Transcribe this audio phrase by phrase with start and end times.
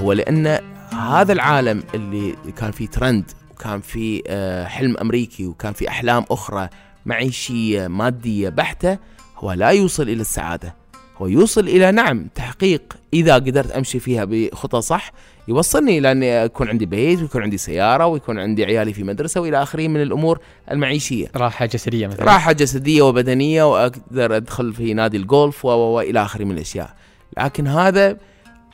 [0.00, 0.58] هو لأن
[0.92, 6.68] هذا العالم اللي كان فيه ترند وكان فيه آه، حلم أمريكي وكان فيه أحلام أخرى
[7.06, 8.98] معيشية مادية بحتة
[9.36, 10.74] هو لا يوصل إلى السعادة.
[11.18, 12.82] هو يوصل إلى نعم تحقيق
[13.14, 15.12] إذا قدرت أمشي فيها بخطى صح
[15.48, 19.62] يوصلني إلى أني يكون عندي بيت ويكون عندي سيارة ويكون عندي عيالي في مدرسة وإلى
[19.62, 20.38] آخره من الأمور
[20.70, 21.26] المعيشية.
[21.36, 22.24] راحة جسدية مثلا.
[22.24, 26.94] راحة جسدية وبدنية وأقدر أدخل في نادي الجولف والى آخره من الأشياء.
[27.38, 28.16] لكن هذا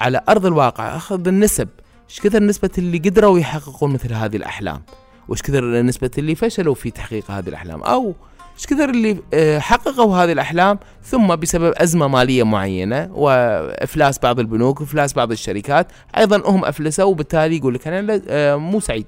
[0.00, 1.68] على أرض الواقع أخذ النسب.
[2.10, 4.82] إيش كثر نسبة اللي قدروا يحققون مثل هذه الأحلام؟
[5.28, 8.14] وإيش كثر نسبة اللي فشلوا في تحقيق هذه الأحلام؟ أو
[8.56, 14.80] إيش كثر اللي آه، حققوا هذه الأحلام ثم بسبب أزمة مالية معينة وإفلاس بعض البنوك
[14.80, 19.06] وافلاس بعض الشركات أيضا هم أفلسوا وبالتالي يقول لك أنا آه، مو سعيد.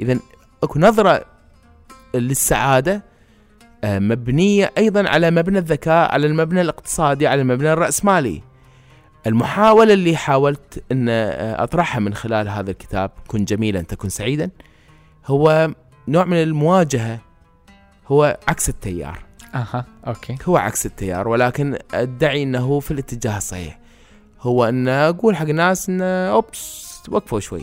[0.00, 0.18] اذا
[0.62, 1.24] أكو نظرة
[2.14, 3.04] للسعادة
[3.84, 8.42] آه، مبنية أيضا على مبنى الذكاء على المبنى الاقتصادي على المبنى الرأسمالي.
[9.26, 11.08] المحاولة اللي حاولت إن
[11.58, 14.50] أطرحها من خلال هذا الكتاب كن جميلا تكن سعيدا
[15.26, 15.70] هو
[16.08, 17.18] نوع من المواجهة
[18.08, 19.18] هو عكس التيار.
[19.54, 20.36] أها أوكي.
[20.48, 23.78] هو عكس التيار ولكن أدعي إنه في الاتجاه الصحيح.
[24.40, 27.62] هو إن أقول حق الناس إن أوبس وقفوا شوي.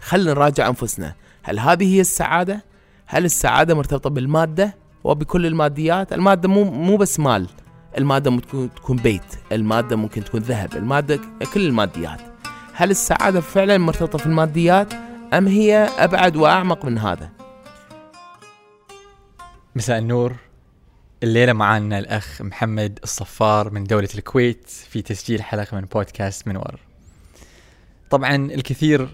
[0.00, 1.14] خلينا نراجع أنفسنا.
[1.42, 2.64] هل هذه هي السعادة؟
[3.06, 7.46] هل السعادة مرتبطة بالمادة وبكل الماديات؟ المادة مو مو بس مال.
[7.98, 11.20] المادة ممكن تكون بيت المادة ممكن تكون ذهب المادة
[11.54, 12.20] كل الماديات.
[12.72, 14.94] هل السعادة فعلا مرتبطة في الماديات
[15.32, 17.30] أم هي أبعد وأعمق من هذا؟
[19.76, 20.36] مساء النور.
[21.22, 26.80] الليلة معنا الأخ محمد الصفار من دولة الكويت في تسجيل حلقة من بودكاست منور.
[28.10, 29.08] طبعا الكثير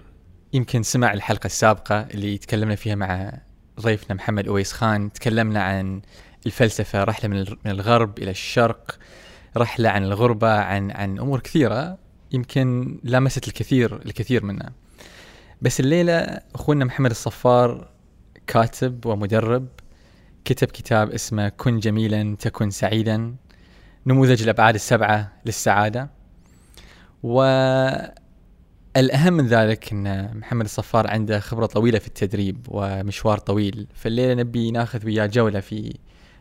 [0.53, 3.33] يمكن سمع الحلقة السابقة اللي تكلمنا فيها مع
[3.81, 5.13] ضيفنا محمد أويس خان.
[5.13, 6.01] تكلمنا عن
[6.45, 7.29] الفلسفة رحلة
[7.65, 8.99] من الغرب إلى الشرق
[9.57, 11.97] رحلة عن الغربة عن عن أمور كثيرة
[12.31, 14.71] يمكن لامست الكثير الكثير منها
[15.61, 17.87] بس الليلة أخونا محمد الصفار
[18.47, 19.67] كاتب ومدرب
[20.45, 23.35] كتب كتاب اسمه كن جميلا تكن سعيدا
[24.07, 26.09] نموذج الأبعاد السبعة للسعادة.
[27.23, 27.73] والأهم
[29.33, 33.87] من ذلك أن محمد الصفار عنده خبرة طويلة في التدريب ومشوار طويل.
[33.93, 35.97] فالليلة نبي ناخذ وياه جولة في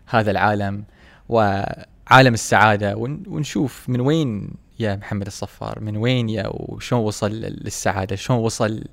[0.07, 0.85] هذا العالم
[1.29, 2.97] وعالم السعادة.
[2.97, 8.85] ونشوف من وين يا محمد الصفار؟ من وين يا وشون وصل للسعادة؟ شلون وصل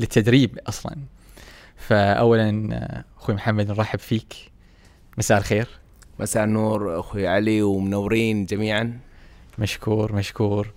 [0.00, 0.96] للتدريب أصلا؟
[1.76, 4.34] فأولا أخوي محمد نرحب فيك.
[5.18, 5.68] مساء الخير.
[6.20, 8.98] مساء النور أخوي علي ومنورين جميعا.
[9.58, 10.72] مشكور مشكور.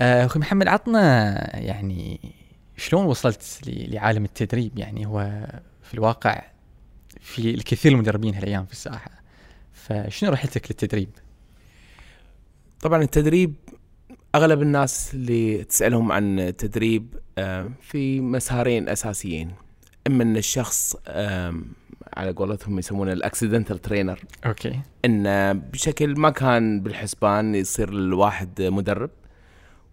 [0.00, 2.20] آه، أخوي محمد عطنا يعني
[2.76, 5.46] شلون وصلت لعالم التدريب؟ يعني هو
[5.82, 6.42] في الواقع
[7.22, 9.10] في الكثير من المدربين هالأيام في الساحة.
[9.72, 11.08] فشنو رحلتك للتدريب؟
[12.80, 13.54] طبعا التدريب
[14.34, 19.50] أغلب الناس اللي تسألهم عن التدريب آه، في مسارين أساسيين.
[20.06, 20.96] إما إن الشخص
[22.16, 24.20] على قولتهم يسمونه ال accidental trainer.
[24.46, 24.80] okay.
[25.04, 29.10] انه بشكل ما كان بالحسبان يصير الواحد مدرب.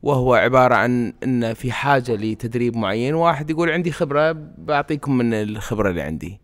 [0.04, 5.90] وهو عبارة عن انه في حاجة لتدريب معين واحد يقول عندي خبرة بعطيكم من الخبرة
[5.90, 6.40] اللي عندي.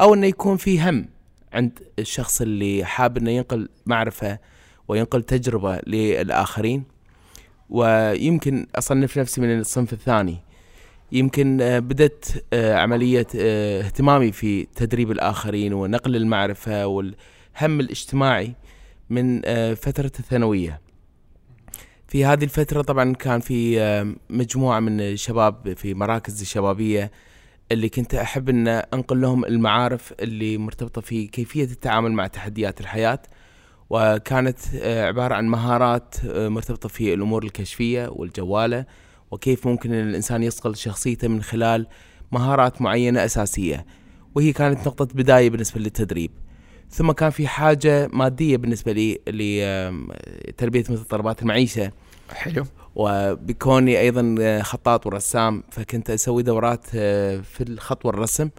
[0.00, 1.08] أو إنه يكون في هم
[1.52, 4.38] عند الشخص اللي حاب إنه ينقل معرفة
[4.88, 6.84] وينقل تجربة للآخرين.
[7.70, 10.36] ويمكن أصنف نفسي من الصنف الثاني.
[11.12, 18.54] يمكن آه، بدأت آه، عملية آه، اهتمامي في تدريب الآخرين ونقل المعرفة والهم الاجتماعي
[19.10, 19.40] من
[19.74, 20.80] فترة الثانوية.
[22.08, 27.10] في هذه الفترة طبعا كان في مجموعة من الشباب في مراكز الشبابية
[27.72, 33.22] اللي كنت أحب أن أنقل لهم المعارف اللي مرتبطة في كيفية التعامل مع تحديات الحياة
[33.90, 38.86] وكانت عبارة عن مهارات مرتبطة في الأمور الكشفية والجوالة
[39.30, 41.86] وكيف ممكن الإنسان يصقل شخصيته من خلال
[42.32, 43.86] مهارات معينة أساسية.
[44.34, 46.30] وهي كانت نقطة بداية بالنسبة للتدريب.
[46.90, 49.20] ثم كان في حاجة مادية بالنسبة لي
[50.48, 51.92] لتلبية متطلبات المعيشة.
[52.32, 52.64] حلو.
[52.94, 55.62] وبكوني أيضا خطاط ورسام.
[55.70, 58.50] فكنت أسوي دورات آه، في الخط والرسم.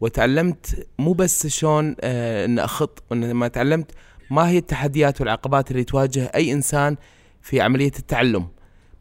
[0.00, 3.90] وتعلمت مو بس شلون آه، أن أخط وإنما تعلمت
[4.30, 6.96] ما هي التحديات والعقبات اللي تواجه أي إنسان
[7.42, 8.48] في عملية التعلم.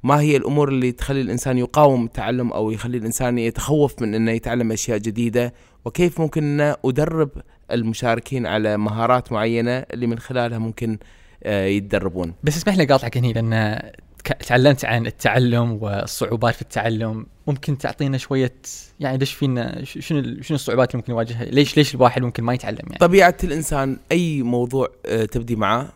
[0.04, 4.72] ما هي الأمور اللي تخلي الإنسان يقاوم التعلم أو يخلي الإنسان يتخوف من إنه يتعلم
[4.72, 5.54] أشياء جديدة؟
[5.86, 7.30] وكيف ممكن ان أدرب
[7.72, 10.98] المشاركين على مهارات معينة اللي من خلالها ممكن
[11.44, 12.34] آه، يتدربون.
[12.44, 13.82] بس اسمح لي قاطعك هنا لأن
[14.22, 18.54] تعلمت عن التعلم والصعوبات في التعلم ممكن تعطينا شوية
[19.00, 22.80] يعني ليش فينا شنو شنو الصعوبات اللي ممكن يواجهها ليش ليش الواحد ممكن ما يتعلم
[22.82, 25.90] يعني؟ طبيعة الإنسان أي موضوع آه، تبدي معه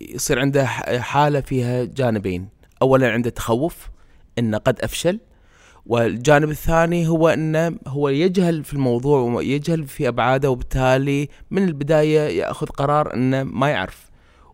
[0.00, 0.66] يصير عنده
[1.00, 2.48] حالة فيها جانبين.
[2.82, 3.88] اولا عنده تخوف
[4.38, 5.20] إنه قد أفشل
[5.86, 12.66] والجانب الثاني هو إنه هو يجهل في الموضوع ويجهل في أبعاده وبالتالي من البداية يأخذ
[12.66, 14.07] قرار إنه ما يعرف.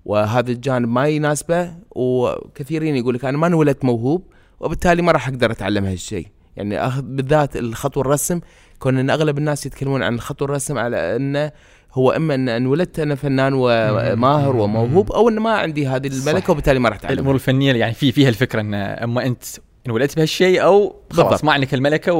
[0.04, 4.22] وهذا الجانب ما يناسبه وكثيرين يقول لك أنا ما انولدت موهوب
[4.60, 6.26] وبالتالي ما راح أقدر أتعلم هالشيء.
[6.56, 8.40] يعني بالذات الخط والرسم
[8.78, 11.52] كون إن أغلب الناس يتكلمون عن الخط والرسم على إنه
[11.92, 16.78] هو إما إن انولدت أنا فنان وماهر وموهوب أو إن ما عندي هذه الملكة وبالتالي
[16.78, 17.14] ما راح أتعلم.
[17.14, 19.44] الأمور الفنية يعني في فيها الفكرة إن أما أنت
[19.86, 21.44] انولدت بهالشيء أو خلاص.
[21.44, 22.12] ما عندك الملكة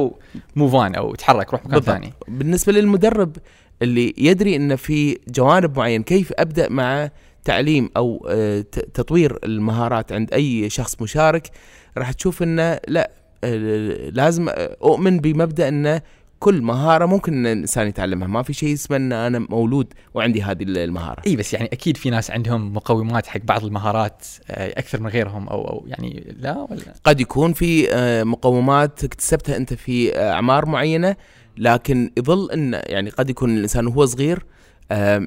[0.55, 1.79] وموف اون أو تحرك روح مكان.
[1.81, 2.13] ثاني.
[2.27, 3.37] بالنسبة للمدرب
[3.81, 7.09] اللي يدري إن في جوانب معين كيف أبدأ مع
[7.45, 8.61] تعليم أو آه،
[8.93, 11.51] تطوير المهارات عند أي شخص مشارك
[11.97, 13.11] راح تشوف إنه لا
[13.43, 14.49] آه، لازم
[14.81, 16.01] أؤمن بمبدأ إنه
[16.39, 20.63] كل مهارة ممكن إن الإنسان يتعلمها ما في شيء اسمه إن أنا مولود وعندي هذه
[20.63, 21.21] المهارة.
[21.27, 25.47] إي بس يعني أكيد في ناس عندهم مقومات حق بعض المهارات آه، أكثر من غيرهم
[25.47, 30.65] أو أو يعني لا ولا؟ قد يكون في آه، مقومات اكتسبتها أنت في آه، أعمار
[30.65, 31.15] معينة
[31.57, 34.45] لكن يظل إن يعني قد يكون الإنسان وهو صغير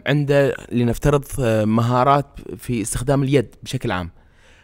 [0.06, 1.24] عنده لنفترض
[1.64, 2.26] مهارات
[2.56, 4.10] في استخدام اليد بشكل عام.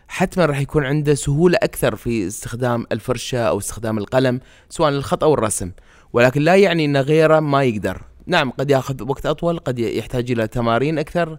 [0.08, 5.34] حتما راح يكون عنده سهولة أكثر في استخدام الفرشة أو استخدام القلم سواء الخط أو
[5.34, 5.70] الرسم.
[6.12, 8.02] ولكن لا يعني إن غيره ما يقدر.
[8.26, 11.32] نعم قد ياخذ وقت أطول قد يحتاج إلى تمارين أكثر.
[11.32, 11.38] آم،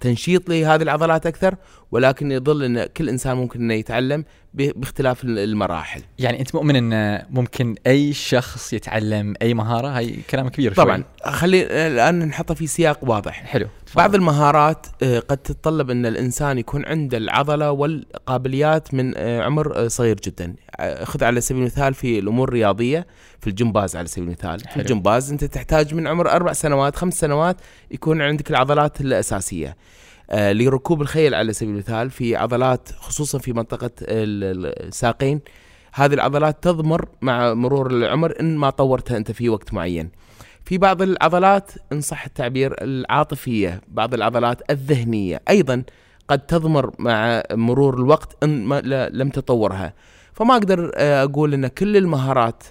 [0.00, 1.54] تنشيط لهذه العضلات أكثر
[1.92, 4.24] ولكن يظل إن كل إنسان ممكن إنه يتعلم
[4.54, 6.02] باختلاف المراحل.
[6.18, 10.84] يعني أنت مؤمن إن ممكن أي شخص يتعلم أي مهارة؟ هاي كلام كبير شوي.
[10.84, 11.04] طبعا.
[11.24, 13.44] خلي الآن نحطه في سياق واضح.
[13.44, 13.66] حلو.
[13.96, 19.88] بعض المهارات آه، قد تتطلب إن الإنسان يكون عنده العضلة والقابليات من آه، عمر آه،
[19.88, 20.54] صغير جدا.
[20.76, 23.06] آه، خذ على سبيل المثال في الأمور الرياضية
[23.40, 24.60] في الجمباز على سبيل المثال.
[24.60, 24.82] في حلو.
[24.82, 27.56] الجمباز أنت تحتاج من عمر أربع سنوات خمس سنوات
[27.90, 29.43] يكون عندك العضلات الأساسية.
[30.30, 35.40] آه، لركوب الخيل على سبيل المثال في عضلات خصوصا في منطقة ال- ال- الساقين
[35.92, 40.10] هذه العضلات تضمر مع مرور العمر إن ما طورتها أنت في وقت معين.
[40.64, 45.82] في بعض العضلات إن صح التعبير العاطفية بعض العضلات الذهنية أيضا
[46.28, 48.80] قد تضمر مع مرور الوقت إن ما
[49.12, 49.94] لم تطورها.
[50.32, 52.62] فما أقدر آه، أقول إن كل المهارات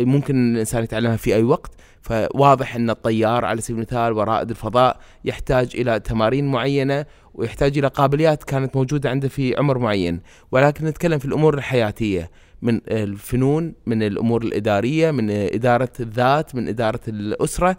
[0.00, 1.70] ممكن الإنسان يتعلمها في أي وقت.
[2.10, 8.44] فواضح أن الطيار على سبيل المثال ورائد الفضاء يحتاج إلى تمارين معينة ويحتاج إلى قابليات
[8.44, 10.20] كانت موجودة عنده في عمر معين.
[10.52, 12.30] ولكن نتكلم في الأمور الحياتية
[12.62, 17.76] من الفنون من الأمور الإدارية من إدارة الذات من إدارة الأسرة.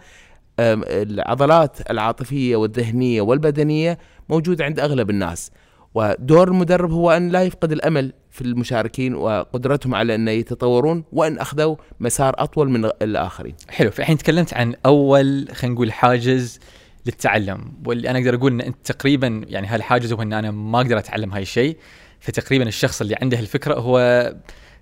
[0.60, 3.98] العضلات العاطفية والذهنية والبدنية
[4.30, 5.51] موجوده عند أغلب الناس.
[5.96, 11.76] ودور المدرب هو أن لا يفقد الأمل في المشاركين وقدرتهم على أن يتطورون وأن أخذوا
[12.00, 13.56] مسار أطول من الآخرين.
[13.70, 16.60] حلو فالحين تكلمت عن أول خلينا نقول حاجز
[17.06, 20.98] للتعلم واللي أنا أقدر أقول إن أنت تقريبا يعني هالحاجز هو إن أنا ما أقدر
[20.98, 21.78] أتعلم هاي الشيء
[22.20, 24.00] فتقريبا الشخص اللي عنده الفكرة هو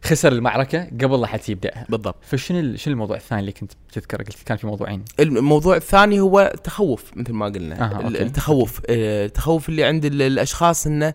[0.04, 2.16] خسر المعركة قبل لا حتى يبداها بالضبط.
[2.22, 5.06] فشنو ال- شنو الموضوع الثاني اللي كنت بتذكره؟ قلت كان في موضوعين.
[5.20, 7.82] الموضوع الثاني هو التخوف مثل ما قلنا.
[7.82, 8.22] أها، أوكي.
[8.22, 8.82] التخوف.
[8.90, 11.14] آه، التخوف اللي عند ال- الأشخاص إنه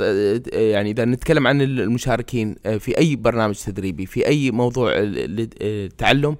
[0.00, 5.18] آه، يعني إذا نتكلم عن المشاركين آه، في أي برنامج تدريبي في أي موضوع ال-
[5.40, 6.36] ال- التعلم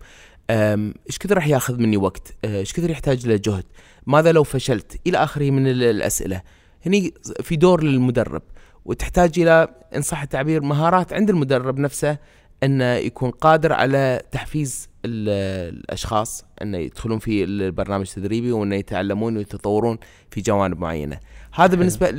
[0.51, 3.65] آم، إيش كثر راح ياخذ مني وقت؟ آه، إيش كثر يحتاج له جهد؟
[4.07, 6.43] ماذا لو فشلت؟ إلى آخره من ال- الأسئلة.
[6.87, 8.43] هني في دور للمدرب.
[8.87, 12.19] وتحتاج إلى إن صح التعبير مهارات عند المدرب نفسه
[12.63, 19.99] انه يكون قادر على تحفيز ال- الأشخاص انه يدخلون في البرنامج التدريبي وانه يتعلمون ويتطورون
[20.31, 21.21] في جوانب معينة.
[21.53, 21.77] هذا حلو.
[21.77, 22.11] بالنسبة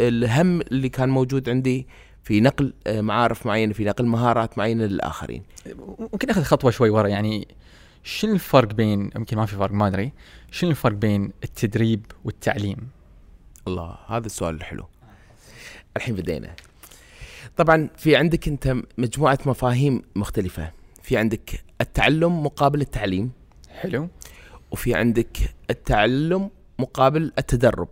[0.00, 1.86] للهم اللي كان موجود عندي
[2.22, 5.42] في نقل آه، معارف معينة في نقل مهارات معينة للآخرين.
[5.98, 7.48] ممكن أخذ خطوة شوي ورا يعني
[8.04, 10.12] شنو الفرق بين يمكن ما في فرق ما أدري
[10.50, 12.76] شنو الفرق بين التدريب والتعليم؟
[13.68, 14.84] الله هذا السؤال الحلو
[15.96, 16.54] الحين بدينا.
[17.56, 20.72] طبعا في عندك أنت مجموعة مفاهيم مختلفة.
[21.02, 23.32] في عندك التعلم مقابل التعليم.
[23.70, 24.08] حلو.
[24.70, 25.38] وفي عندك
[25.70, 27.88] التعلم مقابل التدرب.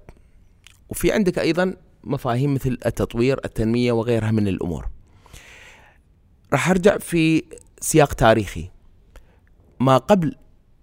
[0.89, 4.89] وفي عندك أيضا مفاهيم مثل التطوير التنمية وغيرها من الأمور.
[6.53, 7.45] راح أرجع في
[7.81, 8.71] سياق تاريخي.
[9.81, 10.37] ما قبل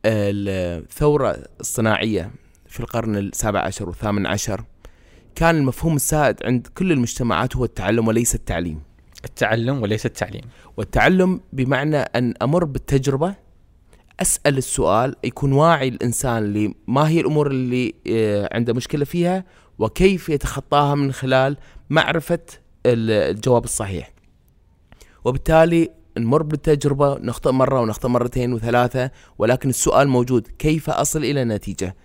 [0.06, 2.32] الثورة الصناعية
[2.68, 4.64] في القرن السابع عشر والثامن عشر
[5.36, 8.82] كان المفهوم السائد عند كل المجتمعات هو التعلم وليس التعليم
[9.26, 10.42] التعلم وليس التعليم
[10.78, 13.36] والتعلم بمعنى أن أمر بالتجربة
[14.22, 19.46] أسأل السؤال يكون واعي الإنسان لما هي الأمور اللي آه، عنده مشكلة فيها
[19.80, 21.58] وكيف يتخطاها من خلال
[21.90, 22.40] معرفة
[22.86, 24.12] ال- الجواب الصحيح.
[25.26, 31.96] وبالتالي نمر بالتجربة نخطئ مرة ونخطئ مرتين وثلاثة ولكن السؤال موجود كيف أصل إلى نتيجة؟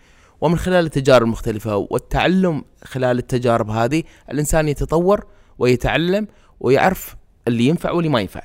[0.41, 5.27] ومن خلال التجارب المختلفة والتعلم خلال التجارب هذه الإنسان يتطور
[5.59, 6.29] ويتعلم
[6.61, 7.17] ويعرف
[7.49, 8.43] اللي ينفع واللي ما ينفع.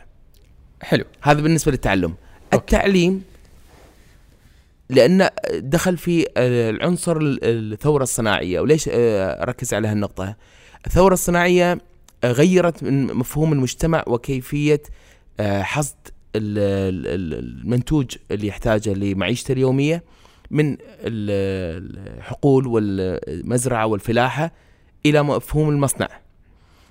[0.82, 1.04] حلو.
[1.22, 2.16] هذا بالنسبة للتعلم.
[2.54, 3.24] التعليم
[4.90, 8.60] لأن دخل في العنصر الثورة الصناعية.
[8.60, 10.36] وليش آه، اركز على هالنقطة.
[10.88, 11.78] الثورة الصناعية
[12.26, 14.82] غيرت من مفهوم المجتمع وكيفية
[15.40, 15.96] آه، حصد
[16.36, 20.04] المنتوج اللي يحتاجه لمعيشته اليومية.
[20.52, 24.52] من الحقول والمزرعة والفلاحة
[25.06, 26.08] إلى مفهوم المصنع.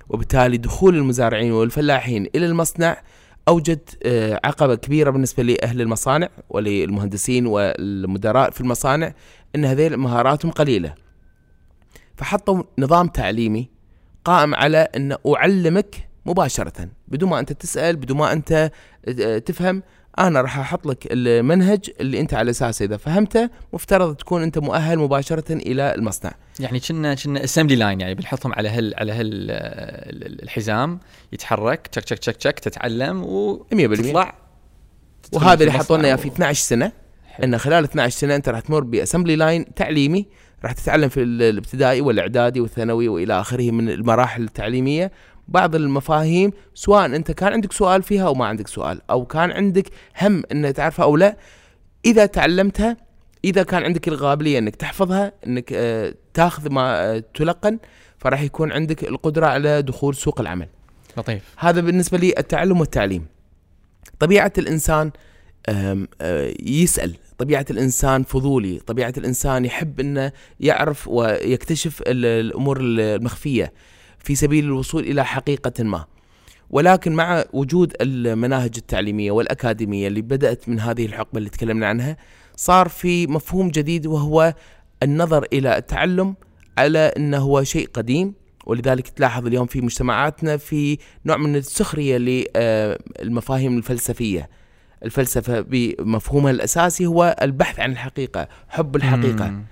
[0.09, 3.01] وبالتالي دخول المزارعين والفلاحين إلى المصنع
[3.47, 9.13] أوجد آه، عقبة كبيرة بالنسبة لأهل المصانع وللمهندسين والمدراء في المصانع
[9.55, 10.93] إن هذه مهاراتهم قليلة.
[12.17, 13.69] فحطوا نظام تعليمي
[14.25, 18.71] قائم على أن أعلمك مباشرة بدون ما أنت تسأل بدون ما أنت
[19.07, 19.83] آه، تفهم
[20.19, 24.99] أنا راح أحط لك المنهج اللي أنت على اساسه إذا فهمته مفترض تكون أنت مؤهل
[24.99, 26.31] مباشرة إلى المصنع.
[26.59, 29.25] يعني كنا كنا اسمبلي لاين يعني بنحطهم على هال على هال
[30.43, 30.99] الحزام
[31.33, 34.35] يتحرك تشك تشك تشك تشك تتعلم وتطلع
[35.33, 36.91] وهذا اللي حطوا لنا في 12 سنة.
[37.43, 40.25] إن خلال 12 سنة أنت راح تمر باسمبلي لاين تعليمي
[40.63, 45.11] راح تتعلم في الابتدائي والإعدادي والثانوي وإلى آخره من المراحل التعليمية.
[45.47, 49.89] بعض المفاهيم سواء أنت كان عندك سؤال فيها أو ما عندك سؤال أو كان عندك
[50.21, 51.37] هم ان تعرفها أو لا
[52.05, 52.97] إذا تعلمتها
[53.45, 57.79] إذا كان عندك القابليه إنك تحفظها إنك آه، تاخذ ما آه، تلقن
[58.17, 60.67] فراح يكون عندك القدرة على دخول سوق العمل.
[61.17, 61.43] لطيف.
[61.57, 63.25] هذا بالنسبة لي التعلم والتعليم.
[64.19, 65.11] طبيعة الإنسان
[65.69, 66.07] آه،
[66.63, 67.15] يسأل.
[67.37, 68.79] طبيعة الإنسان فضولي.
[68.79, 73.73] طبيعة الإنسان يحب إنه يعرف ويكتشف الأمور المخفية.
[74.23, 76.05] في سبيل الوصول إلى حقيقة ما.
[76.69, 82.17] ولكن مع وجود المناهج التعليمية والأكاديمية اللي بدأت من هذه الحقبة اللي تكلمنا عنها
[82.55, 84.53] صار في مفهوم جديد وهو
[85.03, 86.35] النظر إلى التعلم
[86.77, 88.33] على إنه هو شيء قديم.
[88.65, 94.49] ولذلك تلاحظ اليوم في مجتمعاتنا في نوع من السخرية للمفاهيم الفلسفية.
[95.05, 99.49] الفلسفة بمفهومها الأساسي هو البحث عن الحقيقة حب الحقيقة.
[99.49, 99.65] مم.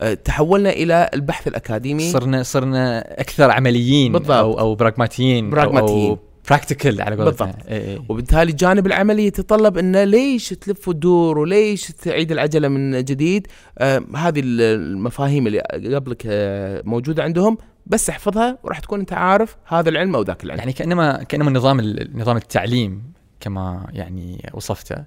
[0.00, 2.10] أه، تحولنا إلى البحث الأكاديمي.
[2.10, 4.30] صرنا صرنا أكثر عمليين بالضبط.
[4.30, 7.46] أو أو براغماتيين براغماتيين أو براكتيكال على قولتنا.
[7.46, 7.66] بالضبط.
[7.68, 7.98] إيه إيه.
[8.08, 13.46] وبالتالي الجانب العملي يتطلب انه ليش تلف وتدور وليش تعيد العجلة من جديد؟
[13.78, 15.60] آه هذه المفاهيم اللي
[15.94, 20.58] قبلك آه موجودة عندهم بس احفظها وراح تكون أنت عارف هذا العلم أو ذاك العلم.
[20.58, 21.80] يعني كانما كأنما نظام
[22.14, 23.02] نظام التعليم
[23.40, 25.04] كما يعني وصفته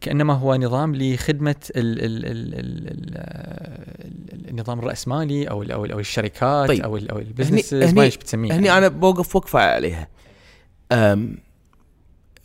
[0.00, 5.92] كأنما هو نظام لخدمة ال ال ال ال ال النظام الرأسمالي أو ال أو, ال
[5.92, 6.82] أو الشركات طيب.
[6.82, 10.08] أو ال أو البزنس ما إيش بتسميه هني أنا بوقف وقفه عليها.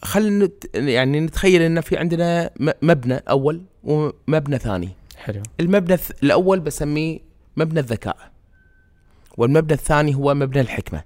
[0.02, 2.50] خلينا يعني نتخيل إن في عندنا
[2.82, 4.90] مبنى أول ومبنى ثاني.
[5.18, 5.44] حلو.
[5.60, 7.20] المبنى الأول بسميه
[7.58, 8.18] مبنى الذكاء
[9.38, 11.04] والمبنى الثاني هو مبنى الحكمة.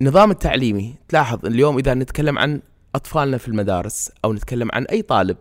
[0.00, 2.60] النظام التعليمي تلاحظ اليوم إذا نتكلم عن
[2.94, 5.36] أطفالنا في المدارس أو نتكلم عن أي طالب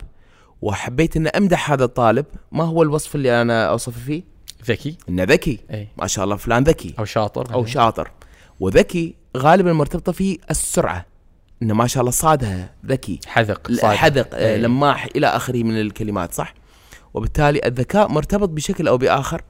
[0.62, 4.24] وحبيت ان أمدح هذا الطالب ما هو الوصف اللي أنا اوصفه فيه؟
[4.66, 4.98] ذكي.
[5.10, 5.60] إنه ذكي.
[5.72, 5.88] أي.
[5.98, 6.96] ما شاء الله فلان ذكي.
[7.00, 7.54] أو شاطر.
[7.54, 8.12] أو شاطر.
[8.60, 11.06] وذكي غالبا مرتبطة في السرعة.
[11.64, 13.20] إنه ما شاء الله صادها ذكي.
[13.28, 13.96] حذق صادق.
[13.96, 16.54] حذق آه، لماح إلى آخره من الكلمات صح؟
[17.14, 19.42] وبالتالي الذكاء مرتبط بشكل أو بآخر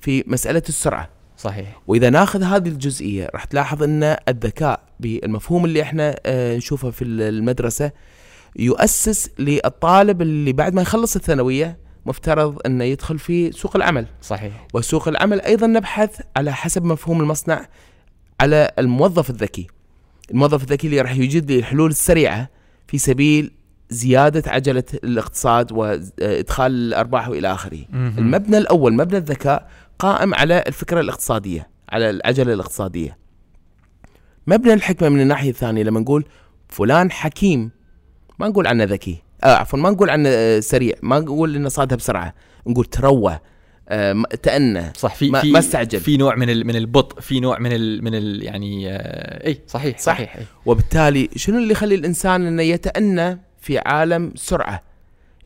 [0.00, 1.08] في مسألة السرعة.
[1.36, 1.80] صحيح.
[1.86, 7.92] وإذا ناخذ هذه الجزئية راح تلاحظ إن الذكاء بالمفهوم اللي إحنا آه، نشوفه في المدرسة
[8.56, 15.08] يؤسس للطالب اللي بعد ما يخلص الثانوية مفترض إنه يدخل في سوق العمل صحيح وسوق
[15.08, 17.66] العمل أيضا نبحث على حسب مفهوم المصنع
[18.40, 19.66] على الموظف الذكي
[20.30, 22.50] الموظف الذكي اللي راح يوجد لي الحلول السريعة
[22.86, 23.52] في سبيل
[23.90, 27.78] زيادة عجلة الاقتصاد وإدخال الأرباح وإلى آخره.
[28.18, 33.18] المبنى الأول مبنى الذكاء قائم على الفكرة الاقتصادية، على العجلة الاقتصادية.
[34.48, 36.24] مبنى الحكمة من الناحية الثانية لما نقول
[36.68, 37.70] فلان حكيم.
[38.38, 41.96] ما نقول عنه ذكي، آه عفوا ما نقول عنه آه، سريع، ما نقول إنه صادها
[41.96, 42.34] بسرعة،
[42.66, 43.38] نقول تروى
[43.88, 44.92] آه تأنى.
[44.96, 46.00] صح في ما, ما استعجل.
[46.00, 49.98] في نوع من من البطء في نوع من ال من ال يعني آه إي صحيح
[49.98, 50.04] صح.
[50.14, 50.42] صحيح أي.
[50.66, 54.82] وبالتالي شنو اللي يخلي الإنسان إنه يتأنى في عالم سرعة؟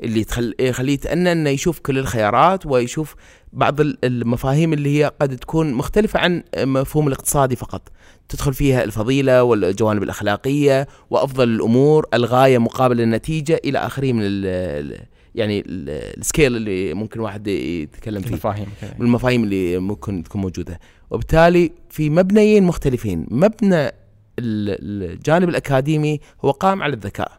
[0.03, 0.55] اللي تخل...
[0.61, 3.15] يخليه يتأنى إنه يشوف كل الخيارات ويشوف
[3.53, 7.89] بعض المفاهيم اللي هي قد تكون مختلفة عن مفهوم الاقتصادي فقط.
[8.29, 14.99] تدخل فيها الفضيلة والجوانب الأخلاقية وأفضل الأمور الغاية مقابل النتيجة إلى آخره من ال
[15.35, 18.29] يعني السكيل اللي ممكن واحد يتكلم فيه.
[18.29, 18.67] المفاهيم
[19.01, 20.81] المفاهيم اللي ممكن تكون موجودة.
[21.11, 23.27] وبالتالي في مبنيين مختلفين.
[23.31, 23.93] مبنى
[24.39, 27.33] الجانب الأكاديمي هو قام على الذكاء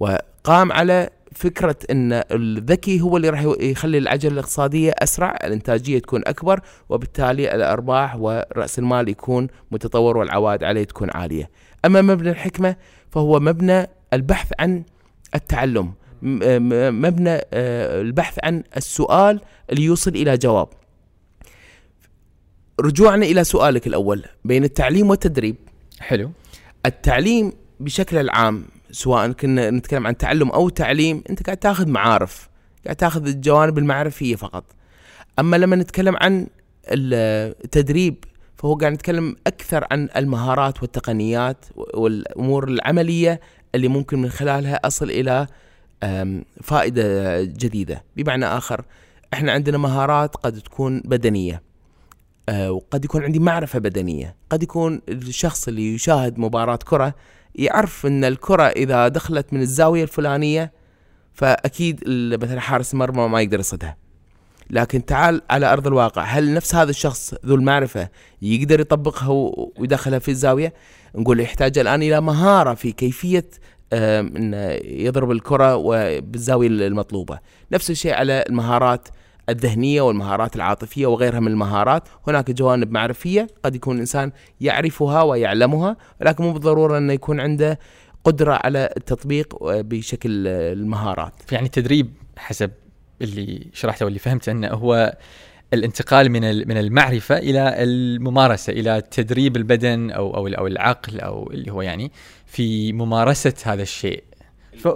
[0.00, 6.60] وقام على فكرة إن الذكي هو اللي راح يخلي العجلة الاقتصادية أسرع، الإنتاجية تكون أكبر
[6.88, 11.50] وبالتالي الأرباح ورأس المال يكون متطور والعوائد عليه تكون عالية.
[11.84, 12.76] أما مبنى الحكمة
[13.10, 14.84] فهو مبنى البحث عن
[15.34, 15.92] التعلم،
[16.22, 20.68] مبنى آه، البحث عن السؤال اللي يوصل إلى جواب.
[22.80, 25.56] رجوعنا إلى سؤالك الأول بين التعليم والتدريب.
[26.00, 26.30] حلو
[26.86, 32.48] التعليم بشكل العام سواء كنا نتكلم عن تعلم أو تعليم أنت قاعد تاخذ معارف
[32.84, 34.64] قاعد تاخذ الجوانب المعرفية فقط.
[35.38, 36.46] أما لما نتكلم عن
[36.88, 38.24] التدريب
[38.56, 41.64] فهو قاعد نتكلم أكثر عن المهارات والتقنيات
[41.94, 43.40] والأمور العملية
[43.74, 45.46] اللي ممكن من خلالها أصل إلى
[46.62, 48.04] فائدة جديدة.
[48.16, 48.84] بمعنى آخر
[49.32, 51.62] إحنا عندنا مهارات قد تكون بدنية
[52.48, 54.36] أه، وقد يكون عندي معرفة بدنية.
[54.50, 57.14] قد يكون الشخص اللي يشاهد مباراة كرة
[57.54, 60.72] يعرف إن الكرة إذا دخلت من الزاوية الفلانية
[61.34, 62.00] فأكيد
[62.42, 63.96] مثلا حارس المرمى ما يقدر يصدها.
[64.70, 68.08] لكن تعال على أرض الواقع هل نفس هذا الشخص ذو المعرفة
[68.42, 70.74] يقدر يطبقها ويدخلها في الزاوية؟
[71.14, 73.50] نقول يحتاج الآن إلى مهارة في كيفية
[73.92, 77.38] آم، إنه يضرب الكرة وبالزاويه المطلوبة.
[77.72, 79.08] نفس الشيء على المهارات
[79.48, 82.08] الذهنية والمهارات العاطفية وغيرها من المهارات.
[82.26, 87.78] هناك جوانب معرفية قد يكون الإنسان يعرفها ويعلمها ولكن مو بالضرورة انه يكون عنده
[88.24, 91.52] قدرة على التطبيق بشكل المهارات.
[91.52, 92.70] يعني التدريب حسب
[93.22, 95.16] اللي شرحته واللي فهمته أنه هو
[95.74, 101.72] الانتقال من من المعرفة إلى الممارسة إلى تدريب البدن أو أو أو العقل أو اللي
[101.72, 102.12] هو يعني
[102.46, 104.24] في ممارسة هذا الشيء.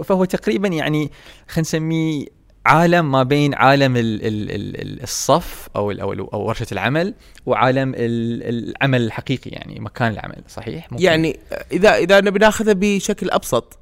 [0.03, 1.11] فهو تقريبا يعني
[1.47, 2.25] خلينا نسميه
[2.65, 7.13] عالم ما بين عالم ال ال ال ال- الصف أو أو, أو ورشة العمل
[7.45, 11.03] وعالم ال- العمل الحقيقي يعني مكان العمل صحيح؟ ممكن.
[11.03, 11.39] يعني
[11.71, 13.79] إذا إذا نبي ناخذها بشكل أبسط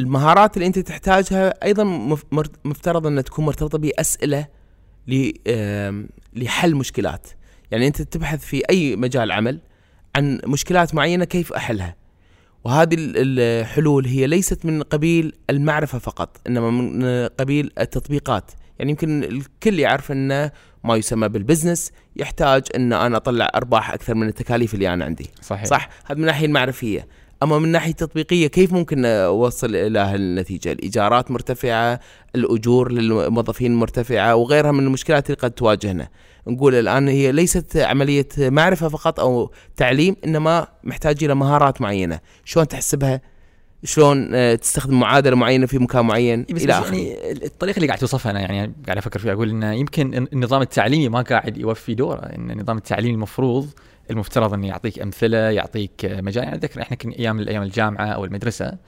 [0.00, 1.84] المهارات اللي أنت تحتاجها أيضا
[2.64, 4.46] مفترض انها تكون مرتبطة بأسئلة
[6.36, 7.26] لحل مشكلات
[7.70, 9.60] يعني أنت تبحث في أي مجال عمل
[10.16, 11.96] عن مشكلات معينة كيف أحلها
[12.64, 17.04] وهذه ال- الحلول هي ليست من قبيل المعرفة فقط إنما من
[17.40, 18.50] قبيل التطبيقات.
[18.78, 20.50] يعني يمكن الكل يعرف إن
[20.84, 25.30] ما يسمى بالبزنس يحتاج إن أنا أطلع أرباح أكثر من التكاليف اللي أنا عندي.
[25.42, 25.64] صحيح.
[25.64, 27.06] صح؟ هذا من الناحية المعرفية.
[27.42, 32.00] أما من الناحيه التطبيقيه كيف ممكن اوصل إلى هالنتيجة؟ الإيجارات مرتفعة
[32.34, 36.08] الأجور للموظفين مرتفعة وغيرها من المشكلات اللي قد تواجهنا.
[36.46, 42.20] نقول الآن هي ليست عملية معرفة فقط أو تعليم إنما محتاج إلى مهارات معينة.
[42.44, 43.20] شلون تحسبها؟
[43.84, 46.96] شلون آه، تستخدم معادلة معينة في مكان معين؟ إيه بس إلى بس آخره.
[46.96, 51.08] يعني الطريقة اللي قاعد توصفها أنا يعني قاعد أفكر فيها أقول انه يمكن النظام التعليمي
[51.08, 53.68] ما قاعد يوفي دوره إن النظام التعليمي المفروض
[54.10, 58.78] المفترض إنه يعطيك أمثلة يعطيك مجال يعني أتذكر إحنا كنا أيام أيام الجامعة أو المدرسة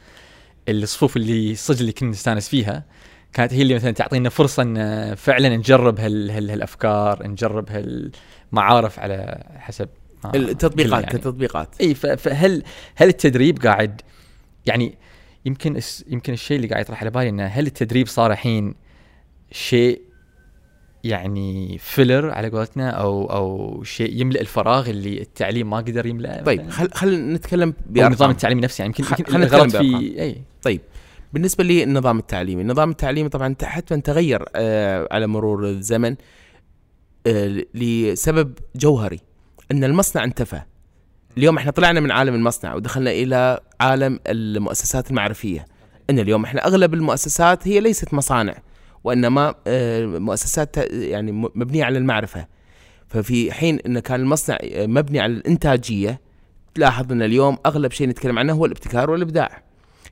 [0.69, 2.85] الصفوف اللي صدق اللي كنا نستأنس فيها
[3.33, 9.45] كانت هي اللي مثلا تعطينا فرصة إن فعلا نجرب هال هال هالأفكار نجرب هالمعارف على
[9.57, 9.89] حسب
[10.35, 11.19] التطبيقات يعني.
[11.19, 12.63] كتطبيقات إي فهل
[12.95, 14.01] هل التدريب قاعد
[14.67, 14.95] يعني
[15.45, 18.75] يمكن يمكن الشيء اللي قاعد يطرح على بالي إنه هل التدريب صار الحين
[19.53, 20.03] شيء
[21.05, 26.71] يعني فيلر على قولتنا أو أو شيء يملأ الفراغ اللي التعليم ما قدر يملأه طيب؟
[26.71, 27.75] خل خل نتكلم.
[27.97, 29.77] النظام التعليمي نفسه يعني يمكن خلينا نتكلم الغلط.
[29.77, 30.81] في أي طيب
[31.33, 36.17] بالنسبة للنظام التعليمي النظام التعليمي طبعا حتما تغير آه على مرور الزمن
[37.27, 39.21] آه لسبب جوهري
[39.73, 40.61] أن المصنع انتفى
[41.39, 45.67] اليوم إحنا طلعنا من عالم المصنع ودخلنا إلى عالم المؤسسات المعرفية
[46.11, 48.55] أن اليوم إحنا أغلب المؤسسات هي ليست مصانع
[49.05, 52.47] وإنما آه مؤسسات يعني مبنية على المعرفة.
[53.09, 56.21] ففي حين إن كان المصنع آه، مبني على الإنتاجية
[56.75, 59.63] تلاحظ إن اليوم أغلب شيء نتكلم عنه هو الابتكار والإبداع.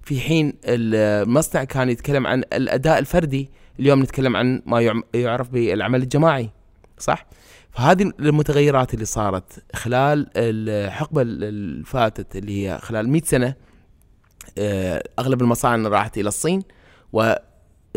[0.03, 6.51] في حين المصنع كان يتكلم عن الأداء الفردي اليوم نتكلم عن ما يعرف بالعمل الجماعي
[6.99, 7.27] صح؟
[7.71, 13.55] فهذه المتغيرات اللي صارت خلال الحقبة اللي فاتت اللي هي خلال 100 سنة
[14.59, 16.63] آه، أغلب المصانع راحت إلى الصين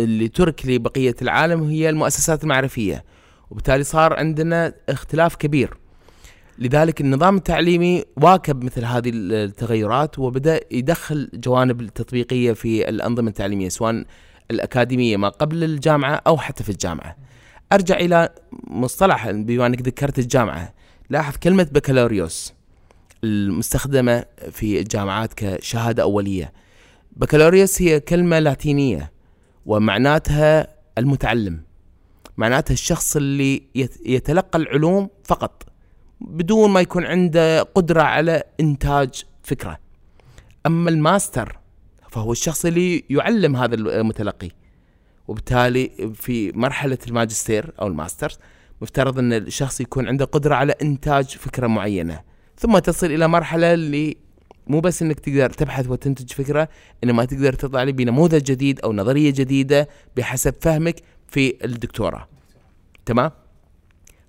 [0.01, 3.03] واللي ترك لبقية العالم هي المؤسسات المعرفية
[3.51, 5.77] وبالتالي صار عندنا اختلاف كبير
[6.59, 14.03] لذلك النظام التعليمي واكب مثل هذه التغيرات وبدأ يدخل جوانب التطبيقيه في الأنظمة التعليمية سواء
[14.51, 17.15] الأكاديمية ما قبل الجامعة أو حتى في الجامعة.
[17.73, 18.29] أرجع إلى
[18.67, 20.73] مصطلح بما أنك ذكرت الجامعة،
[21.09, 22.53] لاحظ كلمة بكالوريوس
[23.23, 26.53] المستخدمة في الجامعات كشهادة أولية.
[27.15, 29.11] بكالوريوس هي كلمة لاتينية
[29.65, 31.61] ومعناتها المتعلم.
[32.37, 35.63] معناتها الشخص اللي يت- يتلقى العلوم فقط
[36.21, 39.79] بدون ما يكون عنده قدرة على إنتاج فكرة.
[40.65, 41.59] أما الماستر
[42.09, 44.49] فهو الشخص اللي يعلم هذا المتلقي.
[45.27, 48.37] وبالتالي في مرحلة الماجستير أو ال masters
[48.81, 52.21] مفترض إن الشخص يكون عنده قدرة على إنتاج فكرة معينة.
[52.57, 54.17] ثم تصل إلى مرحلة اللي
[54.67, 56.69] مو بس إنك تقدر تبحث وتنتج فكرة
[57.03, 60.95] انما تقدر تطلع لي بنموذج جديد أو نظرية جديدة بحسب فهمك
[61.27, 62.27] في الدكتوراه.
[63.05, 63.31] تمام؟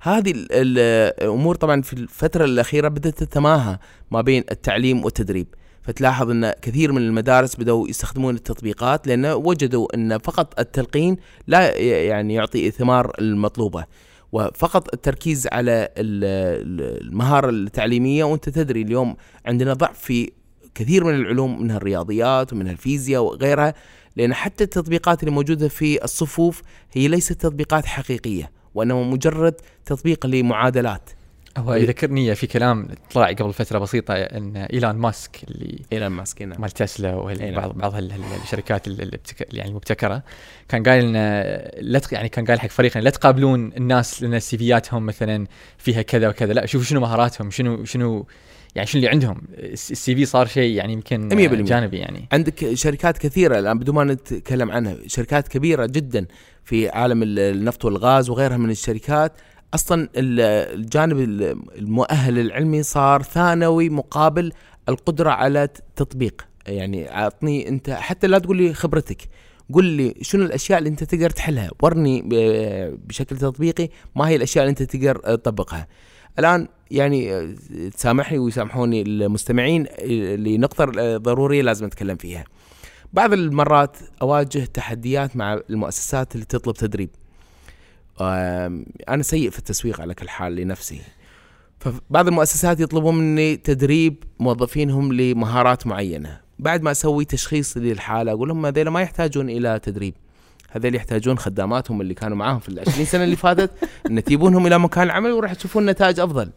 [0.01, 3.79] هذه الأمور طبعا في الفترة الأخيرة بدأت تتماهى
[4.11, 5.47] ما بين التعليم والتدريب.
[5.83, 11.17] فتلاحظ إن كثير من المدارس بدأوا يستخدمون التطبيقات لأن وجدوا إن فقط التلقين
[11.47, 13.85] لا يعني يعطي الثمار المطلوبة.
[14.33, 19.17] وفقط التركيز على المهارة التعليمية وأنت تدري اليوم
[19.47, 20.31] عندنا ضعف في
[20.75, 23.75] كثير من العلوم منها الرياضيات ومنها الفيزياء وغيرها
[24.17, 31.11] لأن حتى التطبيقات اللي موجودة في الصفوف هي ليست تطبيقات حقيقية وإنما مجرد تطبيق لمعادلات.
[31.59, 36.61] هو يذكرني في كلام طلع قبل فترة بسيطة إن ايلون ماسك اللي ايلون ماسك نعم.
[36.61, 37.95] مال تسلا وبعض بعض
[38.43, 38.87] الشركات
[39.53, 40.23] يعني المبتكرة.
[40.69, 41.13] كان قايل إن
[41.81, 45.47] لا يعني كان قايل حق فريقنا لا تقابلون الناس لأن سيفياتهم مثلا
[45.79, 46.53] فيها كذا وكذا.
[46.53, 48.27] لا شوفوا شنو مهاراتهم شنو شنو
[48.75, 49.43] يعني شنو اللي عندهم.
[49.55, 51.35] السي في صار شيء يعني يمكن 100%
[51.69, 52.29] جانبي يعني.
[52.33, 56.27] عندك شركات كثيرة الآن بدون ما نتكلم عنها شركات كبيرة جدا
[56.65, 59.33] في عالم النفط والغاز وغيرها من الشركات.
[59.75, 61.19] أصلا الجانب
[61.79, 64.53] المؤهل العلمي صار ثانوي مقابل
[64.89, 66.47] القدرة على تطبيق.
[66.67, 69.29] يعني أعطني أنت حتى لا تقول لي خبرتك
[69.73, 72.23] قل لي شنو الأشياء اللي أنت تقدر تحلها؟ ورني
[73.07, 75.87] بشكل تطبيقي ما هي الأشياء اللي أنت تقدر تطبقها.
[76.39, 77.53] الآن يعني
[77.97, 79.87] تسامحني ويسامحوني المستمعين
[80.37, 80.85] لنقطة
[81.17, 82.45] ضرورية لازم نتكلم فيها.
[83.13, 87.11] بعض المرات أواجه تحديات مع المؤسسات اللي تطلب تدريب.
[88.21, 91.01] أنا سيء في التسويق على كل حال لنفسي.
[91.79, 96.41] فبعض المؤسسات يطلبون مني تدريب موظفينهم لمهارات معينة.
[96.59, 100.15] بعد ما أسوي تشخيص للحالة أقول لهم هذول ما يحتاجون إلى تدريب.
[100.71, 103.71] هذول يحتاجون خداماتهم اللي كانوا معاهم في العشرين سنة اللي فاتت
[104.11, 106.51] إن تجيبونهم إلى مكان العمل وراح تشوفون نتائج أفضل.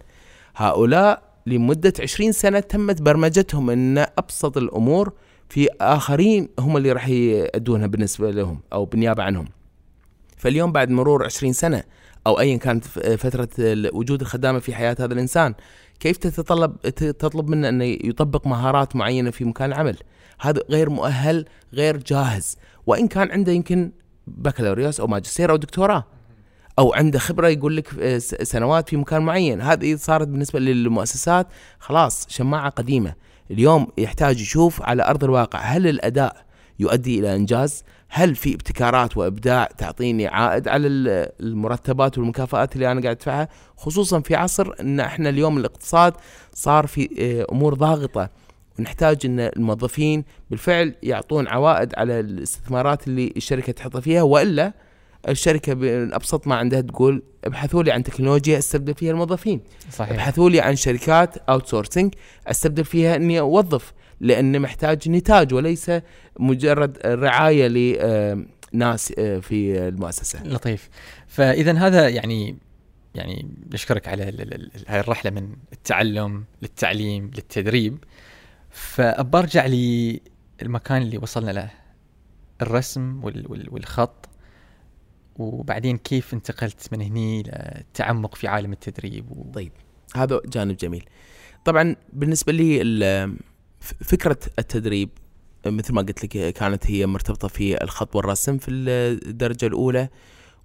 [0.55, 5.13] هؤلاء لمدة عشرين سنة تمت برمجتهم إن أبسط الأمور
[5.49, 9.47] في آخرين هم اللي راح يأدونها بالنسبة لهم أو بالنيابة عنهم.
[10.45, 11.83] فاليوم بعد مرور 20 سنة
[12.27, 13.49] أو أيا كانت فترة
[13.93, 15.53] وجود الخدامة في حياة هذا الإنسان
[15.99, 19.97] كيف تتطلب تطلب منه أنه يطبق مهارات معينة في مكان العمل؟
[20.39, 22.57] هذا غير مؤهل غير جاهز.
[22.85, 23.91] وإن كان عنده يمكن
[24.27, 26.05] بكالوريوس أو ماجستير أو دكتوراه
[26.79, 29.61] أو عنده خبرة يقول لك سنوات في مكان معين.
[29.61, 31.47] هذه صارت بالنسبة للمؤسسات
[31.79, 33.13] خلاص شماعة قديمة.
[33.51, 36.45] اليوم يحتاج يشوف على أرض الواقع هل الأداء
[36.79, 40.87] يؤدي إلى إنجاز؟ هل في ابتكارات وإبداع تعطيني عائد على
[41.39, 46.13] المرتبات والمكافآت اللي أنا قاعد أدفعها؟ خصوصا في عصر إن إحنا اليوم الاقتصاد
[46.53, 48.29] صار في آه، أمور ضاغطة
[48.79, 54.73] ونحتاج إن الموظفين بالفعل يعطون عوائد على الاستثمارات اللي الشركة تحط فيها وإلا
[55.29, 59.61] الشركة بابسط ما عندها تقول ابحثوا لي عن تكنولوجيا أستبدل فيها الموظفين.
[59.91, 60.11] صحيح.
[60.11, 62.13] ابحثوا لي عن شركات outsourcing
[62.47, 63.93] أستبدل فيها إني أوظف.
[64.19, 65.91] لأنه محتاج نتاج وليس
[66.39, 67.67] مجرد رعاية
[68.73, 70.43] لناس آه، في المؤسسة.
[70.43, 70.89] لطيف.
[71.27, 72.57] فاذا هذا يعني
[73.15, 74.23] يعني نشكرك على
[74.87, 77.97] هاي الرحلة من التعلم للتعليم للتدريب.
[78.69, 81.69] فبرجع للمكان اللي وصلنا له
[82.61, 83.21] الرسم
[83.69, 84.29] والخط
[85.35, 89.51] وبعدين كيف انتقلت من هني للتعمق في عالم التدريب و...
[89.53, 89.71] طيب
[90.15, 91.05] هذا جانب جميل
[91.65, 92.81] طبعا بالنسبة لي
[93.85, 95.09] فكرة التدريب
[95.65, 100.09] مثل ما قلت لك كانت هي مرتبطة في الخط والرسم في الدرجة الأولى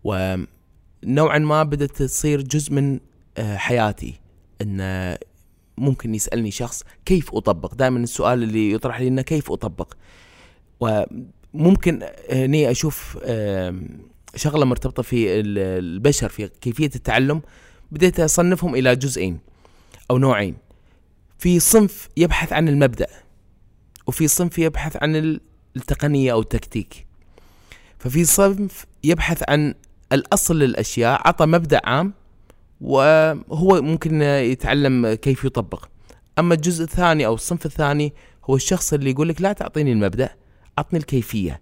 [0.05, 3.01] ونوعا ما بدأت تصير جزء من
[3.39, 4.21] آه، حياتي.
[4.63, 5.17] إن
[5.79, 9.95] ممكن يسألني شخص كيف أطبق؟ دائما السؤال اللي يطرح لي إنه كيف أطبق؟
[10.81, 13.19] وممكن هني أشوف
[14.37, 17.43] شغلة مرتبطة في البشر في كيفية التعلم
[17.93, 19.39] بديت أصنفهم إلى جزئين
[20.11, 20.57] أو نوعين.
[21.41, 23.07] في صنف يبحث عن المبدأ
[24.07, 25.41] وفي صنف يبحث عن
[25.77, 27.07] التقنية أو التكتيك.
[27.99, 29.75] ففي صنف يبحث عن
[30.13, 32.13] الأصل للأشياء عطى مبدأ عام
[32.81, 35.89] وهو ممكن يتعلم كيف يطبق.
[36.39, 38.13] أما الجزء الثاني أو الصنف الثاني
[38.45, 40.31] هو الشخص اللي يقول لك لا تعطيني المبدأ
[40.79, 41.61] عطني الكيفية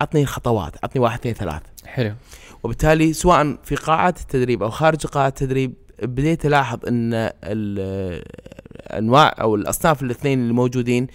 [0.00, 2.14] عطني الخطوات عطني واحد اثنين ثلاث حلو.
[2.62, 10.02] وبالتالي سواء في قاعات التدريب أو خارج قاعات التدريب بديت ألاحظ إن الأنواع أو الأصناف
[10.02, 11.06] الاثنين اللي موجودين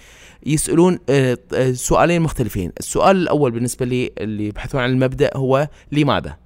[0.46, 2.72] يسألون آه، آه، سؤالين مختلفين.
[2.80, 6.38] السؤال الأول بالنسبة لي اللي يبحثون عن المبدأ هو لماذا؟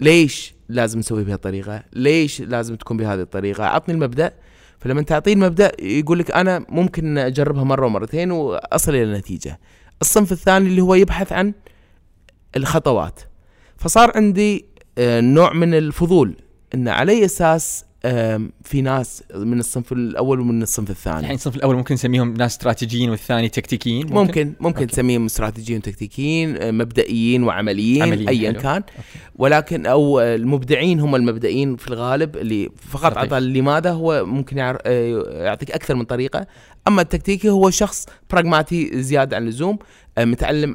[0.00, 4.32] ليش لازم نسوي بهالطريقه ليش لازم تكون بهذه الطريقة؟ عطني المبدأ.
[4.78, 9.60] فلما تعطيه المبدا يقول لك أنا ممكن أجربها مرة ومرتين وأصل إلى نتيجة.
[10.00, 11.52] الصنف الثاني اللي هو يبحث عن
[12.56, 13.20] الخطوات.
[13.76, 14.64] فصار عندي
[14.98, 16.36] آه، نوع من الفضول.
[16.74, 17.84] إن على اي أساس
[18.64, 23.10] في ناس من الصنف الأول ومن الصنف الثاني الحين الصنف الأول ممكن نسميهم ناس استراتيجيين
[23.10, 24.86] والثاني تكتيكيين ممكن ممكن, ممكن.
[24.86, 28.52] تسميهم استراتيجيين وتكتيكيين آه، مبدئيين وعمليين عمليين، ايا.
[28.52, 28.92] كان أوكي.
[29.36, 33.18] ولكن أو آه، المبدعين هم المبدئين في الغالب اللي فقط.
[33.18, 34.78] عطى لماذا هو ممكن آه،
[35.44, 36.46] يعطيك أكثر من طريقة
[36.88, 39.78] أما التكتيكي هو شخص براغماتي زيادة عن اللزوم
[40.18, 40.74] متعلم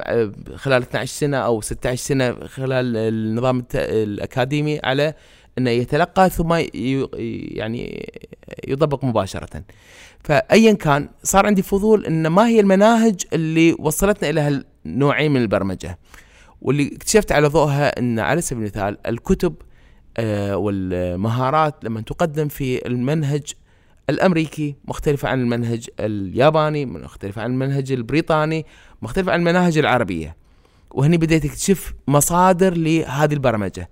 [0.56, 5.14] خلال 12 سنة أو 16 سنة خلال النظام الأكاديمي على
[5.60, 6.54] إنه يتلقى ثم
[7.54, 8.10] يعني
[8.68, 9.62] يطبق مباشرة.
[10.20, 14.40] فايا كان صار عندي فضول إن ما هي المناهج اللي وصلتنا إلى
[14.86, 15.98] هالنوعين من البرمجة.
[16.62, 19.54] واللي اكتشفت على ضوءها إن على سبيل المثال الكتب
[20.16, 23.42] آه، والمهارات لما تقدم في المنهج
[24.10, 28.66] الأمريكي مختلفة عن المنهج الياباني مختلفة عن المنهج البريطاني
[29.02, 30.36] مختلفة عن المناهج العربية.
[30.90, 33.88] وهني بديت أكتشف مصادر لهذه البرمجة.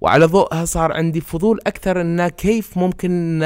[0.00, 3.42] وعلى ضوءها صار عندي فضول أكثر انه كيف ممكن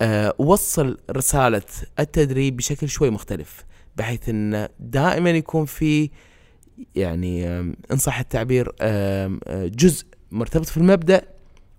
[0.00, 1.62] آه، أوصل رسالة
[1.98, 3.64] التدريب بشكل شوي مختلف
[3.96, 6.10] بحيث انه دائما يكون في
[6.94, 7.48] يعني
[7.92, 11.22] إن صح التعبير آه، جزء مرتبط في المبدأ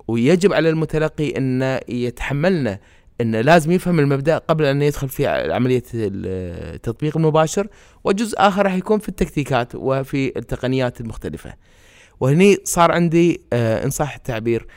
[0.08, 2.80] ويجب على المتلقي انه يتحملنا
[3.22, 7.68] انه لازم يفهم المبدأ قبل أن يدخل في عملية التطبيق المباشر
[8.04, 11.54] وجزء آخر راح يكون في التكتيكات وفي التقنيات المختلفة.
[12.20, 14.68] وهني صار عندي آه، ان صح التعبير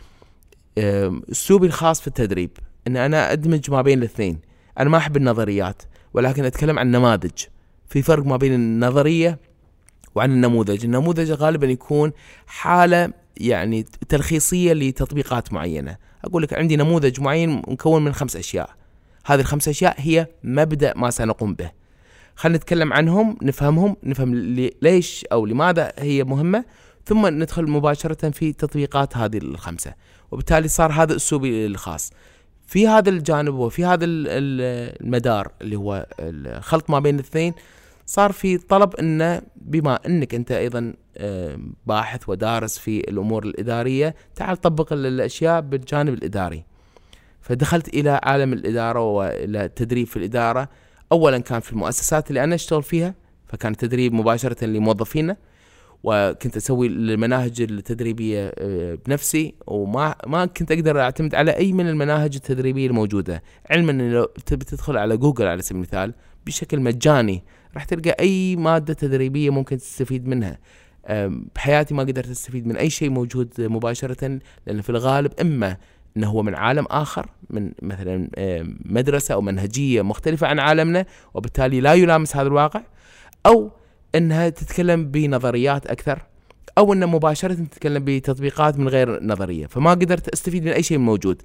[0.79, 2.51] أسلوبي الخاص في التدريب
[2.87, 4.39] إن أنا أدمج ما بين الاثنين.
[4.79, 5.83] أنا ما أحب النظريات
[6.15, 7.33] ولكن أتكلم عن نماذج
[7.89, 9.39] في فرق ما بين النظرية
[10.15, 10.85] وعن النموذج.
[10.85, 12.13] النموذج غالبا يكون
[12.47, 15.97] حالة يعني تلخيصية لتطبيقات معينة.
[16.25, 18.71] أقول لك عندي نموذج معين مكون من خمس أشياء.
[19.27, 21.71] هذه الخمس أشياء هي مبدأ ما سنقوم به.
[22.37, 26.65] خلينا نتكلم عنهم نفهمهم نفهم لي- ليش أو لماذا هي مهمة.
[27.07, 29.95] ثم ندخل مباشرة في تطبيقات هذه الخمسة.
[30.31, 32.13] وبالتالي صار هذا أسلوبي الخاص.
[32.67, 37.55] في هذا الجانب وفي هذا ال- ال- المدار اللي هو الخلط ما بين الاثنين
[38.07, 44.57] صار في طلب انه بما إنك أنت أيضا آه، باحث ودارس في الأمور الإدارية تعال
[44.57, 46.65] طبق ال- الأشياء بالجانب الإداري.
[47.41, 50.69] فدخلت إلى عالم الإدارة وإلى التدريب في الإدارة.
[51.13, 53.15] اولا كان في المؤسسات اللي أنا أشتغل فيها
[53.47, 55.37] فكان تدريب مباشرة لموظفينا.
[56.09, 62.35] وكنت أسوي المناهج التدريبية آه، بنفسي وما ما كنت أقدر أعتمد على أي من المناهج
[62.35, 63.43] التدريبية الموجودة.
[63.71, 66.15] علما إن لو تبي تدخل على جوجل على سبيل المثال
[66.47, 70.59] بشكل مجاني راح تلقى أي مادة تدريبية ممكن تستفيد منها.
[71.55, 75.77] بحياتي ما قدرت أستفيد من أي شيء موجود مباشرة لأن في الغالب إما
[76.17, 78.29] انه هو من عالم آخر من مثلا
[78.85, 82.83] مدرسة أو منهجية مختلفة عن عالمنا وبالتالي لا يلامس هذا الواقع
[83.47, 83.71] أو
[84.17, 86.23] إنها تتكلم بنظريات أكثر
[86.79, 89.67] أو انه مباشرة تتكلم بتطبيقات من غير نظرية.
[89.67, 91.43] فما قدرت أستفيد من أي شيء موجود.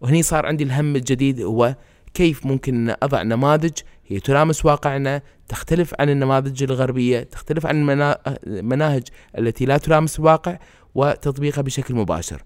[0.00, 1.74] وهني صار عندي الهم الجديد هو
[2.14, 3.72] كيف ممكن أن أضع نماذج.
[4.06, 9.02] هي تلامس واقعنا تختلف عن النماذج الغربية تختلف عن المنا- المناهج
[9.38, 10.58] التي لا تلامس الواقع
[10.94, 12.42] وتطبيقها بشكل مباشر.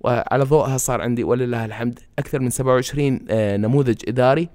[0.00, 4.48] وعلى ضوءها صار عندي ولله الحمد أكثر من 27 آه، نموذج إداري.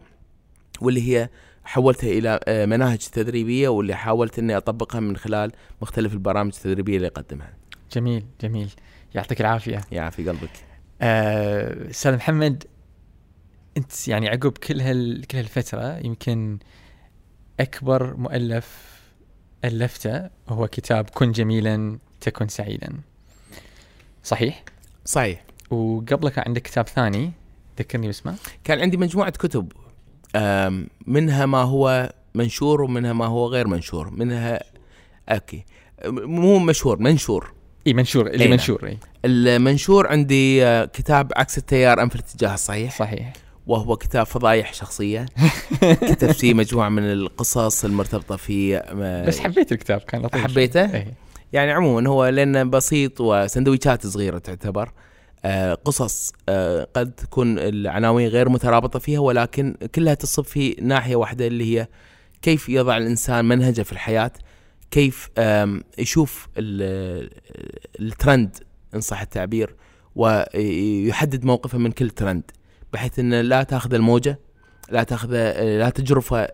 [0.82, 1.30] واللي هي
[1.64, 7.08] حولتها إلى آه، مناهج تدريبية واللي حاولت إني أطبقها من خلال مختلف البرامج التدريبية اللي
[7.08, 7.54] أقدمها.
[7.94, 8.70] جميل جميل.
[9.16, 9.82] يعطيك العافية.
[9.92, 10.50] يعافي قلبك.
[11.02, 12.64] آه، أستاذ محمد
[13.78, 16.60] أنت يعني عقب كل هال كل هالفترة يمكن
[17.60, 18.98] أكبر مؤلف
[19.66, 22.94] ألفته هو كتاب كن جميلا تكن سعيدا
[24.24, 24.64] صحيح؟
[25.06, 25.44] صحيح.
[25.70, 27.32] وقبله كان عندك كتاب ثاني
[27.80, 28.36] ذكرني باسمه.
[28.64, 29.72] كان عندي مجموعة كتب.
[31.08, 34.10] منها ما هو منشور ومنها ما هو غير منشور.
[34.10, 34.60] منها
[35.30, 35.66] Okay.
[36.08, 37.54] مو مشهور منشور.
[37.88, 38.52] إي منشور اللي نعم.
[38.52, 38.98] منشور إي.
[39.26, 42.98] المنشور عندي آه، كتاب عكس التيار ام في الاتجاه الصحيح.
[43.00, 43.34] صحيح.
[43.68, 45.26] وهو كتاب فضايح شخصية.
[45.82, 48.84] كتبت فيه مجموعة من القصص المرتبطة في
[49.28, 50.42] بس حبيت الكتاب كان لطيف.
[50.42, 51.08] حبيته؟ اي
[51.54, 54.92] يعني عموما هو لأنه بسيط وسندويشات صغيرة تعتبر.
[55.86, 61.78] قصص آه، قد تكون العناوين غير مترابطة فيها ولكن كلها تصب في ناحية واحدة اللي
[61.80, 61.88] هي
[62.42, 64.32] كيف يضع الإنسان منهجه في الحياة
[64.92, 65.30] كيف
[65.98, 67.30] يشوف ال-
[68.00, 68.58] الترند
[68.96, 69.76] إن صح التعبير
[70.16, 72.44] ويحدد موقفه من كل ترند
[72.94, 74.40] بحيث انه لا تاخذ الموجة
[74.90, 75.30] لا تاخذ
[75.78, 76.48] لا تجرف ال-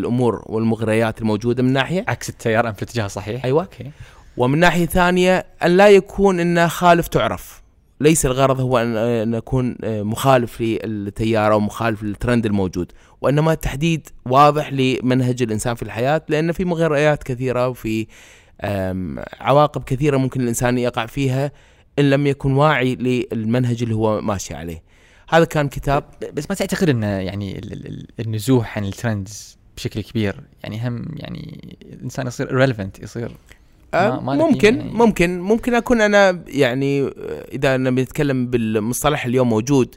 [0.00, 2.04] الأمور والمغريات الموجودة من ناحية.
[2.08, 3.62] عكس التيار ام في الاتجاه الصحيح أيوه.
[3.62, 3.90] Okay.
[4.36, 7.62] ومن ناحية ثانية أن لا يكون إنه خالف تعرف.
[8.00, 14.72] ليس الغرض هو ان أن اكون مخالف للتيار أو مخالف للترند الموجود وإنما تحديد واضح
[14.72, 18.06] لمنهج الإنسان في الحياة لأن في مغريات كثيرة وفي
[19.40, 21.52] عواقب كثيرة ممكن الإنسان يقع فيها
[21.98, 24.82] إن لم يكن واعي للمنهج اللي هو ماشي عليه.
[25.28, 26.04] هذا كان كتاب.
[26.32, 31.04] بس ما تعتقد انه يعني ال- ال- ال- النزوح عن الترندز بشكل كبير يعني هم
[31.16, 33.36] يعني الإنسان يصير irrelevant يصير
[33.94, 34.90] ما- أه، ما ممكن يعني.
[34.92, 37.10] ممكن ممكن أكون أنا يعني آه،
[37.52, 39.94] إذا نبي نتكلم بالمصطلح اليوم موجود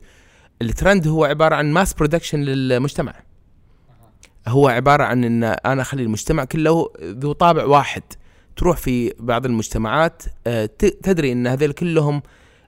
[0.62, 3.14] الترند هو عبارة عن mass production للمجتمع.
[4.48, 8.04] هو عبارة عن إن أنا أخلي المجتمع كله ذو طابع واحد.
[8.56, 10.66] تروح في بعض المجتمعات آه،
[11.04, 12.22] تدري إن هذول كلهم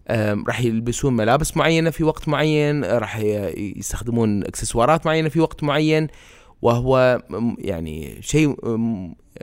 [0.09, 3.17] آم، راح يلبسون ملابس معينة في وقت معين آه، راح
[3.57, 6.07] يستخدمون إكسسوارات معينة في وقت معين
[6.61, 7.21] وهو
[7.57, 8.55] يعني شيء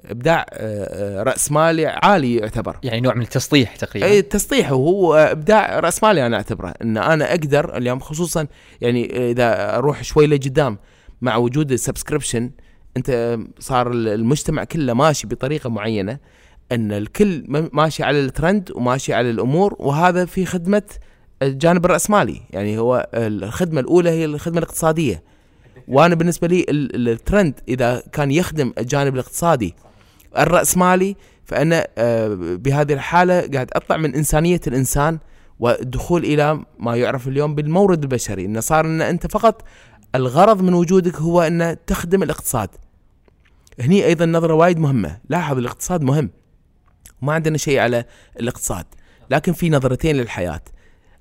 [0.04, 2.76] إبداع آه، آه، رأس مالي عالي يعتبر.
[2.82, 4.06] يعني نوع من التسطيح تقريبا.
[4.06, 8.46] إي التسطيح وهو إبداع رأس مالي أنا أعتبره إن أنا أقدر اليوم خصوصا
[8.80, 10.78] يعني إذا أروح شوي لقدام
[11.22, 12.50] مع وجود ال subscription
[12.96, 16.18] أنت صار المجتمع كله ماشي بطريقة معينة
[16.72, 20.82] إن الكل ماشي على الترند وماشي على الأمور وهذا في خدمة
[21.42, 25.22] الجانب الراسمالي يعني هو الخدمة الأولى هي الخدمة الاقتصادية.
[25.88, 29.74] وأنا بالنسبة لي ال- ال- الترند إذا كان يخدم الجانب الاقتصادي
[30.38, 35.18] الراسمالي فأنا آه، بهذه الحالة قاعد أطلع من إنسانية الإنسان
[35.58, 38.44] والدخول إلى ما يعرف اليوم بالمورد البشري.
[38.44, 39.64] انه صار إن أنت فقط
[40.14, 42.68] الغرض من وجودك هو إن تخدم الاقتصاد.
[43.80, 45.18] هني أيضا نظرة وايد مهمة.
[45.28, 46.30] لاحظ الاقتصاد مهم.
[47.22, 48.04] وما عندنا شيء على
[48.40, 48.84] الاقتصاد
[49.30, 50.60] لكن في نظرتين للحياة.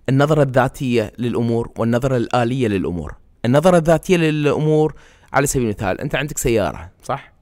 [0.10, 3.16] النظرة الذاتية للأمور والنظرة الآلية للأمور.
[3.46, 4.96] النظرة الذاتية للأمور
[5.34, 7.37] على سبيل المثال أنت عندك سيارة صح؟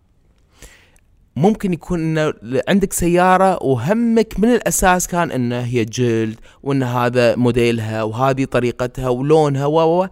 [1.35, 2.33] ممكن يكون إنه
[2.67, 9.65] عندك سيارة وهمك من الأساس كان إنه هي جلد وإن هذا موديلها وهذه طريقتها ولونها
[9.65, 10.07] و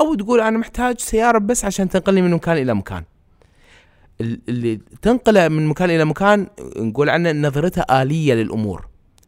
[0.00, 3.02] أو تقول أنا محتاج سيارة بس عشان تنقلني من مكان إلى مكان.
[4.20, 8.86] ال- اللي تنقله من مكان إلى مكان نقول عنه نظرتها آلية للأمور.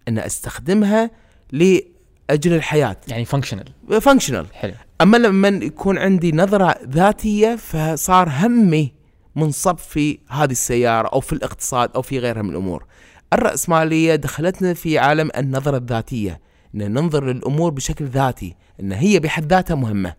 [0.08, 1.10] إن أستخدمها
[1.52, 2.96] لأجل الحياة.
[3.08, 3.64] يعني functional
[4.00, 4.72] functional حلو.
[5.00, 8.92] أما لما يكون عندي نظرة ذاتية فصار همي
[9.36, 12.84] منصب في هذه السيارة أو في الاقتصاد أو في غيرها من الأمور.
[13.32, 16.40] الرأسمالية دخلتنا في عالم النظرة الذاتية،
[16.74, 20.14] إن ننظر للأمور بشكل ذاتي، إن هي بحد ذاتها مهمة.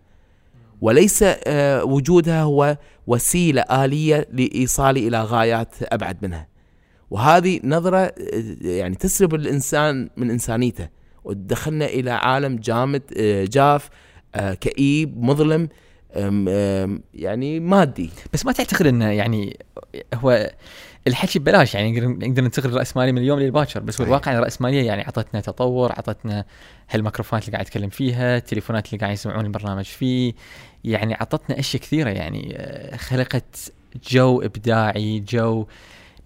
[0.80, 2.76] وليس آه، وجودها هو
[3.06, 6.48] وسيلة آلية لايصالي إلى غايات أبعد منها.
[7.10, 8.14] وهذه نظرة آه،
[8.60, 10.88] يعني تسلب الإنسان من إنسانيته
[11.24, 13.88] وتدخلنا إلى عالم جامد آه، جاف
[14.60, 15.68] كئيب مظلم
[16.18, 19.56] أم- أم، يعني مادي بس ما تعتقد انه يعني
[20.14, 20.50] هو
[21.06, 24.06] الحكي ببلاش يعني نقدر ننتقل الراسماليه من اليوم للباكر بس هو.
[24.06, 26.44] الواقع الراسماليه يعني عطتنا تطور عطتنا
[26.90, 30.32] هالميكروفونات اللي قاعد اتكلم فيها التليفونات اللي قاعد يسمعون البرنامج فيه
[30.84, 33.72] يعني عطتنا أشياء كثيرة يعني آه، خلقت
[34.10, 35.66] جو إبداعي جو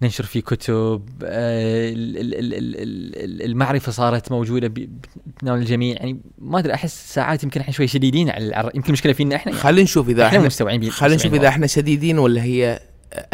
[0.01, 2.75] ننشر فيه كتب آه، ال- ال- ال- ال-
[3.23, 5.95] ال- المعرفة صارت موجودة بتناول الجميع.
[5.95, 9.51] يعني ما أدري أحس ساعات يمكن إحنا شوي شديدين على يمكن المشكلة فينا إحنا.
[9.51, 12.79] يعني خلينا نشوف إذا إحنا إحنا مستوعبين بي- خلينا نشوف إذا إحنا شديدين ولا هي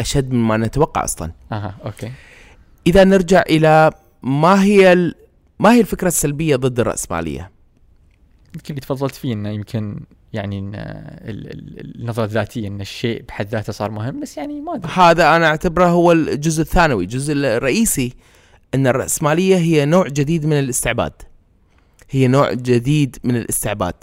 [0.00, 1.32] أشد مما نتوقع أصلا.
[1.52, 2.12] أها أوكي.
[2.86, 3.90] إذا نرجع إلى
[4.22, 5.12] ما هي
[5.58, 7.50] ما هي الفكرة السلبية ضد الرأسمالية؟
[8.54, 10.00] يمكن اللي تفضلت فيه إنه يمكن
[10.32, 10.58] يعني
[11.98, 14.92] النظرة الذاتية إن الشيء بحد ذاته صار مهم بس يعني ما أدري.
[14.92, 18.12] هذا أنا أعتبره هو الجزء الثانوي الجزء الرئيسي
[18.74, 21.12] إن الرأسمالية هي نوع جديد من الاستعباد.
[22.10, 23.94] هي نوع جديد من الاستعباد.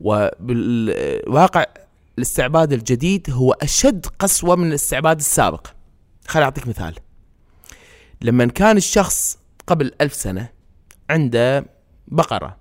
[0.00, 1.64] وبالواقع
[2.18, 5.66] الاستعباد الجديد هو أشد قسوة من الاستعباد السابق.
[6.26, 6.94] خليني أعطيك مثال.
[8.22, 10.48] لما كان الشخص قبل ألف سنة
[11.10, 11.64] عنده
[12.08, 12.56] بقرة.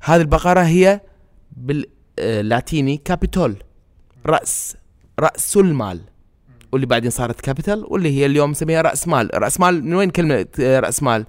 [0.00, 1.00] هذه البقرة هي
[1.56, 3.56] باللاتيني capital.
[4.26, 4.76] رأس
[5.20, 6.00] راس المال
[6.72, 9.30] واللي بعدين صارت capital واللي هي اليوم نسميها رأس مال.
[9.34, 11.26] رأس مال من وين كلمة آه، رأس مال؟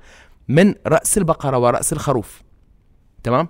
[0.47, 2.41] من رأس البقرة ورأس الخروف.
[3.23, 3.47] تمام؟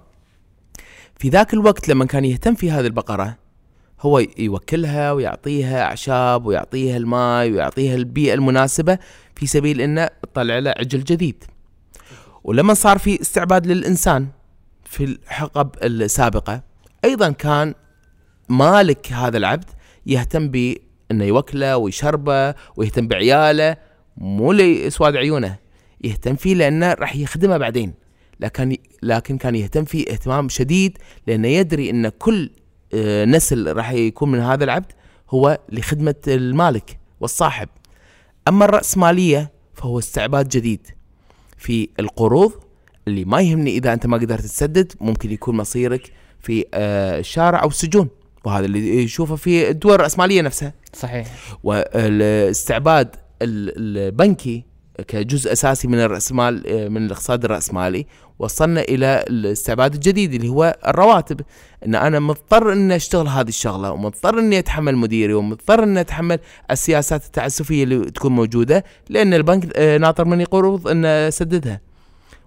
[1.17, 3.37] في ذاك الوقت لما كان يهتم في هذه البقرة
[4.01, 8.99] هو يوكلها ويعطيها أعشاب ويعطيها الماء ويعطيها البيئة المناسبة
[9.35, 11.43] في سبيل إنه تطلع له عجل جديد.
[12.43, 14.27] ولما صار في استعباد للإنسان
[14.85, 16.61] في الحقب السابقة
[17.05, 17.73] أيضا كان
[18.49, 19.69] مالك هذا العبد
[20.05, 23.77] يهتم بأنه يوكله ويشربه ويهتم بعياله
[24.17, 25.57] مو لسواد عيونه
[26.03, 27.93] يهتم فيه لأنه راح يخدمه بعدين.
[28.39, 30.97] لكن لكن كان يهتم فيه اهتمام شديد
[31.27, 32.49] لأنه يدري أن كل
[32.93, 34.91] آه، نسل راح يكون من هذا العبد
[35.29, 37.69] هو لخدمة المالك والصاحب.
[38.47, 40.87] أما الراسماليه فهو استعباد جديد
[41.57, 42.51] في القروض
[43.07, 46.11] اللي ما يهمني إذا أنت ما قدرت تسدد ممكن يكون مصيرك
[46.45, 48.09] في آه، الشارع أو السجون
[48.43, 50.73] وهذا اللي يشوفه في الدول الرأسمالية نفسها.
[50.93, 51.27] صحيح.
[51.63, 53.07] والاستعباد
[53.41, 54.63] ال- البنكي
[55.07, 58.05] كجزء أساسي من الرأسمال آه، من الاقتصاد الرأسمالي
[58.39, 61.41] وصلنا إلى الاستعباد الجديد اللي هو الرواتب.
[61.85, 66.39] إن أنا مضطر إني أشتغل هذه الشغلة ومضطر إني أتحمل مديري ومضطر إني أتحمل
[66.71, 71.81] السياسات التعسفية اللي تكون موجودة لأن البنك آه، ناطر مني قروض ان اسددها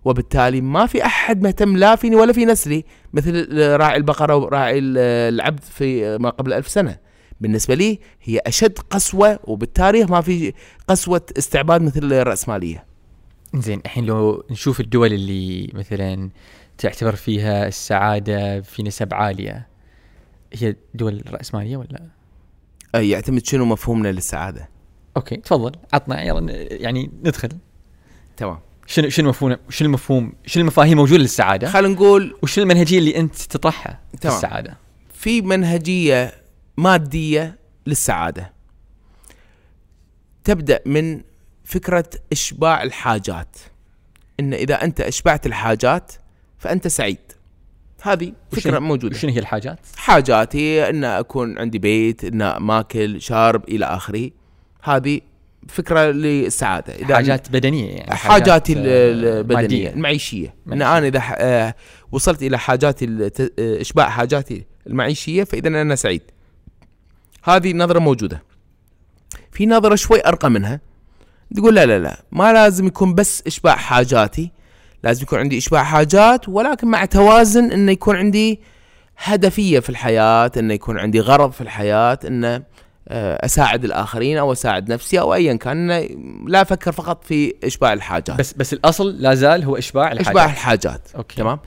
[0.04, 4.98] وبالتالي ما في أحد مهتم لا فيني ولا في نسلي مثل راعي البقرة وراعي ال-
[5.34, 6.98] العبد في ما قبل ألف سنة.
[7.40, 10.52] بالنسبة لي هي أشد قسوة وبالتاريخ ما في
[10.88, 12.84] قسوة استعباد مثل الراسماليه
[13.54, 16.30] زين الحين لو نشوف الدول اللي مثلا
[16.78, 19.68] تعتبر فيها السعادة في نسب عالية
[20.52, 22.06] هي دول راسماليه ولا؟
[22.94, 24.68] يعتمد شنو مفهومنا للسعادة.
[25.16, 27.48] أوكي تفضل عطنا يلا يعني ندخل.
[28.36, 28.58] تمام.
[28.88, 33.34] شنو شنو مفهوم شنو المفهوم شنو المفاهيم موجودة للسعادة؟ خلينا نقول وشنو المنهجية اللي أنت
[33.36, 34.36] تطرحها في تمام.
[34.36, 34.76] السعاده؟
[35.14, 36.34] في منهجية
[36.76, 38.52] مادية للسعادة
[40.44, 41.20] تبدأ من
[41.64, 43.56] فكرة إشباع الحاجات
[44.40, 46.12] إن إذا أنت أشبعت الحاجات
[46.58, 47.18] فأنت سعيد
[48.02, 53.64] هذه فكرة وشنو- موجودة وشنو هي الحاجات؟ حاجاتي إن أكون عندي بيت إن ماكل شارب
[53.68, 54.30] إلى آخره
[54.82, 55.20] هذه
[55.68, 56.94] فكرة للسعادة.
[56.94, 59.90] إذا حاجات بدنية يعني حاجاتي ال- آه، البدنيه مادية.
[59.90, 60.72] المعيشيه إن.
[60.82, 61.74] أنا إذا ح- آه،
[62.12, 63.04] وصلت إلى حاجاتي
[63.58, 66.22] آه، إشباع حاجاتي المعيشية فإذا أنا سعيد.
[67.44, 68.42] هذه نظرة موجودة.
[69.52, 70.80] في نظرة شوي أرقى منها.
[71.56, 74.50] تقول لا لا لا ما لازم يكون بس إشباع حاجاتي.
[75.02, 78.60] لازم يكون عندي إشباع حاجات ولكن مع توازن إنه يكون عندي
[79.18, 82.62] هدفية في الحياة إنه يكون عندي غرض في الحياة إنه آه،
[83.10, 85.90] أساعد الآخرين أو أساعد نفسي أو ايا كان
[86.46, 88.38] لا أفكر فقط في إشباع الحاجات.
[88.38, 90.26] بس بس الأصل لا زال هو إشباع الحاجات.
[90.26, 91.36] إشباع الحاجات أوكي.
[91.36, 91.58] تمام.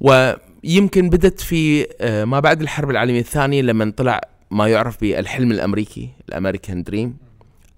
[0.00, 6.08] ويمكن بدت في آه، ما بعد الحرب العالمية الثانية لما طلع ما يعرف بالحلم الأمريكي
[6.28, 7.16] ال American dream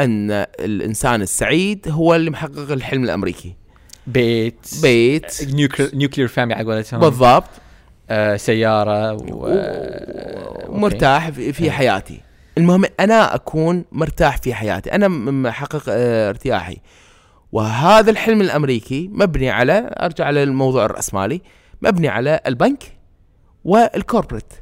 [0.01, 3.55] أن الإنسان السعيد هو اللي محقق الحلم الأمريكي.
[4.07, 4.66] بيت.
[4.83, 5.55] بيت.
[5.95, 7.01] Nuclear family على قولتهم.
[7.01, 7.45] بالضبط.
[8.11, 9.16] آه سيارة و...
[9.47, 10.68] Okay.
[10.68, 11.70] ومرتاح في في إيه.
[11.70, 12.20] حياتي.
[12.59, 14.92] المهم أنا أكون مرتاح في حياتي.
[14.92, 16.76] أنا محقق آه، ارتياحي.
[17.53, 21.40] وهذا الحلم الأمريكي مبني على أرجع على الموضوع الرأسمالي
[21.82, 22.82] مبني على البنك
[23.64, 24.53] وال corporate.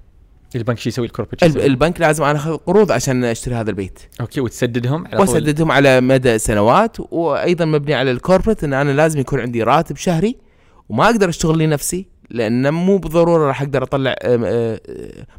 [0.56, 3.98] البنك شو يسوي؟ ال corporate الب- البنك لازم أنا أخذ قروض عشان أشتري هذا البيت.
[4.20, 8.90] Okay وتسددهم على طول؟ وأسددهم على مدى سنوات وأيضا مبني على ال corporate إن أنا
[8.90, 10.36] لازم يكون عندي راتب شهري
[10.88, 14.80] وما أقدر أشتغل لنفسي لأن مو بالضروره راح أقدر أطلع آه، آه،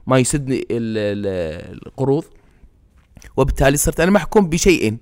[0.08, 2.24] ما يسدني ال- ال- القروض.
[3.40, 4.98] وبالتالي صرت أنا محكوم بشيئين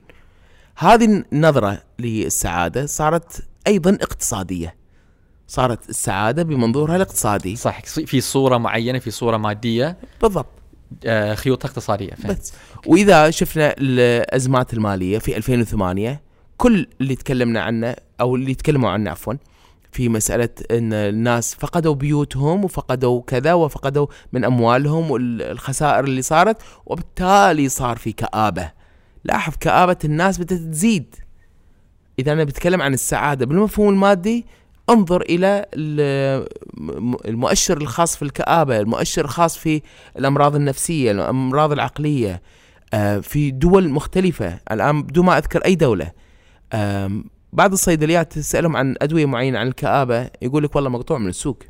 [0.75, 4.75] هذه النظرة للسعادة صارت أيضا اقتصادية.
[5.47, 7.55] صارت السعادة بمنظورها الاقتصادي.
[7.55, 9.97] صح في صورة معينة في صورة مادية.
[10.21, 10.47] بالضبط.
[11.05, 12.39] آه خيوطها اقتصادية فهمت.
[12.39, 12.53] بس.
[12.85, 16.21] وإذا شفنا الأزمات المالية في 2008
[16.57, 19.33] كل اللي تكلمنا عنه أو اللي تكلموا عنه عفوا
[19.97, 27.69] في مسألة إن الناس فقدوا بيوتهم وفقدوا كذا وفقدوا من أموالهم والخسائر اللي صارت وبالتالي
[27.69, 28.71] صار في كآبة.
[29.23, 31.15] لاحظ كآبة الناس بدأت تزيد.
[32.19, 34.45] إذا أنا بتكلم عن السعادة بالمفهوم المادي
[34.89, 35.65] انظر إلى
[37.25, 39.81] المؤشر الخاص في الكآبة المؤشر الخاص في
[40.17, 42.41] الأمراض النفسية الأمراض العقلية
[42.93, 44.59] آه، في دول مختلفة.
[44.71, 46.11] الآن بدون ما أذكر أي دولة
[46.73, 51.63] آم، بعض الصيدليات تسألهم عن أدوية معينة عن الكآبة يقول لك والله مقطوع من السوق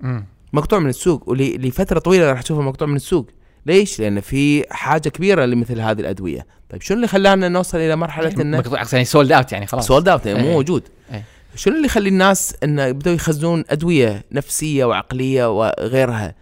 [0.00, 0.24] مم.
[0.52, 3.30] مقطوع من السوق ولفتره طويلة راح تشوفه مقطوع من السوق
[3.66, 8.42] ليش؟ لأن في حاجة كبيرة لمثل هذه الأدوية طيب شنو اللي خلانا نوصل إلى مرحلة
[8.42, 10.52] انه مقطوع يعني sold out يعني خلاص sold out يعني مو إيه.
[10.52, 11.24] موجود إيه.
[11.54, 16.34] شنو اللي يخلي الناس انه بدأوا يخزنون أدوية نفسية وعقلية وغيرها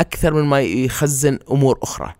[0.00, 2.12] أكثر من ما يخزن أمور أخرى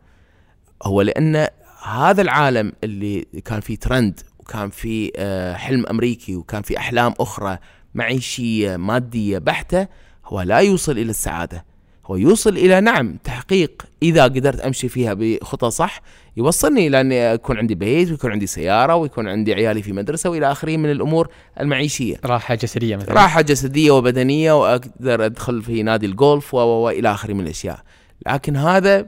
[0.82, 1.46] هو لأن
[1.84, 4.20] هذا العالم اللي كان فيه ترند
[4.52, 7.58] وكان فيه آه، حلم أمريكي وكان فيه أحلام أخرى
[7.94, 9.86] معيشية مادية بحتة
[10.26, 11.64] هو لا يوصل إلى السعادة.
[12.06, 16.00] هو يوصل إلى نعم تحقيق إذا قدرت أمشي فيها بخطى صح
[16.36, 20.52] يوصلني إلى اني اكون عندي بيت ويكون عندي سيارة ويكون عندي عيالي في مدرسة وإلى
[20.52, 21.28] آخره من الأمور
[21.60, 22.16] المعيشية.
[22.24, 23.14] راحة جسدية مثلا.
[23.14, 27.80] راحة جسدية وبدنية وأقدر أدخل في نادي الجولف والى آخره من الأشياء.
[28.26, 29.06] لكن هذا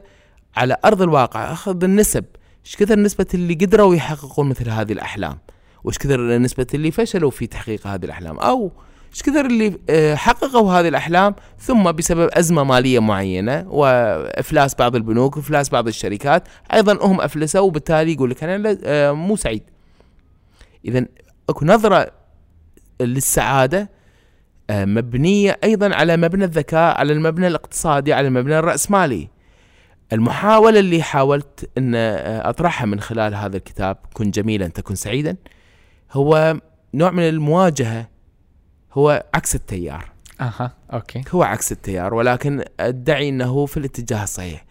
[0.55, 2.25] على أرض الواقع أخذ النسب
[2.65, 5.37] إيش كثر نسبة اللي قدروا يحققون مثل هذه الأحلام؟
[5.83, 8.71] وإيش كثر نسبة اللي فشلوا في تحقيق هذه الأحلام؟ أو
[9.13, 15.37] إيش كثر اللي آه، حققوا هذه الأحلام ثم بسبب أزمة مالية معينة وافلاس بعض البنوك
[15.37, 16.43] وافلاس بعض الشركات
[16.73, 19.63] أيضا هم أفلسوا وبالتالي يقول لك لا- آه، مو سعيد.
[20.85, 21.05] اذا
[21.49, 22.11] أكو نظرة
[23.01, 23.89] للسعادة
[24.69, 29.27] آه، مبنية أيضا على مبنى الذكاء على المبنى الاقتصادي على المبنى الرأسمالي.
[30.13, 31.95] المحاولة اللي حاولت أن
[32.45, 35.35] أطرحها من خلال هذا الكتاب كن جميلا تكن سعيدا
[36.11, 36.59] هو
[36.93, 38.07] نوع من المواجهة
[38.93, 40.11] هو عكس التيار.
[40.41, 41.23] أها أوكي.
[41.31, 44.65] هو عكس التيار ولكن أدعي إنه في الاتجاه الصحيح.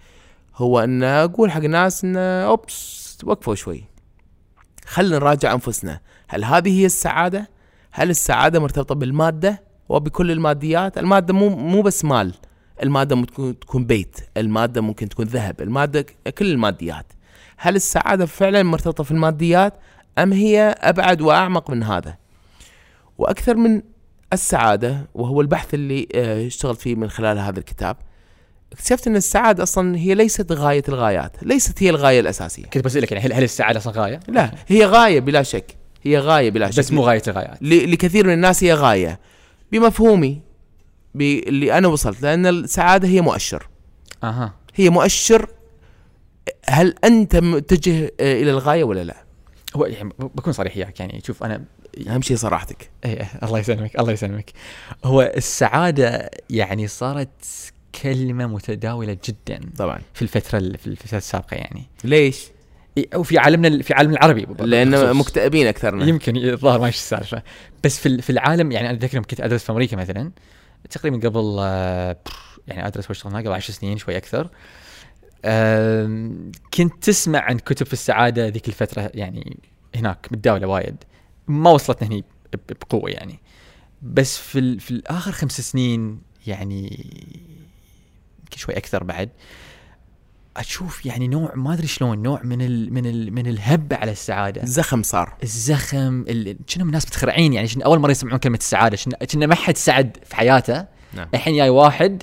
[0.56, 3.84] هو إن أقول حق الناس إن أوبس وقفوا شوي.
[4.86, 6.00] خلينا نراجع أنفسنا.
[6.28, 7.50] هل هذه هي السعادة؟
[7.90, 12.34] هل السعادة مرتبطة بالمادة وبكل الماديات؟ المادة مو مو بس مال.
[12.82, 16.06] المادة ممكن تكون بيت المادة ممكن تكون ذهب المادة
[16.38, 17.06] كل الماديات.
[17.56, 19.74] هل السعادة فعلا مرتبطة في الماديات
[20.18, 22.16] أم هي أبعد وأعمق من هذا؟
[23.18, 23.82] وأكثر من
[24.32, 27.96] السعادة وهو البحث اللي آه، اشتغلت فيه من خلال هذا الكتاب
[28.72, 32.64] اكتشفت أن السعادة أصلا هي ليست غاية الغايات ليست هي الغاية الأساسية.
[32.64, 36.50] كنت بسألك يعني هل هل السعادة أصلا غاية؟ لا هي غاية بلا شك هي غاية
[36.50, 36.78] بلا شك.
[36.78, 37.58] بس مو غاية الغايات.
[37.62, 39.20] لكثير من الناس هي غاية.
[39.72, 40.40] بمفهومي
[41.20, 43.68] اللي أنا وصلت لأن السعادة هي مؤشر.
[44.24, 44.54] أها.
[44.74, 45.48] هي مؤشر
[46.66, 49.16] هل أنت متجه إلى الغاية ولا لا؟
[49.76, 51.64] هو يعني بكون صريح وياك يعني شوف أنا
[52.08, 52.90] أهم شيء صراحتك.
[53.04, 54.50] إيه إيه، الله يسلمك الله يسلمك.
[55.04, 57.28] هو السعادة يعني صارت
[58.02, 59.98] كلمة متداولة جدا طبعا.
[60.14, 61.82] في الفترة ال- في الفترة السابقة يعني.
[62.04, 62.44] ليش؟
[63.14, 65.16] أو في عالمنا في عالمنا العربي لأن.
[65.16, 66.04] مكتئبين أكثرنا.
[66.06, 67.42] يمكن الظاهر ما إيش السالفة.
[67.84, 70.30] بس في في العالم يعني أنا أتذكر كنت أدرس في أمريكا مثلا
[70.90, 72.16] تقريبا قبل آه،
[72.66, 74.50] يعني ادرس واشتغل هناك قبل 10 سنين شوي أكثر.
[76.74, 79.56] كنت تسمع عن كتب في السعادة ذيك الفترة يعني
[79.96, 80.96] هناك متداولة وايد.
[81.48, 82.24] ما وصلتنا هني
[82.68, 83.40] بقوة يعني.
[84.02, 86.82] بس في في الآخر خمس سنين يعني
[88.40, 89.30] يمكن شوي أكثر بعد
[90.56, 94.64] أشوف يعني نوع ما أدري شلون نوع من ال من ال من الهبه على السعادة.
[94.64, 95.34] زخم صار.
[95.42, 99.54] الزخم ال- كأنهم الناس متخرعين يعني شن أول مرة يسمعون كلمة السعاده شن كنا ما
[99.54, 100.84] حد سعد في حياته.
[101.14, 101.26] نعم.
[101.34, 102.22] الحين جاي واحد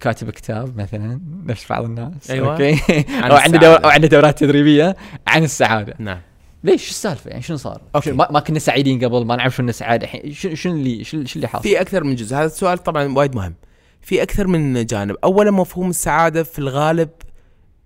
[0.00, 2.30] كاتب كتاب مثلا نفس بعض الناس.
[2.30, 2.52] أيوة.
[2.52, 3.04] Okay.
[3.08, 3.58] عن أو عنده.
[3.58, 5.94] دور أو عنده دورات تدريبية عن السعادة.
[5.98, 6.20] نعم.
[6.64, 8.06] ليش؟ شو السالفة؟ يعني شنو صار؟ Okay.
[8.06, 10.32] شنو ما, ما كنا سعيدين قبل ما نعرف شنو سعاده الحين.
[10.32, 12.36] شنو شنو اللي شنو اللي حاصل؟ في أكثر من جزء.
[12.36, 13.54] هذا السؤال طبعا وايد مهم.
[14.00, 15.16] في أكثر من جانب.
[15.24, 17.08] اولا مفهوم السعادة في الغالب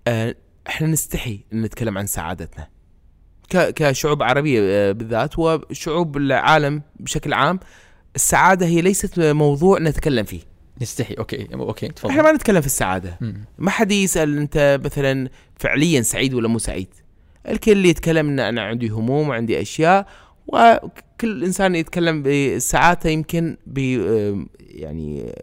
[0.07, 2.67] إحنا نستحي إن نتكلم عن سعادتنا.
[3.49, 7.59] كشعوب عربية آه، بالذات وشعوب العالم بشكل عام
[8.15, 10.41] السعادة هي ليست موضوع نتكلم فيه.
[10.81, 11.13] نستحي.
[11.13, 11.47] Okay.
[11.53, 11.85] Okay.
[11.85, 13.17] إحنا تفضل ما نتكلم في السعادة.
[13.21, 13.45] مم.
[13.57, 15.29] ما حد يسأل أنت مثلا
[15.59, 16.87] فعليا سعيد ولا مو سعيد.
[17.47, 20.07] الكل يتكلم إن أنا عندي هموم وعندي أشياء
[21.21, 23.77] وكل إنسان يتكلم بسعادته يمكن ب
[24.59, 25.33] يعني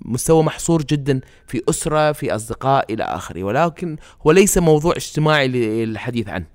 [0.00, 3.44] مستوى محصور جدا في أسرة في أصدقاء إلى آخره.
[3.44, 6.46] ولكن هو ليس موضوع اجتماعي للحديث عنه.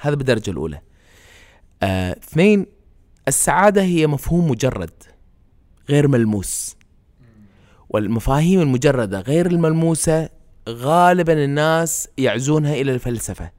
[0.00, 0.80] هذا بالدرجة الأولى.
[1.82, 2.66] آه، اثنين
[3.28, 4.90] السعادة هي مفهوم مجرد
[5.88, 6.76] غير ملموس.
[7.88, 10.28] والمفاهيم المجردة غير الملموسة
[10.68, 13.50] غالبا الناس يعزونها إلى الفلسفة.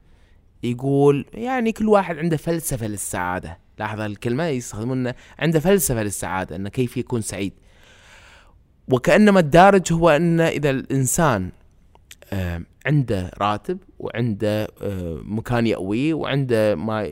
[0.62, 3.58] يقول يعني كل واحد عنده فلسفة للسعادة.
[3.80, 7.52] لاحظ الكلمة يستخدمون عنده فلسفة للسعادة أنه كيف يكون سعيد.
[8.88, 11.50] وكأنما الدارج هو أن إذا الإنسان
[12.86, 14.68] عنده راتب وعنده
[15.24, 17.10] مكان يأويه وعنده ما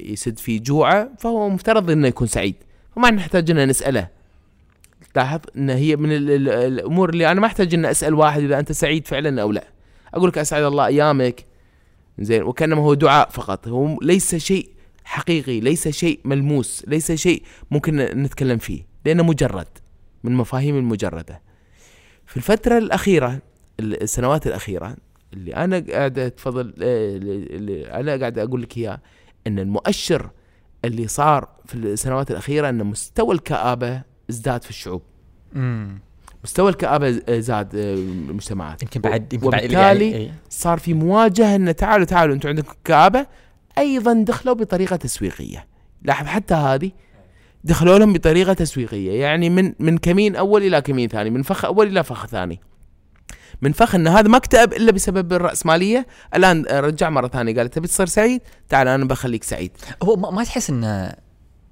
[0.00, 2.54] يسد فيه جوعه فهو مفترض أنه يكون سعيد.
[2.96, 4.08] فما نحتاج أن نسأله.
[5.16, 8.58] لاحظ إن هي من ال- ال- الأمور اللي أنا ما أحتاج ان أسأل واحد إذا
[8.58, 9.64] أنت سعيد فعلا أو لا.
[10.14, 11.44] أقول لك أسعد الله أيامك.
[12.18, 12.42] زين.
[12.42, 13.68] وكأنما هو دعاء فقط.
[13.68, 14.68] هو ليس شيء
[15.04, 19.66] حقيقي ليس شيء ملموس ليس شيء ممكن نتكلم فيه لأنه مجرد
[20.24, 21.40] من مفاهيم المجردة
[22.26, 23.38] في الفترة الأخيرة
[23.80, 24.96] السنوات الأخيرة
[25.32, 29.00] اللي أنا قاعد أتفضل آه، اللي أنا قاعد أقول لك إياه
[29.46, 30.30] إن المؤشر
[30.84, 35.02] اللي صار في السنوات الأخيرة إن مستوى الكآبة ازداد في الشعوب
[35.52, 35.98] مم.
[36.44, 39.80] مستوى الكآبة زاد آه، المجتمعات يمكن بعد يمكن بعد وبالتالي
[40.10, 40.34] يعني- إيه.
[40.50, 43.26] صار في مواجهة إن تعالوا تعالوا أنتم عندكم كآبة
[43.78, 45.66] أيضا دخلوا بطريقة تسويقية.
[46.02, 46.90] لاحظ حتى هذه
[47.64, 49.20] دخلوا لهم بطريقة تسويقية.
[49.20, 52.60] يعني من من كمين أول إلى كمين ثاني؟ من فخ أول إلى فخ ثاني.
[53.62, 56.06] من فخ إن هذا ما اكتئب إلا بسبب الرأسمالية.
[56.34, 57.56] الآن رجع مرة ثانية.
[57.56, 59.70] قال تبي تصير سعيد؟ تعال أنا بخليك سعيد.
[60.02, 61.12] هو ما, تحس إن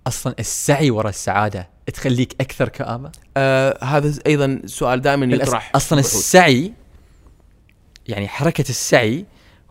[0.07, 5.73] أصلا السعي وراء السعادة تخليك أكثر كآبة؟ آه هذا أيضا سؤال دائما يطرح.
[5.75, 6.15] أصلا بحوث.
[6.15, 6.73] السعي
[8.09, 9.25] يعني حركة السعي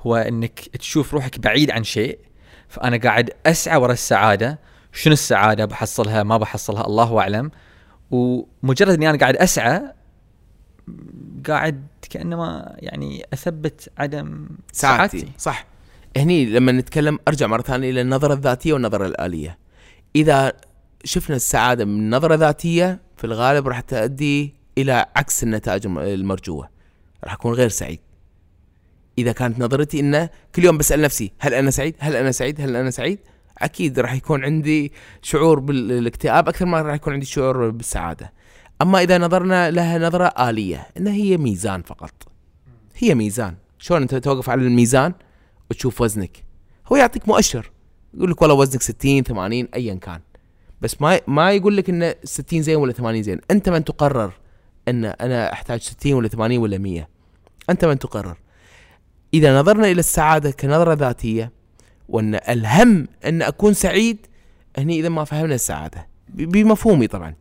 [0.08, 2.20] هو إنك تشوف روحك بعيد عن شيء
[2.68, 4.60] فأنا قاعد أسعى وراء السعادة
[4.93, 7.51] شنو السعادة؟ بحصلها ما بحصلها الله أعلم.
[8.12, 9.82] ومجرد إني أنا قاعد أسعى
[11.47, 15.18] قاعد كأنما يعني أثبت عدم سعادتي.
[15.20, 15.32] سعادتي.
[15.38, 15.66] صح.
[16.18, 19.58] هني لما نتكلم أرجع مرة ثانية إلى النظرة الذاتية والنظرة الآلية.
[20.16, 20.53] إذا
[21.03, 26.70] شفنا السعادة من نظرة ذاتية في الغالب راح تؤدي إلى عكس النتائج الم- المرجوة.
[27.24, 27.99] راح أكون غير سعيد.
[29.18, 32.76] إذا كانت نظرتي إنه كل يوم بسأل نفسي هل أنا سعيد؟ هل أنا سعيد؟ هل
[32.76, 33.20] أنا سعيد؟
[33.57, 34.91] أكيد راح يكون عندي
[35.22, 38.34] شعور بالاكتئاب أكثر ما راح يكون عندي شعور بالسعادة.
[38.82, 42.13] أما إذا نظرنا لها نظرة آلية إنها هي ميزان فقط.
[42.95, 43.55] هي ميزان.
[43.80, 45.13] شلون أنت توقف على الميزان
[45.72, 46.43] وتشوف وزنك؟
[46.88, 47.72] هو يعطيك مؤشر.
[48.13, 50.20] يقول لك والله وزنك 60 80 ايا كان.
[50.82, 53.39] بس ما ما يقول لك ان 60 زين ولا 80 زين.
[53.51, 54.34] أنت من تقرر
[54.88, 57.07] إن أنا أحتاج 60 ولا 80 ولا 100
[57.70, 58.38] أنت من تقرر.
[59.34, 61.51] إذا نظرنا إلى السعادة كنظرة ذاتية
[62.09, 64.17] وأن الهم أن أكون سعيد
[64.78, 66.07] هني إذا ما فهمنا السعادة.
[66.30, 67.34] بمفهومي طبعا.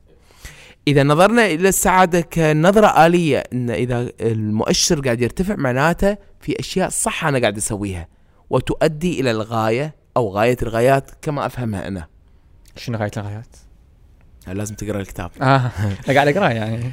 [0.89, 7.25] إذا نظرنا إلى السعادة كنظرة آلية أن إذا المؤشر قاعد يرتفع معناته في أشياء صح
[7.25, 8.09] أنا قاعد أسويها
[8.51, 12.07] وتؤدي إلى الغاية أو غاية الغايات كما أفهمها أنا.
[12.77, 13.57] شنو غاية الغايات؟
[14.47, 15.31] لازم تقرأ الكتاب.
[15.43, 15.71] آه
[16.07, 16.93] قاعد اقراه يعني.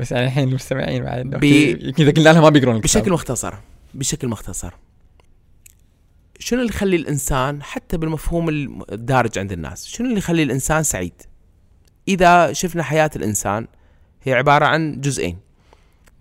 [0.00, 1.44] بس يعني الحين المستمعين بعد.
[1.44, 3.02] يمكن إذا قلنا لهم ما بيقرون الكتاب.
[3.02, 3.54] بشكل مختصر.
[3.94, 4.74] بشكل مختصر.
[6.38, 8.48] شنو اللي يخلي الإنسان حتى بالمفهوم
[8.92, 11.22] الدارج عند الناس شنو اللي يخلي الإنسان سعيد؟
[12.08, 13.66] إذا شفنا حياة الإنسان
[14.22, 15.38] هي عبارة عن جزئين.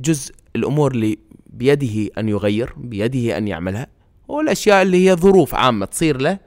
[0.02, 1.18] جزء الأمور اللي
[1.48, 3.88] بيده أن يغير بيده أن يعملها
[4.28, 6.40] والأشياء اللي هي ظروف عامة تصير له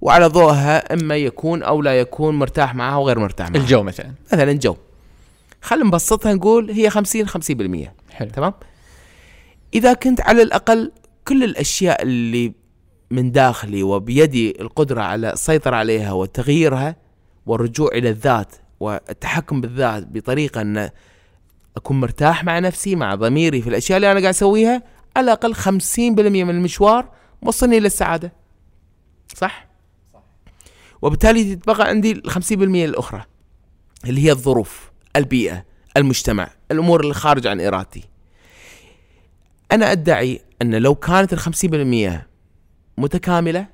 [0.00, 3.62] وعلى ضوءها إما يكون أو لا يكون مرتاح معها وغير مرتاح معها.
[3.62, 4.14] الجو مثلا.
[4.32, 4.76] مثلا جو
[5.62, 7.32] خلينا نبسطها نقول هي 50 50%
[8.10, 8.30] حلو.
[8.30, 8.52] تمام؟
[9.74, 10.92] إذا كنت على الأقل
[11.28, 12.52] كل الأشياء اللي
[13.10, 16.96] من داخلي وبيدي القدرة على السيطره عليها وتغييرها
[17.46, 20.90] والرجوع إلى الذات والتحكم بالذات بطريقة أن
[21.76, 24.82] أكون مرتاح مع نفسي مع ضميري في الأشياء اللي أنا قاعد أسويها
[25.16, 27.08] على الأقل 50% من المشوار
[27.42, 28.32] وصلني للسعاده
[29.36, 29.66] صح؟
[31.02, 33.24] وبالتالي تتبقى عندي ال 50% الأخرى
[34.04, 35.64] اللي هي الظروف البيئة
[35.96, 38.04] المجتمع الأمور اللي خارج عن إرادتي.
[39.72, 42.22] أنا أدعي أن لو كانت ال 50%
[42.98, 43.66] متكاملة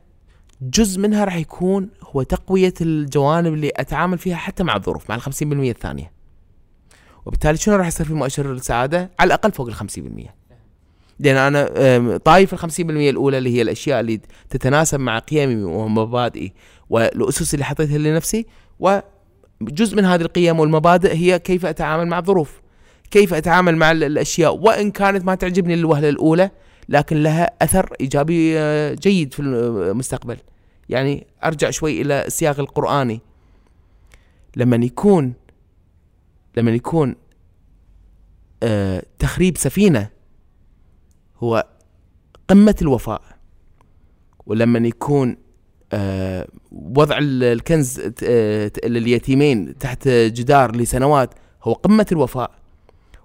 [0.62, 5.22] جزء منها راح يكون هو تقوية الجوانب اللي أتعامل فيها حتى مع الظروف مع ال
[5.22, 6.12] 50% الثانية.
[7.26, 10.30] وبالتالي شنو راح يصير في مؤشر السعادة؟ على الأقل فوق ال 50%
[11.20, 14.20] لأن أنا طايف ال 50% الأولى اللي هي الأشياء اللي
[14.51, 16.53] تتناسب مع قيمي ومبادئي
[16.91, 18.47] والأسس اللي حطيتها لنفسي
[18.80, 22.61] وجزء من هذه القيم والمبادئ هي كيف أتعامل مع الظروف.
[23.11, 26.50] كيف أتعامل مع الأشياء وإن كانت ما تعجبني للوهله الأولى
[26.88, 30.36] لكن لها أثر إيجابي آه، جيد في المستقبل.
[30.88, 33.20] يعني أرجع شوي إلى السياق القرآني.
[34.56, 35.34] لما يكون
[36.56, 37.16] لما يكون
[38.62, 40.11] آه تخريب سفينة
[41.38, 41.66] هو
[42.48, 43.22] قمة الوفاء
[44.46, 45.36] ولما يكون
[45.92, 48.00] آه وضع الكنز
[48.84, 52.59] لليتيمين تحت جدار لسنوات هو قمة الوفاء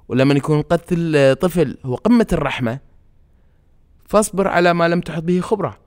[0.08, 2.80] ولما يكون قتل طفل هو قمة الرحمة
[4.06, 5.78] فاصبر على ما لم تحط به خبرة.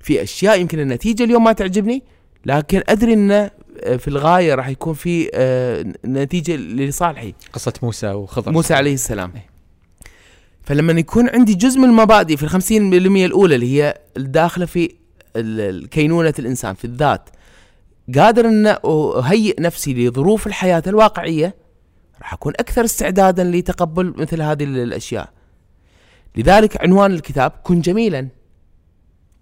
[0.00, 2.02] في أشياء يمكن النتيجة اليوم ما تعجبني
[2.46, 3.50] لكن أدري إن
[3.98, 7.34] في الغاية راح يكون في آه، نتيجة لصالحي.
[7.52, 8.52] قصة موسى وخضر.
[8.52, 9.32] موسى عليه السلام.
[9.34, 9.46] إيه.
[10.62, 14.94] فلما يكون عندي جزء من المبادئ في الخمسين بالمية الأولى اللي هي الداخلة في
[15.90, 17.30] كينونة الإنسان في الذات
[18.14, 21.54] قادر أن أهيئ نفسي لظروف الحياة الواقعية
[22.20, 25.28] راح أكون أكثر استعدادا لتقبل مثل هذه الأشياء.
[26.36, 28.28] لذلك عنوان الكتاب كن جميلا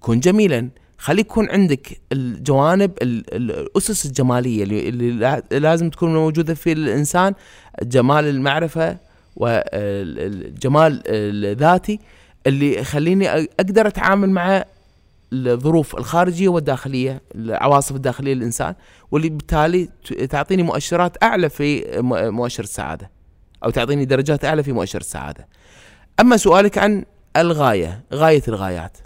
[0.01, 0.69] كن جميلا.
[0.99, 7.35] خلي يكون عندك الجوانب الأسس الجمالية اللي لازم تكون موجودة في الإنسان
[7.83, 8.97] جمال المعرفة
[9.37, 12.01] والجمال الذاتي
[12.47, 14.65] اللي يخليني أقدر أتعامل مع
[15.33, 18.75] الظروف الخارجية والداخلية العواصف الداخلية للإنسان
[19.11, 19.89] واللي بالتالي
[20.31, 21.85] تعطيني مؤشرات أعلى في
[22.31, 23.11] مؤشر السعادة
[23.65, 25.49] أو تعطيني درجات أعلى في مؤشر السعادة.
[26.21, 27.05] أما سؤالك عن
[27.37, 28.99] الغاية غاية الغايات.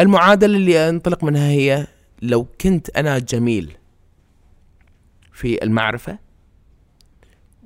[0.00, 1.86] المعادلة اللي أنطلق منها هي
[2.22, 3.76] لو كنت أنا جميل
[5.32, 6.18] في المعرفة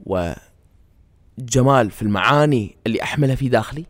[0.06, 3.84] وجمال في المعاني اللي أحملها في داخلي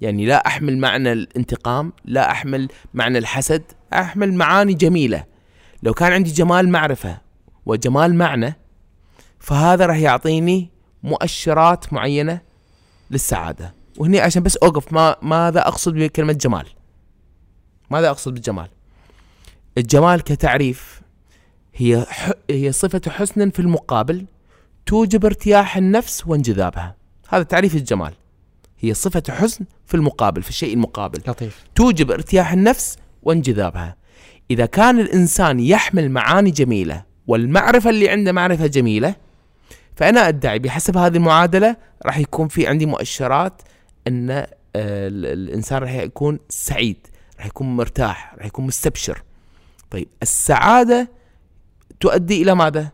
[0.00, 5.24] يعني لا أحمل معنى الانتقام لا أحمل معنى الحسد أحمل معاني جميلة.
[5.82, 7.18] لو كان عندي جمال معرفة
[7.66, 8.56] وجمال معنى
[9.38, 10.70] فهذا راح يعطيني
[11.02, 12.40] مؤشرات معينة
[13.10, 13.74] للسعادة.
[13.98, 16.66] وهني عشان بس أوقف ما ماذا أقصد بكلمة جمال؟
[17.90, 18.68] ماذا أقصد بالجمال؟
[19.78, 21.00] الجمال كتعريف
[21.74, 22.06] هي
[22.50, 24.26] هي صفة حسن في المقابل
[24.86, 26.96] توجب ارتياح النفس وانجذابها.
[27.28, 28.12] هذا تعريف الجمال.
[28.80, 31.18] هي صفة حسن في المقابل في الشيء المقابل.
[31.28, 31.64] لطيف.
[31.74, 33.96] توجب ارتياح النفس وانجذابها.
[34.50, 39.14] إذا كان الإنسان يحمل معاني جميلة والمعرفة اللي عنده معرفة جميلة
[39.96, 43.62] فأنا أدعي بحسب هذه المعادلة راح يكون في عندي مؤشرات
[44.08, 44.46] إن آه،
[44.76, 46.96] ال- الإنسان راح يكون سعيد
[47.38, 49.22] راح يكون مرتاح راح يكون مستبشر.
[49.90, 51.08] طيب السعادة
[52.00, 52.90] تؤدي إلى ماذا؟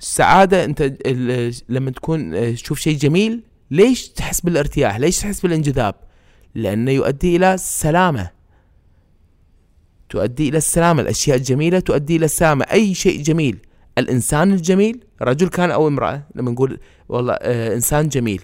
[0.00, 5.94] السعادة أنت ال- لما تكون آه، تشوف شيء جميل ليش تحس بالارتياح؟ ليش تحس بالانجذاب؟
[6.54, 8.30] لأنه يؤدي إلى السلامة.
[10.08, 11.02] تؤدي إلى السلامة.
[11.02, 12.64] الأشياء الجميلة تؤدي إلى السلامة.
[12.64, 13.58] أي شيء جميل.
[13.98, 18.42] الإنسان الجميل رجل كان أو امرأة لما نقول والله آه إنسان جميل.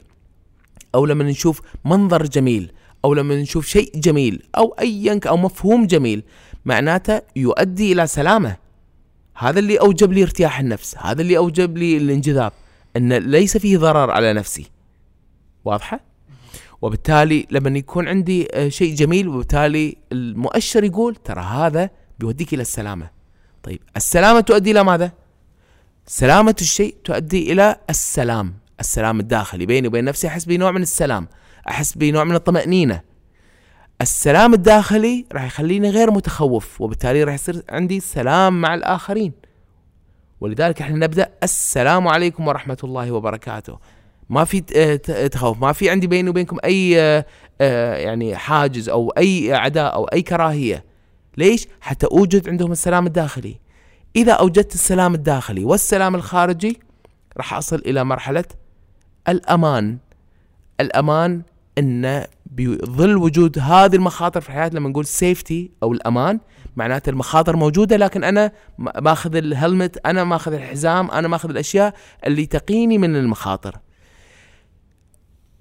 [0.94, 2.72] أو لما نشوف منظر جميل
[3.04, 6.22] أو لما نشوف شيء جميل أو ايا ك- أو مفهوم جميل
[6.64, 8.56] معناته يؤدي إلى سلامة.
[9.34, 10.96] هذا اللي أوجب لي ارتياح النفس.
[10.98, 12.52] هذا اللي أوجب لي الانجذاب.
[12.96, 14.66] إن ليس فيه ضرر على نفسي.
[15.64, 16.00] واضحة؟
[16.82, 23.10] وبالتالي لما يكون عندي آه، شيء جميل وبالتالي المؤشر يقول ترى هذا بيوديك إلى السلامة.
[23.62, 25.12] طيب السلامة تؤدي إلى ماذا؟
[26.06, 30.26] سلامة الشيء تؤدي إلى السلام السلام الداخلي بيني وبين نفسي.
[30.26, 31.28] أحس بنوع من السلام
[31.68, 33.00] أحس بنوع من الطمأنينة.
[34.00, 39.32] السلام الداخلي راح يخليني غير متخوف وبالتالي راح يصير عندي سلام مع الآخرين.
[40.40, 43.78] ولذلك إحنا نبدأ السلام عليكم ورحمة الله وبركاته.
[44.34, 45.60] ما في آه، ت- تخوف.
[45.60, 47.26] ما في عندي بيني وبينكم أي آه،
[47.60, 50.84] آه، يعني حاجز أو أي عداء أو أي كراهية.
[51.38, 53.56] ليش؟ حتى أوجد عندهم السلام الداخلي.
[54.16, 56.80] إذا أوجدت السلام الداخلي والسلام الخارجي
[57.36, 58.44] راح أصل إلى مرحلة
[59.28, 59.98] الأمان.
[60.80, 61.42] الأمان
[61.78, 66.40] إن بظل وجود هذه المخاطر في الحياة لما نقول سيفتي أو الأمان
[66.76, 71.94] معناته المخاطر موجودة لكن أنا ما- ماخذ الهلمت أنا ماخذ الحزام أنا ماخذ الأشياء
[72.26, 73.76] اللي تقيني من المخاطر.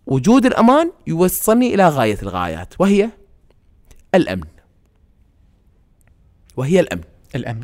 [0.08, 3.10] وجود الأمان يوصلني إلى غاية الغايات وهي
[4.16, 4.47] الأمن.
[6.58, 7.04] وهي الأمن.
[7.36, 7.64] الأمن.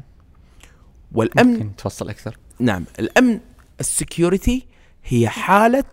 [1.12, 2.38] والأمن ممكن تفصل أكثر.
[2.60, 2.86] نعم.
[3.00, 3.40] الأمن
[3.80, 4.68] السكيورتي
[5.04, 5.84] هي حالة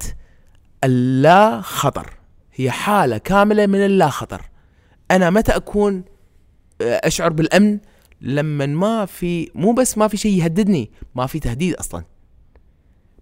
[0.84, 2.14] اللا خطر
[2.54, 4.42] هي حالة كاملة من اللا خطر
[5.10, 6.04] أنا متى أكون
[6.80, 7.78] آه، أشعر بالأمن؟
[8.20, 12.04] لما ما في مو بس ما في شيء يهددني ما في تهديد أصلا.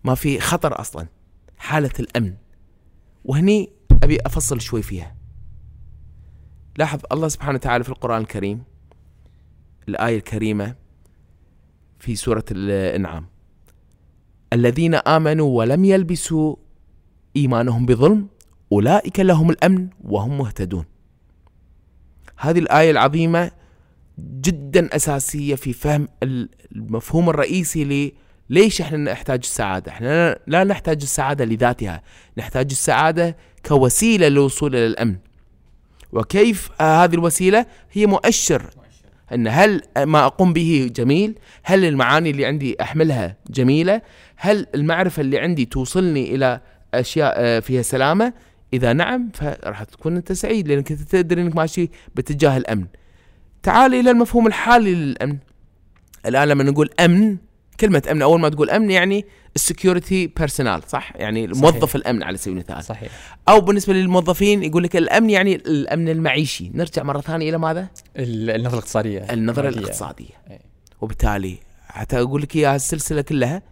[0.05, 1.07] ما في خطر أصلا.
[1.59, 2.35] حالة الأمن.
[3.25, 3.72] وهني
[4.03, 5.16] أبي أفصل شوي فيها.
[6.79, 8.62] لاحظ الله سبحانه وتعالى في القرآن الكريم
[9.89, 10.75] الآية الكريمة
[11.99, 13.27] في سورة الأنعام.
[14.53, 16.57] الذين آمنوا ولم يلبسوا
[17.37, 18.29] إيمانهم بظلم
[18.72, 20.85] أولئك لهم الأمن وهم مهتدون.
[22.37, 23.51] هذه الآية العظيمة
[24.18, 26.09] جدا أساسية في فهم
[26.72, 28.14] المفهوم الرئيسي
[28.51, 32.03] ليش إحنا نحتاج السعادة؟ إحنا لا نحتاج السعادة لذاتها،
[32.38, 33.36] نحتاج السعادة
[33.66, 35.16] كوسيلة للوصول إلى الأمن.
[36.12, 38.70] وكيف آه، هذه الوسيلة؟ هي مؤشر
[39.32, 44.03] إن هل ما أقوم به جميل؟ هل المعاني اللي عندي أحملها جميلة؟
[44.36, 46.61] هل المعرفة اللي عندي توصلني إلى
[46.95, 48.32] أشياء آه، فيها سلامة؟
[48.72, 52.86] إذا نعم فراح تكون أنت سعيد أنت تدري إنك ماشي باتجاه الأمن.
[53.62, 55.38] تعال إلى المفهوم الحالي للأمن.
[56.26, 57.36] الآن لما نقول أمن
[57.81, 59.25] كلمة أمن أول ما تقول أمن يعني
[59.57, 62.85] ال security personnel صح؟ يعني موظف الأمن على سبيل المثال.
[62.85, 63.11] صحيح
[63.49, 68.51] أو بالنسبة للموظفين يقول لك الأمن يعني الأمن المعيشي، نرجع مرة ثانية إلى ماذا؟ ال-
[68.51, 69.79] النظرة الاقتصادية النظرة المالية.
[69.81, 70.61] الاقتصادية إيه.
[71.01, 71.59] وبالتالي
[71.89, 73.62] حتى أقول لك إياها السلسلة كلها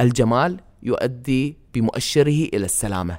[0.00, 3.18] الجمال يؤدي بمؤشره إلى السلامة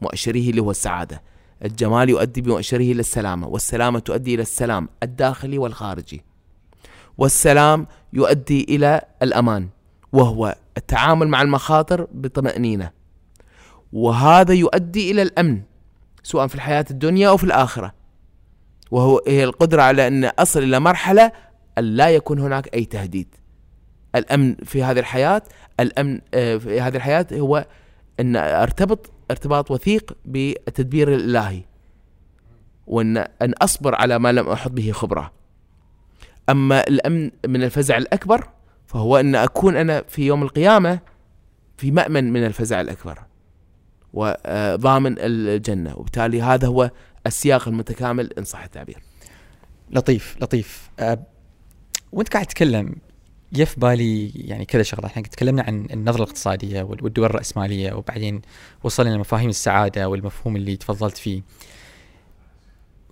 [0.00, 1.22] مؤشره اللي هو السعادة
[1.64, 6.22] الجمال يؤدي بمؤشره إلى السلامة والسلامة تؤدي إلى السلام الداخلي والخارجي
[7.18, 9.68] والسلام يؤدي إلى الأمان
[10.12, 12.90] وهو التعامل مع المخاطر بطمأنينة.
[13.92, 15.62] وهذا يؤدي إلى الأمن
[16.22, 17.92] سواء في الحياة الدنيا أو في الآخرة.
[18.90, 21.32] وهو هي القدرة على أن أصل إلى مرحلة
[21.78, 23.34] أن لا يكون هناك أي تهديد.
[24.14, 25.42] الأمن في هذه الحياة
[25.80, 27.66] الأمن آه، في هذه الحياة هو
[28.20, 31.62] أن أرتبط ارتباط وثيق بالتدبير الإلهي
[32.86, 35.35] وأن أن أصبر على ما لم أحط به خبرة.
[36.50, 38.48] أما الأمن من الفزع الأكبر
[38.86, 40.98] فهو أن أكون أنا في يوم القيامة
[41.76, 43.18] في مأمن من الفزع الأكبر
[44.12, 45.96] وضامن الجنة.
[45.96, 46.90] وبالتالي هذا هو
[47.26, 48.98] السياق المتكامل إن صح التعبير.
[49.90, 50.90] لطيف لطيف.
[51.00, 51.18] أه
[52.12, 52.96] وأنت قاعد تتكلم
[53.52, 55.06] يف بالي يعني كذا شغلة.
[55.06, 58.42] إحنا تكلمنا عن النظرة الاقتصادية وال- والدول الرأسمالية وبعدين
[58.84, 61.42] وصلنا لمفاهيم السعادة والمفهوم اللي تفضلت فيه.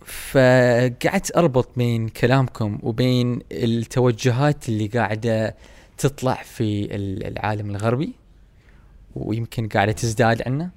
[0.04, 5.56] فقعدت أربط بين كلامكم وبين التوجهات اللي قاعدة
[5.98, 8.12] تطلع في ال- العالم الغربي
[9.16, 10.70] ويمكن قاعدة تزداد عنه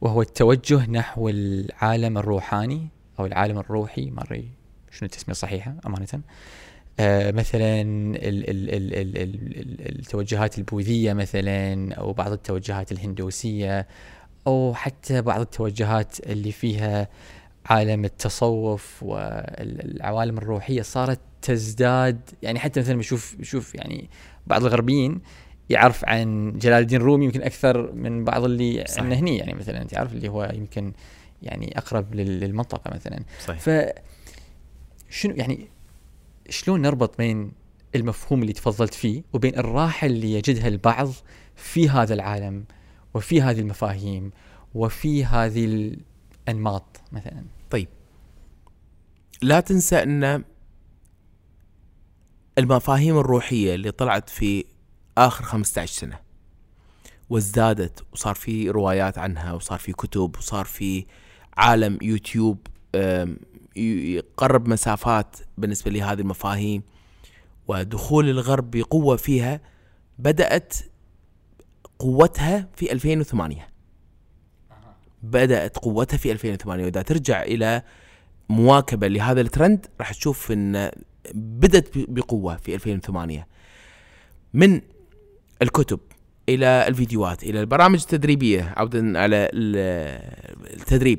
[0.00, 2.88] وهو التوجه نحو العالم الروحاني
[3.20, 4.48] أو العالم الروحي ما أدري
[4.90, 6.06] شنو التسمية الصحيحة أمانة.
[7.00, 8.16] آه مثلا ال
[8.50, 13.86] ال ال ال ال التوجهات البوذية مثلا أو بعض التوجهات الهندوسية
[14.46, 17.08] أو حتى بعض التوجهات اللي فيها
[17.66, 22.20] عالم التصوف والعوالم الروحية صارت تزداد.
[22.42, 24.10] يعني حتى مثلا بشوف بشوف يعني
[24.46, 25.20] بعض الغربيين
[25.70, 29.36] يعرف عن جلال الدين الرومي يمكن أكثر من بعض اللي عندنا هني.
[29.38, 30.92] يعني مثلا أنت عارف اللي هو يمكن
[31.42, 33.22] يعني أقرب للمنطقة مثلا.
[33.46, 33.60] صحيح.
[33.60, 33.70] ف
[35.10, 35.68] شنو يعني
[36.48, 37.52] شلون نربط بين
[37.94, 41.08] المفهوم اللي تفضلت فيه وبين الراحة اللي يجدها البعض
[41.56, 42.64] في هذا العالم
[43.14, 44.30] وفي هذه المفاهيم
[44.74, 45.94] وفي هذه
[46.48, 47.44] الأنماط؟ مثلا.
[47.70, 47.88] طيب.
[49.42, 50.44] لا تنسى أن
[52.58, 54.64] المفاهيم الروحية اللي طلعت في
[55.18, 56.20] آخر 15 سنة
[57.30, 61.06] وازدادت وصار في روايات عنها وصار في كتب وصار في
[61.56, 62.66] عالم يوتيوب
[63.76, 66.82] يقرب مسافات بالنسبة لهذه المفاهيم
[67.68, 69.60] ودخول الغرب بقوة فيها
[70.18, 70.74] بدأت
[71.98, 73.68] قوتها في 2008
[75.22, 77.82] بدأت قوتها في 2008 وإذا ترجع إلى
[78.48, 80.90] مواكبة لهذا الترند راح تشوف إن
[81.34, 83.46] بدأت بقوة في 2008
[84.54, 84.80] من
[85.62, 86.00] الكتب
[86.48, 91.18] إلى الفيديوهات إلى البرامج التدريبية عودا على التدريب.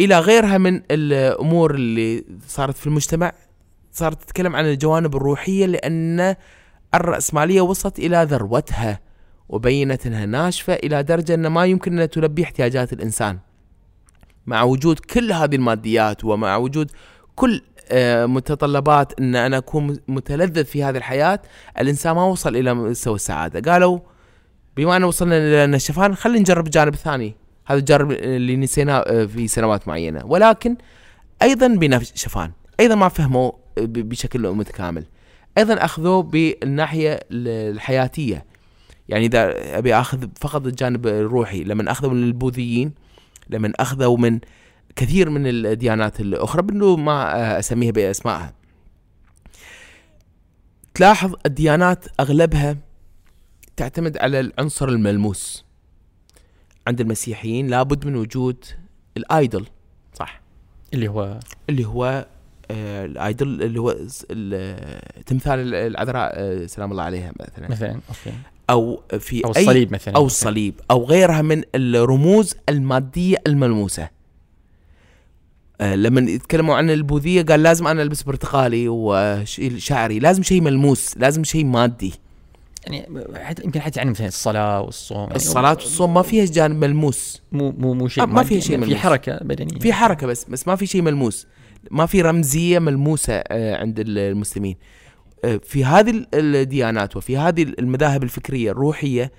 [0.00, 3.32] إلى غيرها من الأمور اللي صارت في المجتمع
[3.92, 6.36] صارت تتكلم عن الجوانب الروحية لأن
[6.94, 9.00] الرأسمالية وصلت إلى ذروتها.
[9.50, 13.38] وبينت انها ناشفة إلى درجة أن ما يمكن أن تلبي احتياجات الإنسان.
[14.46, 16.90] مع وجود كل هذه الماديات ومع وجود
[17.34, 21.40] كل آه، متطلبات أن أنا أكون متلذذ في هذه الحياة
[21.78, 23.72] الإنسان ما وصل إلى مستوى السعادة.
[23.72, 23.98] قالوا
[24.76, 27.34] بما أن وصلنا إلى النشفان خلينا نجرب الجانب الثاني
[27.66, 30.26] هذا الجانب اللي نسيناه آه، في سنوات معينة.
[30.26, 30.76] ولكن
[31.42, 35.04] أيضا بنشفان أيضا ما فهموا بشكل متكامل.
[35.58, 38.49] أيضا أخذوه بالناحية الحياتية.
[39.10, 42.92] يعني إذا أبي أخذ فقط الجانب الروحي لما أخذوا من البوذيين
[43.50, 44.40] لما أخذوا من
[44.96, 48.52] كثير من الديانات الأخرى بدون ما أسميها بأسمائها.
[50.94, 52.76] تلاحظ الديانات أغلبها
[53.76, 55.64] تعتمد على العنصر الملموس.
[56.86, 58.64] عند المسيحيين لابد من وجود
[59.16, 59.66] الآيدل
[60.14, 60.40] صح؟
[60.94, 62.26] اللي هو اللي هو
[62.70, 63.90] آه الآيدل اللي هو
[65.26, 67.70] تمثال العذراء آه سلام الله عليها مثلا.
[67.70, 68.36] مثلا أوكي.
[68.70, 70.14] أو في أو الصليب مثلا.
[70.16, 74.08] أو الصليب أو غيرها من الرموز المادية الملموسة.
[75.80, 81.44] آه لما يتكلموا عن البوذية قال لازم أنا ألبس برتقالي وشعري لازم شيء ملموس لازم
[81.44, 82.12] شيء مادي.
[82.86, 87.42] يعني حتى يمكن حتى يعني مثلا الصلاة والصوم يعني الصلاة والصوم ما فيها جانب ملموس.
[87.52, 88.98] مو مو مو شيء ما فيها شيء يعني ملموس.
[88.98, 89.78] في حركة بدنية.
[89.78, 91.46] في حركة بس بس ما في شيء ملموس.
[91.90, 94.76] ما في رمزية ملموسة آه، عند المسلمين.
[94.80, 95.09] آه،
[95.62, 99.32] في هذه الديانات وفي هذه المذاهب الفكرية الروحية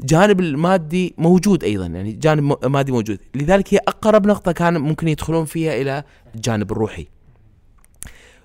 [0.00, 3.18] جانب المادي موجود أيضا يعني جانب مادي موجود.
[3.34, 7.06] لذلك هي أقرب نقطة كان ممكن يدخلون فيها إلى الجانب الروحي.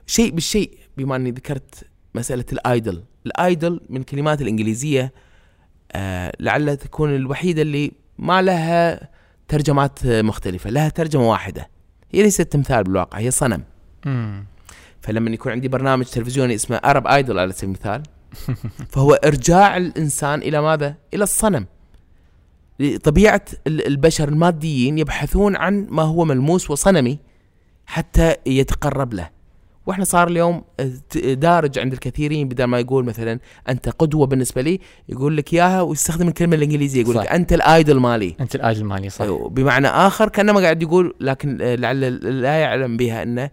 [0.07, 1.83] شيء بالشيء بما أني ذكرت
[2.15, 3.03] مسألة الآيدل.
[3.25, 5.13] الآيدل من كلمات الإنجليزية
[5.91, 9.09] آه لعل تكون الوحيدة اللي ما لها
[9.47, 11.69] ترجمات مختلفة لها ترجمة واحدة.
[12.11, 13.63] هي ليست تمثال بالواقع هي صنم.
[15.01, 18.03] فلما يكون عندي برنامج تلفزيوني اسمه ارب ايدل على سبيل المثال
[18.89, 21.65] فهو إرجاع الإنسان إلى ماذا؟ إلى الصنم.
[23.03, 27.19] طبيعه البشر الماديين يبحثون عن ما هو ملموس وصنمي
[27.85, 29.29] حتى يتقرب له.
[29.85, 30.63] وإحنا صار اليوم
[31.15, 33.39] دارج عند الكثيرين بدل ما يقول مثلا
[33.69, 34.79] أنت قدوة بالنسبة لي
[35.09, 37.21] يقول لك إياها ويستخدم الكلمة الإنجليزية يقول صح.
[37.21, 42.01] لك أنت الآيدل مالي أنت الآيدل مالي صح بمعنى آخر كانما قاعد يقول لكن لعل
[42.41, 43.49] لا يعلم بها أنه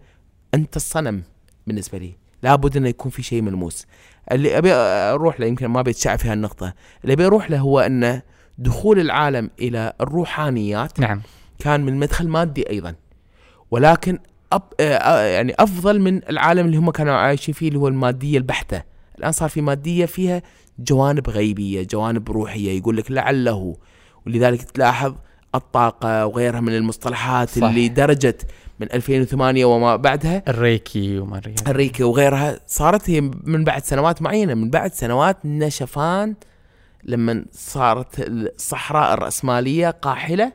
[0.53, 1.23] أنت الصنم
[1.69, 2.17] بالنسبة لي.
[2.43, 3.85] لابد إنه يكون في شيء ملموس.
[4.31, 6.73] اللي أبي أروح له يمكن ما بيتشعب في هالنقطة.
[7.03, 8.21] اللي أبي أروح له هو إن
[8.57, 11.21] دخول العالم إلى الروحانيات نعم.
[11.59, 12.95] كان من مدخل مادي أيضا.
[13.71, 14.19] ولكن
[14.53, 18.83] أب آه يعني أفضل من العالم اللي هم كانوا عايشين فيه اللي هو المادية البحتة.
[19.19, 20.41] الآن صار في مادية فيها
[20.79, 22.77] جوانب غيبية جوانب روحية.
[22.77, 23.77] يقول لك لعله.
[24.27, 25.15] ولذلك تلاحظ
[25.55, 27.63] الطاقة وغيرها من المصطلحات صح.
[27.63, 28.47] اللي درجت
[28.79, 30.43] من 2008 وما بعدها.
[30.47, 36.35] الريكي وما الريكي وغيرها صارت هي من بعد سنوات معينة من بعد سنوات نشفان
[37.03, 40.51] لما صارت الصحراء الرأسمالية قاحلة.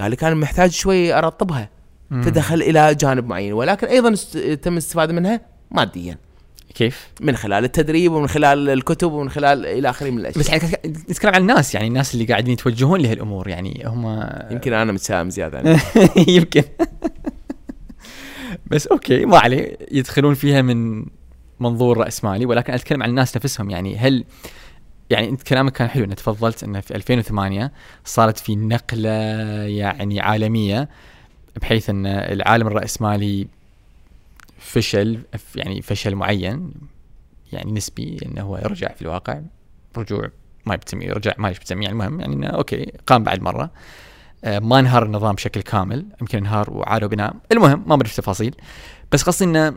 [0.00, 1.68] قال أنا محتاج شوي أرطبها.
[2.10, 4.14] فدخل إلى جانب معين ولكن أيضا
[4.54, 5.40] تم الاستفادة منها
[5.70, 6.18] ماديا.
[6.74, 10.40] كيف؟ من خلال التدريب ومن خلال الكتب ومن خلال إلى آخره من الأشياء.
[10.40, 14.92] بس يعني نتكلم عن الناس يعني الناس اللي قاعدين يتوجهون لهالأمور يعني هم يمكن أنا
[14.92, 15.80] متشائم زيادة.
[16.28, 16.62] يمكن.
[18.70, 19.78] بس أوكي ما عليه.
[19.90, 21.06] يدخلون فيها من
[21.60, 23.70] منظور رأسمالي ولكن أتكلم عن الناس نفسهم.
[23.70, 24.24] يعني هل
[25.10, 27.72] يعني أنت كلامك كان حلو إنك تفضلت إنه في 2008
[28.04, 29.10] صارت في نقلة
[29.66, 30.88] يعني عالمية
[31.62, 33.46] بحيث إن العالم الرأسمالي
[34.58, 35.20] فشل
[35.54, 36.72] يعني فشل معين
[37.52, 39.40] يعني نسبي انه هو رجع في الواقع.
[39.98, 40.30] رجوع
[40.66, 43.70] ما بتسميه رجع ما بتسميه يعني المهم يعني إنه أوكي قام بعد مرة.
[44.44, 48.54] ما انهار النظام بشكل كامل يمكن انهار وعادوا بناء المهم ما بدي تفاصيل
[49.12, 49.76] بس قصدي إنه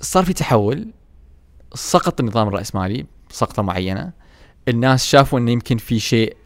[0.00, 0.88] صار في تحول
[1.74, 4.12] سقط النظام الرأسمالي سقطة معينة.
[4.68, 6.36] الناس شافوا إنه يمكن في شيء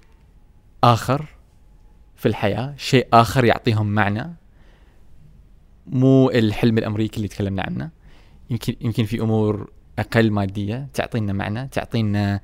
[0.84, 1.26] آخر
[2.16, 4.34] في الحياة شيء آخر يعطيهم معنى.
[5.86, 7.90] مو الحلم الأمريكي اللي تكلمنا عنه.
[8.50, 12.40] يمكن يمكن في أمور أقل مادية تعطينا معنى تعطينا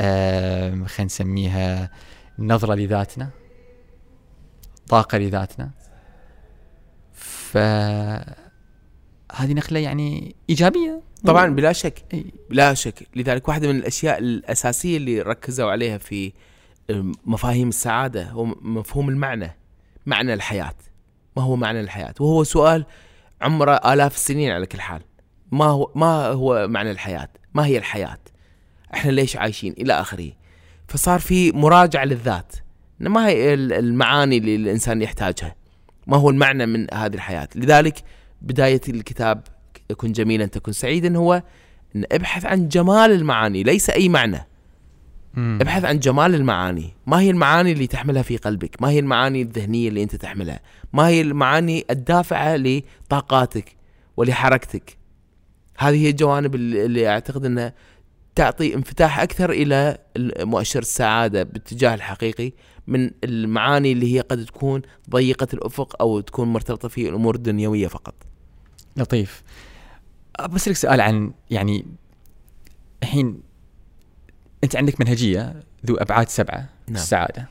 [0.00, 1.90] آه خلينا نسميها
[2.38, 3.30] نظرة لذاتنا.
[4.90, 5.70] طاقة لذاتنا.
[7.12, 7.56] ف
[9.32, 11.02] هذه نقله يعني إيجابية.
[11.24, 12.24] طبعا بلا شك.
[12.50, 13.08] بلا شك.
[13.16, 16.32] لذلك واحدة من الأشياء الأساسية اللي ركزوا عليها في
[17.24, 19.56] مفاهيم السعادة هو مفهوم المعنى
[20.06, 20.74] معنى الحياة.
[21.36, 22.86] ما هو معنى الحياة؟ وهو سؤال
[23.40, 25.02] عمره آلاف السنين على كل حال.
[25.52, 28.18] ما هو ما هو معنى الحياة؟ ما هي الحياة؟
[28.94, 30.32] إحنا ليش عايشين؟ إلى آخره.
[30.88, 32.56] فصار في مراجعة للذات.
[33.08, 35.54] ما هي ال- المعاني اللي الإنسان يحتاجها.
[36.06, 37.48] ما هو المعنى من هذه الحياة.
[37.54, 38.02] لذلك
[38.42, 39.42] بداية الكتاب
[39.96, 41.42] كن جميلا تكن سعيدا هو
[41.96, 43.62] إن ابحث عن جمال المعاني.
[43.62, 44.46] ليس أي معنى.
[45.34, 45.58] مم.
[45.60, 46.94] ابحث عن جمال المعاني.
[47.06, 50.60] ما هي المعاني اللي تحملها في قلبك؟ ما هي المعاني الذهنية اللي أنت تحملها؟
[50.92, 53.76] ما هي المعاني الدافعة لطاقاتك
[54.16, 54.96] ولحركتك؟
[55.78, 57.74] هذه هي الجوانب اللي اللي أعتقد أنها
[58.40, 59.98] تعطي انفتاح أكثر إلى
[60.38, 62.52] مؤشر السعادة باتجاه الحقيقي
[62.86, 68.14] من المعاني اللي هي قد تكون ضيقة الأفق أو تكون مرتبطة في الأمور الدنيوية فقط
[68.96, 69.42] لطيف
[70.50, 71.86] بسألك سؤال عن يعني
[73.02, 73.40] الحين
[74.64, 76.68] أنت عندك منهجية ذو أبعاد سبعة نعم.
[76.88, 76.96] نعم.
[76.96, 77.48] السعادة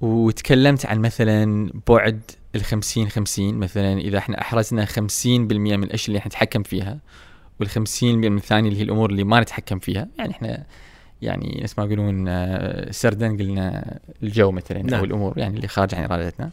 [0.00, 2.20] وتكلمت عن مثلا بعد
[2.54, 6.98] ال 50 50 مثلا إذا إحنا أحرزنا 50% من الأشياء اللي إحنا نتحكم فيها
[7.60, 10.08] وال 50% من الثانية اللي هي الأمور اللي ما نتحكم فيها.
[10.18, 10.64] يعني إحنا
[11.22, 14.94] يعني نفس ما يقولون آه، سردن قلنا الجو مثلا نعم.
[14.98, 16.50] أو الأمور يعني اللي خارج عن إرادتنا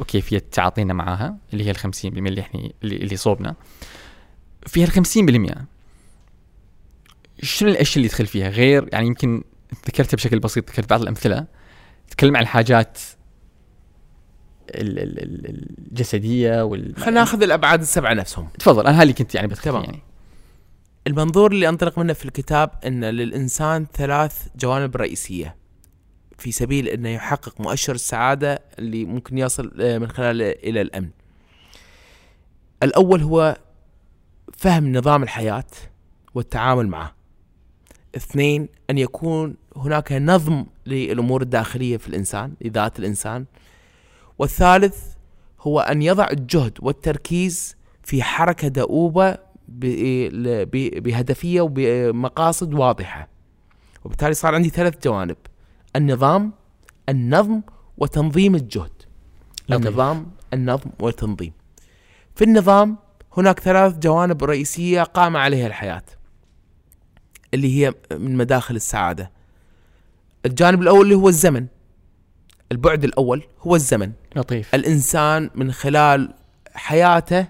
[0.00, 3.54] وكيفية تعاطينا معاها اللي هي ال 50% اللي إحنا اللي, صوبنا.
[4.66, 5.58] فيها ال 50%
[7.42, 9.44] شنو الأشياء اللي يدخل فيها؟ غير يعني يمكن
[9.88, 11.46] ذكرتها بشكل بسيط ذكرت بعض الأمثلة.
[12.08, 12.98] تتكلم عن الحاجات
[14.70, 18.48] ال- ال- ال- الجسدية وال خلينا ناخذ الأبعاد السبعة نفسهم.
[18.58, 19.54] تفضل أنا هذه كنت يعني.
[19.54, 20.02] فيه يعني.
[21.06, 25.56] المنظور اللي أنطلق منه في الكتاب ان للإنسان ثلاث جوانب رئيسية
[26.38, 31.10] في سبيل إنه يحقق مؤشر السعادة اللي ممكن يصل آه، من خلاله إلى الأمن.
[32.82, 33.56] الأول هو
[34.56, 35.64] فهم نظام الحياة
[36.34, 37.14] والتعامل معه.
[38.16, 43.44] اثنين أن يكون هناك نظم للأمور الداخلية في الإنسان لذات الإنسان.
[44.38, 44.96] والثالث
[45.60, 49.36] هو أن يضع الجهد والتركيز في ل- ب-
[51.00, 53.28] بهدفية وبمقاصد واضحة.
[54.04, 55.36] وبالتالي صار عندي ثلاث جوانب.
[55.96, 56.52] النظام
[57.08, 57.60] النظم
[57.98, 59.02] وتنظيم الجهد.
[59.68, 59.86] لطيف.
[59.86, 61.52] النظام النظم والتنظيم.
[62.34, 62.98] في النظام
[63.36, 66.02] هناك ثلاث جوانب رئيسية قام عليها الحياة
[67.54, 69.30] اللي هي من مداخل السعادة.
[70.46, 71.66] الجانب الأول اللي هو الزمن.
[72.72, 74.12] البعد الأول هو الزمن.
[74.36, 74.74] لطيف.
[74.74, 76.34] الإنسان من خلال
[76.74, 77.46] حياته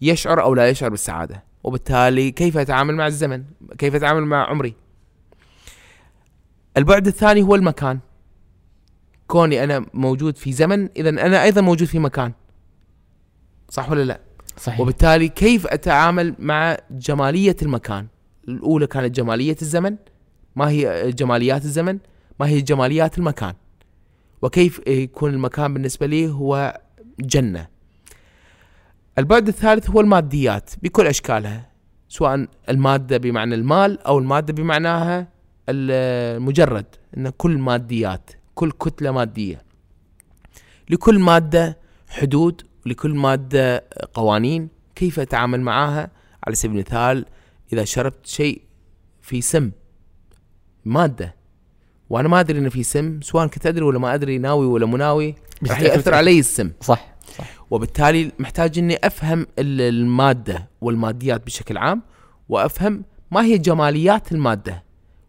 [0.00, 1.47] يشعر أو لا يشعر بالسعادة.
[1.64, 3.44] وبالتالي كيف يتعامل مع الزمن؟
[3.78, 4.74] كيف يتعامل مع عمري؟
[6.76, 7.98] البعد الثاني هو المكان.
[9.26, 12.32] كوني أنا موجود في زمن اذا أنا أيضا موجود في مكان.
[13.70, 14.20] صح ولا لا؟
[14.56, 14.80] صحيح.
[14.80, 18.06] وبالتالي كيف أتعامل مع جمالية المكان؟
[18.48, 19.96] الأولى كانت جمالية الزمن
[20.56, 21.98] ما هي جماليات الزمن
[22.40, 23.54] ما هي جماليات المكان.
[24.42, 26.80] وكيف يكون المكان بالنسبة لي هو
[27.20, 27.68] جنة؟
[29.18, 31.68] البعد الثالث هو الماديات بكل أشكالها
[32.08, 35.28] سواء المادة بمعنى المال أو المادة بمعناها
[35.68, 39.62] المجرد إن كل ماديات كل كتلة مادية.
[40.90, 46.10] لكل مادة حدود لكل مادة قوانين كيف أتعامل معها
[46.46, 47.24] على سبيل المثال
[47.72, 48.62] إذا شربت شيء
[49.22, 49.70] في سم
[50.84, 51.34] مادة
[52.10, 55.34] وأنا ما أدري إنه في سم سواء كنت أدري ولا ما أدري ناوي ولا مناوي
[55.68, 56.70] راح يأثر علي السم.
[56.80, 57.17] صح.
[57.38, 57.44] صح.
[57.70, 62.02] وبالتالي محتاج إني أفهم ال- المادة والماديات بشكل عام
[62.48, 64.82] وأفهم ما هي جماليات المادة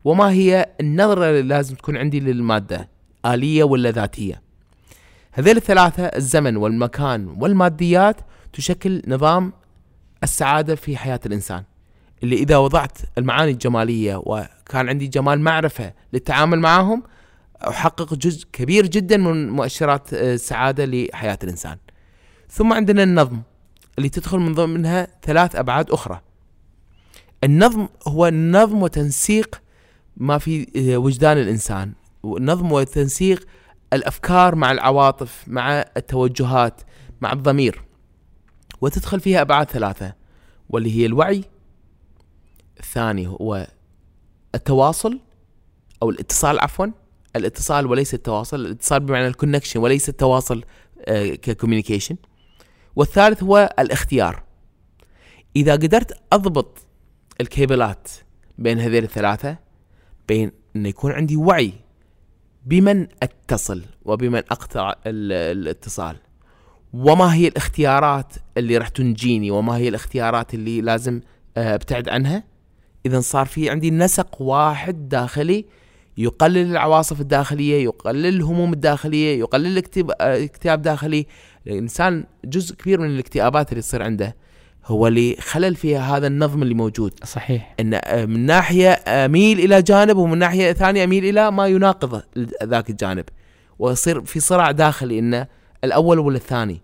[0.06, 2.90] وما هي النظرة اللي لازم تكون عندي للمادة
[3.26, 4.42] آلية ولا ذاتية.
[5.32, 8.16] هذيل الثلاثة الزمن والمكان والماديات
[8.54, 9.54] تشكل نظام
[10.24, 11.64] السعادة في حياة الإنسان.
[12.24, 17.04] اللي إذا وضعت المعاني الجمالية وكان عندي جمال معرفة للتعامل معهم
[17.68, 21.78] أحقق جزء كبير جدا من مؤشرات آه، السعادة لحياة الإنسان.
[22.50, 23.42] ثم عندنا النظم
[23.98, 26.22] اللي تدخل من ضمنها ثلاث أبعاد أخرى.
[27.44, 29.62] النظم هو نظم وتنسيق
[30.18, 31.94] ما في آه، وجدان الإنسان،
[32.24, 33.48] نظم وتنسيق
[33.94, 36.82] الأفكار مع العواطف، مع التوجهات،
[37.22, 37.84] مع الضمير.
[38.82, 40.14] وتدخل فيها أبعاد ثلاثة
[40.70, 41.44] واللي هي الوعي
[42.80, 43.68] الثاني هو
[44.56, 45.20] التواصل
[46.04, 46.86] أو الاتصال عفوا
[47.36, 50.64] الاتصال وليس التواصل الاتصال بمعنى ال connection وليس التواصل
[51.06, 52.16] آه، ك communication
[52.96, 54.44] والثالث هو الاختيار.
[55.56, 56.78] إذا قدرت أضبط
[57.42, 58.08] الكيبلات
[58.58, 59.58] بين هذين الثلاثة
[60.28, 61.74] بين أن يكون عندي وعي
[62.66, 66.16] بمن أتصل وبمن أقطع الاتصال
[66.94, 71.22] وما هي الاختيارات اللي راح تجيني وما هي الاختيارات اللي لازم
[71.58, 72.44] آه، أبتعد عنها
[73.06, 75.66] إذا صار في عندي نسق واحد داخلي
[76.18, 79.84] يقلل العواصف الداخلية يقلل الهموم الداخلية يقلل
[80.22, 81.26] الاكتئاب داخلي
[81.68, 84.36] الإنسان جزء كبير من الاكتئابات اللي تصير عنده
[84.86, 87.14] هو اللي خلل فيها هذا النظم اللي موجود.
[87.24, 87.76] صحيح.
[87.80, 92.22] إن آه، من ناحية اميل إلى جانب ومن ناحية ثانية اميل إلى ما يناقض
[92.64, 93.26] ذاك الجانب.
[93.80, 95.48] ويصير في صراع داخلي إنه
[95.84, 96.82] الأول ولا الثاني.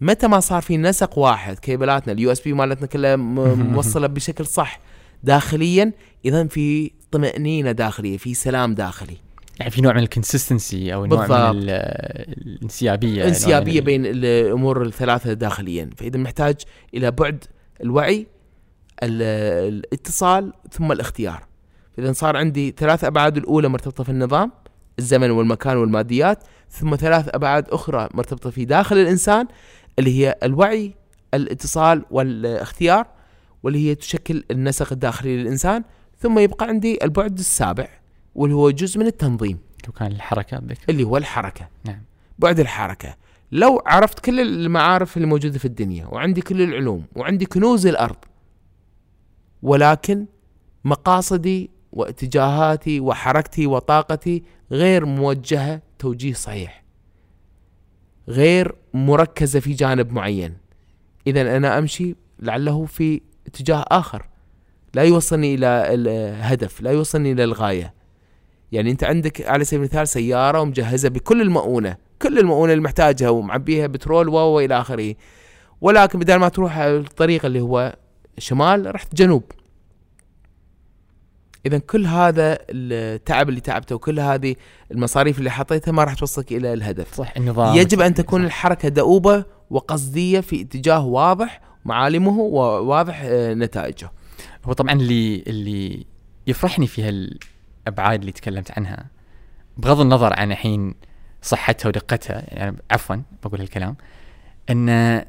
[0.00, 3.16] متى ما صار في نسق واحد كيبلاتنا ال USB مالتنا كلها
[3.76, 4.80] موصلة بشكل صح
[5.22, 5.92] داخليا
[6.24, 9.16] اذا في طمأنينة داخلية في سلام داخلي.
[9.60, 11.54] يعني في نوع من ال consistency أو نوع بالضبط.
[11.54, 15.90] من الانسيابية انسيابيه بين الأمور الثلاثة داخليا.
[15.96, 16.56] فإذا محتاج
[16.94, 17.44] إلى بعد
[17.80, 18.26] الوعي
[19.02, 21.46] الاتصال ثم الاختيار.
[21.98, 24.52] اذا صار عندي ثلاث أبعاد الأولى مرتبطة في النظام
[24.98, 26.38] الزمن والمكان والماديات
[26.70, 29.46] ثم ثلاث أبعاد أخرى مرتبطة في داخل الإنسان
[29.98, 30.94] اللي هي الوعي
[31.34, 33.06] الاتصال والاختيار
[33.62, 35.84] واللي هي تشكل النسق الداخلي للإنسان
[36.18, 37.88] ثم يبقى عندي البعد السابع.
[38.34, 39.58] واللي هو جزء من التنظيم.
[39.88, 40.78] وكان الحركة بك.
[40.90, 41.68] اللي هو الحركة.
[41.84, 42.02] نعم.
[42.38, 43.16] بعد الحركة
[43.52, 48.16] لو عرفت كل المعارف اللي موجودة في الدنيا وعندي كل العلوم وعندي كنوز الأرض
[49.62, 50.26] ولكن
[50.84, 56.84] مقاصدي واتجاهاتي وحركتي وطاقتي غير موجهة توجيه صحيح.
[58.28, 60.56] غير مركزة في جانب معين.
[61.26, 64.26] إذا أنا أمشي لعله في اتجاه آخر.
[64.94, 67.94] لا يوصلني إلى الهدف لا يوصلني إلى الغاية.
[68.74, 73.86] يعني أنت عندك على سبيل المثال سيارة ومجهزة بكل المؤونة كل المؤونة اللي محتاجها ومعبيها
[73.86, 75.14] بترول و إلى آخره.
[75.80, 77.96] ولكن بدل ما تروح الطريق اللي هو
[78.38, 79.42] شمال رحت جنوب.
[81.66, 84.54] اذا كل هذا التعب اللي تعبته وكل هذه
[84.90, 87.14] المصاريف اللي حطيتها ما راح توصلك إلى الهدف.
[87.14, 87.76] صح النظام.
[87.76, 94.10] يجب أن تكون الحركة دؤوبة وقصدية في اتجاه واضح معالمه وواضح آه، نتائجه.
[94.64, 96.06] هو طبعا اللي اللي
[96.46, 97.02] يفرحني في
[97.86, 99.06] هالابعاد اللي تكلمت عنها.
[99.76, 100.94] بغض النظر عن الحين
[101.42, 103.96] صحتها ودقتها يعني عفوا بقول هالكلام
[104.70, 105.24] إن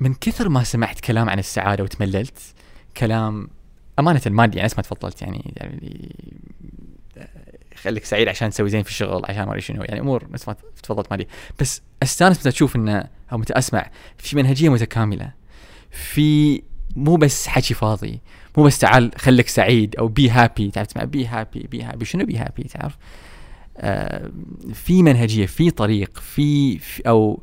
[0.00, 2.38] من كثر ما سمعت كلام عن السعادة وتمللت
[2.96, 3.48] كلام
[3.98, 6.16] أمانة مادي يعني ما تفضلت يعني يعني
[7.76, 10.56] خليك سعيد عشان تسوي زين في الشغل عشان ما أدري شنو يعني أمور مثل ما
[10.82, 11.26] تفضلت مالي
[11.60, 15.32] بس استانس متى أشوف انه أو متى اسمع في منهجية متكاملة
[15.90, 16.62] في
[16.96, 18.20] مو بس حكي فاضي
[18.56, 22.24] مو بس تعال خليك سعيد أو be happy تعرف تسمع be happy be happy شنو
[22.24, 22.96] be happy تعرف؟
[23.78, 24.30] آه
[24.74, 27.40] في منهجية في طريق في, في أو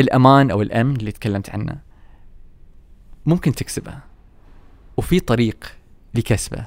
[0.00, 1.78] الأمان أو الأمن اللي تكلمت عنه
[3.26, 3.94] ممكن تكسبه.
[4.96, 5.56] وفي طريق
[6.14, 6.64] لكسبه.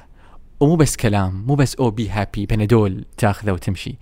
[0.60, 3.98] ومو بس كلام مو بس أو be happy بنادول تاخذه وتمشي.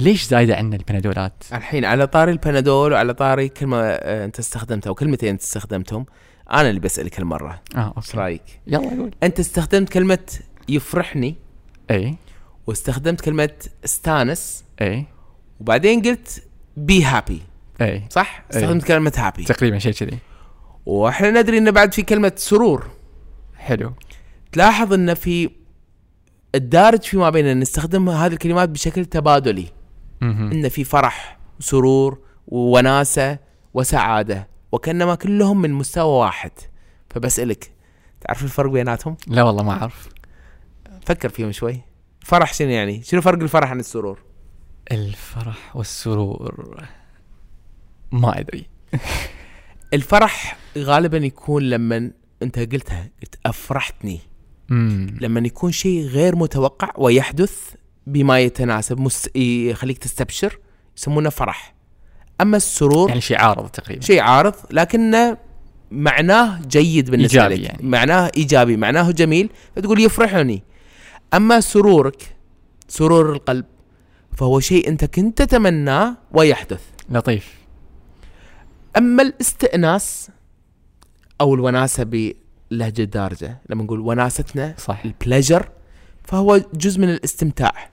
[0.00, 4.94] ليش زايدة عندنا البنادولات؟ الحين على طاري البنادول وعلى طاري كلمة آه، أنت استخدمتها أو
[4.94, 6.06] كلمتين انت استخدمتهم
[6.52, 7.62] أنا اللي بسألك هالمرة.
[7.76, 7.98] آه okay.
[7.98, 8.90] إيش رأيك؟ يلا.
[8.90, 10.18] قول أنت استخدمت كلمة
[10.68, 11.36] يفرحني
[11.90, 12.16] اي
[12.66, 13.50] واستخدمت كلمة
[13.84, 15.06] استانس اي
[15.60, 16.42] وبعدين قلت
[16.76, 17.42] be happy
[17.80, 20.18] اي صح؟ استخدمت كلمة happy تقريبا شيء كذي.
[20.86, 22.90] وإحنا ندري انه بعد في كلمة سرور.
[23.56, 23.92] حلو.
[24.52, 25.50] تلاحظ إن في
[26.54, 29.66] الدارج فيما بيننا نستخدم هذه الكلمات بشكل تبادلي.
[30.22, 33.38] إن في فرح وسرور ووناسه
[33.74, 34.48] وسعادة.
[34.72, 36.50] وكأنما كلهم من مستوى واحد.
[37.10, 37.72] فبسألك
[38.20, 40.08] تعرف الفرق بيناتهم؟ لا والله ما أعرف.
[41.06, 41.80] فكر فيهم شوي.
[42.20, 44.22] فرح شنو يعني؟ شنو فرق الفرح عن السرور؟
[44.92, 46.84] الفرح والسرور
[48.12, 48.66] ما أدري.
[49.94, 52.10] الفرح غالبا يكون لما
[52.42, 54.20] أنت قلتها قلت أفرحتني.
[55.20, 57.74] لما يكون شيء غير متوقع ويحدث
[58.06, 59.28] بما يتناسب مس...
[59.36, 60.58] يخليك تستبشر
[60.96, 61.74] يسمونه فرح.
[62.40, 64.02] أما السرور يعني شيء عارض تقريبا.
[64.02, 65.36] شيء عارض لكنه
[65.90, 67.70] معناه جيد بالنسبة إيجابي لك.
[67.70, 67.88] يعني.
[67.88, 69.50] معناه إيجابي معناه جميل.
[69.76, 70.62] فتقول يفرحني.
[71.34, 72.36] أما سرورك
[72.88, 73.64] سرور القلب
[74.36, 76.80] فهو شيء أنت كنت تتمناه ويحدث.
[77.10, 77.54] لطيف.
[78.96, 80.30] أما الاستئناس
[81.40, 85.68] أو الوناسة بلهجة دارجة لما نقول وناستنا صح البليجر
[86.24, 87.90] فهو جزء من الاستمتاع.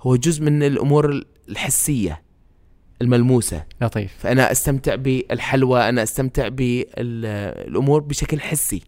[0.00, 2.22] هو جزء من الأمور الحسية.
[3.02, 3.64] الملموسة.
[3.80, 4.14] لطيف.
[4.18, 8.82] فأنا أستمتع بالحلوى أنا أستمتع بالأمور بشكل حسي.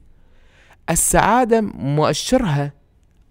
[0.91, 2.73] السعادة مؤشرها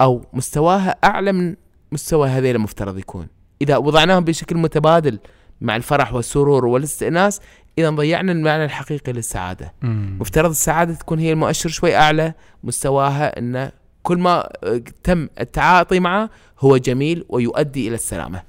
[0.02, 1.56] أو مستواها أعلى من
[1.92, 3.28] مستوى هذيل المفترض يكون.
[3.62, 5.20] إذا وضعناهم بشكل متبادل
[5.62, 7.42] مع الفرح والسرور والاستئناس
[7.78, 9.74] إذا ضيعنا المعنى الحقيقي للسعادة.
[9.82, 10.18] مم.
[10.20, 12.34] مفترض السعادة تكون هي المؤشر شوي أعلى
[12.64, 13.72] مستواها إنه
[14.10, 16.30] كل ما آه، تم التعاطي معه
[16.60, 18.42] هو جميل ويؤدي إلى السلامة.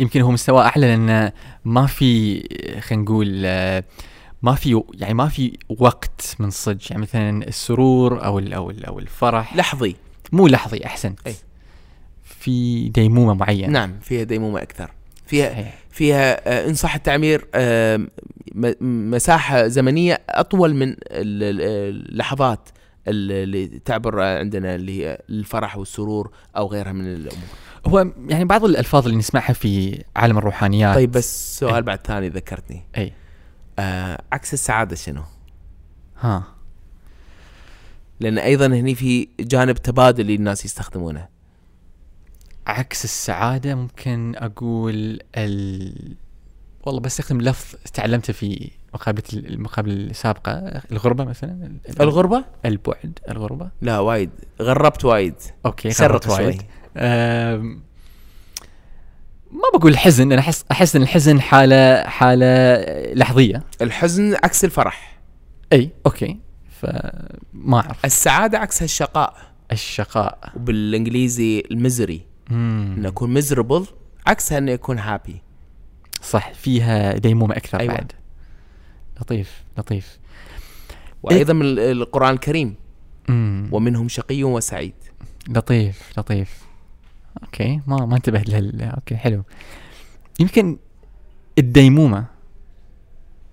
[0.00, 1.32] يمكن هو مستوى أعلى لأن
[1.64, 2.40] ما في
[2.80, 3.84] خلينا نقول آه،
[4.42, 6.78] ما في يعني ما في وقت من صدق.
[6.90, 9.56] يعني مثلا السرور أو ال أو ال أو الفرح.
[9.56, 9.96] لحظي.
[10.32, 11.18] مو لحظي أحسنت.
[11.26, 11.34] أي.
[12.24, 13.68] في ديمومة معينة.
[13.72, 14.90] نعم فيها ديمومة أكثر.
[15.26, 15.74] فيها صحيح.
[15.90, 17.48] فيها آه، إن صح التعبير
[18.54, 22.68] م- مساحة زمنية أطول من ال- ال- اللحظات.
[23.08, 27.48] اللي تعبر عندنا اللي هي الفرح والسرور أو غيرها من الأمور.
[27.86, 30.94] هو يعني بعض الألفاظ اللي نسمعها في عالم الروحانيات.
[30.94, 31.70] طيب بس أي.
[31.70, 32.82] سؤال بعد ثاني ذكرتني.
[32.96, 33.12] اي
[33.78, 35.22] آه عكس السعادة شنو؟
[36.20, 36.44] ها.
[38.20, 41.28] لأن أيضا هني في جانب تبادلي الناس يستخدمونه.
[42.66, 46.16] عكس السعادة ممكن أقول ال
[46.86, 50.52] والله بستخدم لفظ تعلمته في مقابله المقابله السابقة
[50.92, 51.50] الغربة مثلا؟
[51.88, 53.70] ال- الغربة؟ البعد الغربة.
[53.82, 54.30] لا وايد.
[54.62, 55.34] غربت وايد.
[55.66, 56.62] okay شوي وايد.
[59.50, 62.76] ما بقول الحزن أنا أحس أحس إن الحزن حالة حالة
[63.14, 63.62] لحظية.
[63.82, 65.18] الحزن عكس الفرح.
[65.72, 66.38] أي okay.
[66.80, 68.04] فما أعرف.
[68.04, 69.34] السعادة عكسها الشقاء.
[69.72, 70.52] الشقاء.
[70.56, 72.26] وبالإنجليزي ال misery.
[72.50, 73.86] انه أكون miserable
[74.26, 75.42] عكسها انه يكون happy
[76.22, 77.94] صح فيها ديمومة أكثر أيوة.
[77.94, 78.12] بعد.
[79.20, 80.18] لطيف لطيف.
[81.22, 82.74] وأيضا من ال- القرآن الكريم.
[83.28, 83.68] مم.
[83.72, 84.94] ومنهم شقي وسعيد.
[85.48, 86.66] لطيف لطيف.
[87.42, 89.42] okay ما ما انتبهت لهال okay حلو.
[90.40, 90.76] يمكن
[91.58, 92.24] الديمومة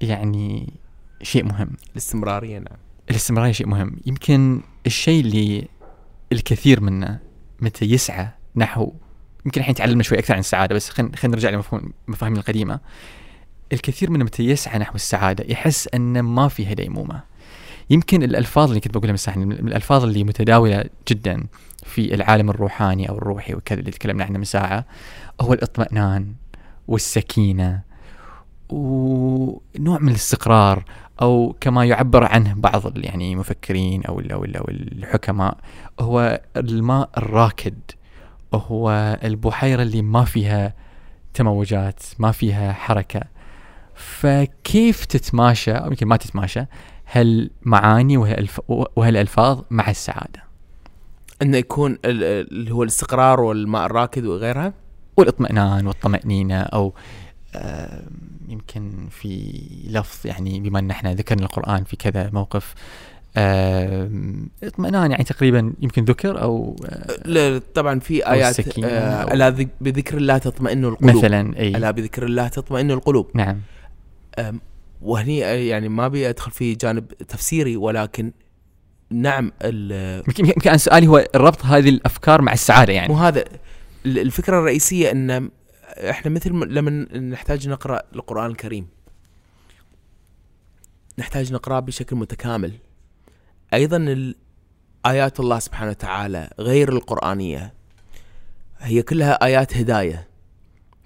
[0.02, 0.74] يعني
[1.22, 1.70] شيء مهم.
[1.92, 2.78] الاستمرارية نعم.
[3.10, 3.96] الاستمرارية شيء مهم.
[4.06, 5.68] يمكن الشيء اللي
[6.32, 7.20] الكثير منا
[7.62, 8.94] متى يسعى نحو
[9.46, 12.80] يمكن الحين تعلمنا شوي أكثر عن السعادة بس خلينا خلينا نرجع لمفهوم المفاهيم القديمة.
[13.74, 17.24] الكثير منا متى يسعى نحو السعادة يحس ان ما فيها ديمومه
[17.90, 21.44] يمكن الألفاظ اللي كنت بقولها من ساعة من الألفاظ اللي متداولة جدا
[21.84, 24.86] في العالم الروحاني أو الروحي وكذا اللي تكلمنا عنه من ساعة
[25.42, 26.34] هو الاطمئنان
[26.88, 27.82] والسكينة
[28.70, 30.84] ونوع من الاستقرار
[31.22, 35.58] أو كما يعبر عنه بعض يعني المفكرين أو ال أو الحكماء
[36.00, 37.76] هو الماء الراكد
[38.54, 40.74] هو البحيرة اللي ما فيها
[41.34, 43.22] تموجات ما فيها حركة.
[43.96, 46.66] فكيف تتماشى أو يمكن ما تتماشى
[47.12, 48.62] هالمعاني وهالألف
[48.96, 50.44] وهالألفاظ مع السعادة؟
[51.42, 54.74] إنه يكون ال- ال- اللي هو الاستقرار والماء الراكد وغيرها؟
[55.18, 56.94] والاطمئنان والطمأنينة أو
[57.56, 58.02] آم،
[58.50, 62.74] يمكن في لفظ يعني بما أن إحنا ذكرنا القرآن في كذا موقف
[64.64, 70.18] اطمئنان يعني تقريبا يمكن ذكر أو آه، لا، طبعا في آيات آه ألا ذك- بذكر
[70.18, 71.16] الله تطمئن القلوب.
[71.16, 71.68] مثلا أي.
[71.78, 73.28] ألا بذكر الله تطمئن القلوب.
[73.34, 73.58] نعم.
[75.02, 78.32] وهني آه، يعني ما أبي أدخل في جانب تفسيري ولكن
[79.10, 83.14] نعم ال- يمكن سؤالي هو ربط هذه الأفكار مع السعادة يعني.
[83.14, 83.44] مو هذا
[84.06, 85.50] ال- الفكرة الرئيسية إن
[86.10, 88.88] إحنا مثل لما نحتاج نقرأ القرآن الكريم
[91.20, 92.74] نحتاج نقرأه بشكل متكامل.
[93.74, 94.34] أيضا
[95.06, 97.74] آيات الله سبحانه وتعالى غير القرآنية
[98.80, 100.28] هي كلها آيات هداية.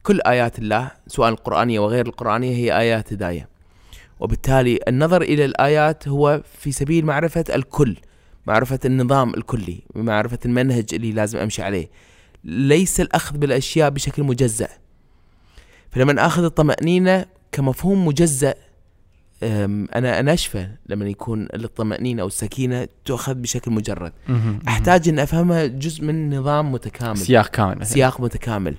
[0.08, 3.50] كل آيات الله سواء القرآنية وغير القرآنية هي آيات هداية.
[4.20, 7.98] وبالتالي النظر إلى الآيات هو في سبيل معرفة الكل
[8.46, 11.90] معرفة النظام الكلي معرفة المنهج اللي لازم أمشي عليه.
[12.44, 14.68] ليس الأخذ بالأشياء بشكل مجزأ.
[15.92, 18.54] فلما اخذ الطمأنينة كمفهوم مجزأ
[19.44, 24.14] أنا أنا أشفى لما يكون الطمأنينة أو السكينة تؤخذ بشكل مجرد.
[24.68, 27.18] أحتاج إن أفهمها جزء من نظام متكامل.
[27.18, 27.86] سياق كامل.
[27.86, 28.76] سياق متكامل.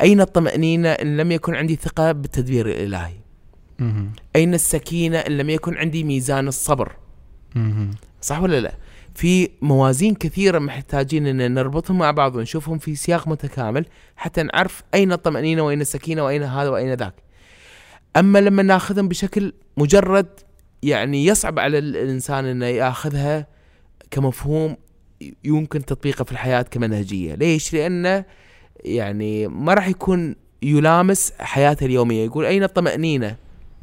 [0.00, 3.12] أين الطمأنينة إن لم يكن عندي ثقة بالتدبير الإلهي
[3.78, 6.92] مهم، أين السكينة إن لم يكن عندي ميزان الصبر.
[8.20, 8.74] صح ولا لا؟
[9.14, 13.86] في موازين كثيرة محتاجين إن نربطهم مع بعض ونشوفهم في سياق متكامل
[14.16, 17.14] حتى نعرف أين الطمأنينة وأين السكينة وأين هذا وأين ذاك.
[18.16, 20.26] أما لما ناخذهم بشكل مجرد
[20.82, 23.46] يعني يصعب على ال- الإنسان إنه ياخذها
[24.10, 24.76] كمفهوم
[25.44, 28.24] يمكن تطبيقه في الحياة كمنهجية، ليش؟ لأنه
[28.84, 33.36] يعني ما راح يكون يلامس حياته اليومية، يقول أين الطمأنينة؟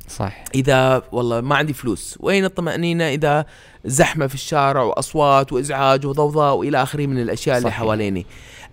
[0.08, 3.46] صح إذا والله ما عندي فلوس، وأين الطمأنينة إذا
[3.86, 7.80] زحمة في الشارع وأصوات وإزعاج وضوضاء وإلى آخره من الأشياء اللي صحيح.
[7.80, 8.26] حواليني.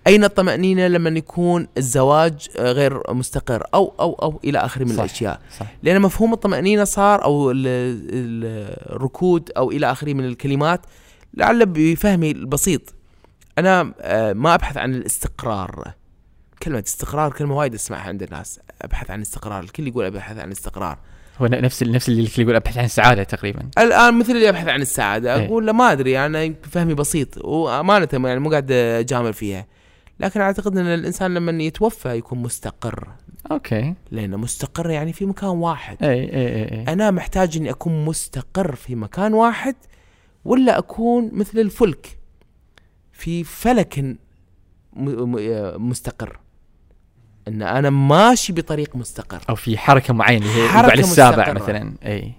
[0.07, 4.99] أين الطمأنينة لما يكون الزواج غير مستقر أو أو أو إلى آخره من صح.
[5.03, 5.39] الأشياء.
[5.59, 10.81] صح لأن مفهوم الطمأنينة صار أو ال- ال- الركود أو إلى آخره من الكلمات
[11.33, 12.81] لعل بفهمي البسيط
[13.57, 15.91] أنا آه، ما أبحث عن الاستقرار
[16.63, 20.97] كلمة استقرار كلمة وايد أسمعها عند الناس أبحث عن استقرار الكل يقول أبحث عن استقرار.
[21.41, 23.69] هو نفس نفس اللي الكل يقول أبحث عن السعاده تقريبا.
[23.77, 25.45] الآن مثل اللي أبحث عن السعادة إيه.
[25.45, 29.65] أقول لا ما أدري أنا فهمي بسيط وأمانة يعني مو قاعد أجامل فيها.
[30.19, 33.07] لكن أعتقد إن الإنسان لما يتوفى يكون مستقر.
[33.51, 33.93] okay.
[34.11, 36.03] لأنه مستقر يعني في مكان واحد.
[36.03, 36.93] اي اي اي, أي.
[36.93, 39.75] أنا محتاج إني أكون مستقر في مكان واحد
[40.45, 42.17] ولا أكون مثل الفلك
[43.11, 44.17] في فلك
[44.93, 46.39] مستقر.
[47.49, 49.41] إن أنا ماشي بطريق مستقر.
[49.49, 51.53] أو في حركة معينة هي حركة البعد السابع مستقرة.
[51.63, 52.33] مثلا إي.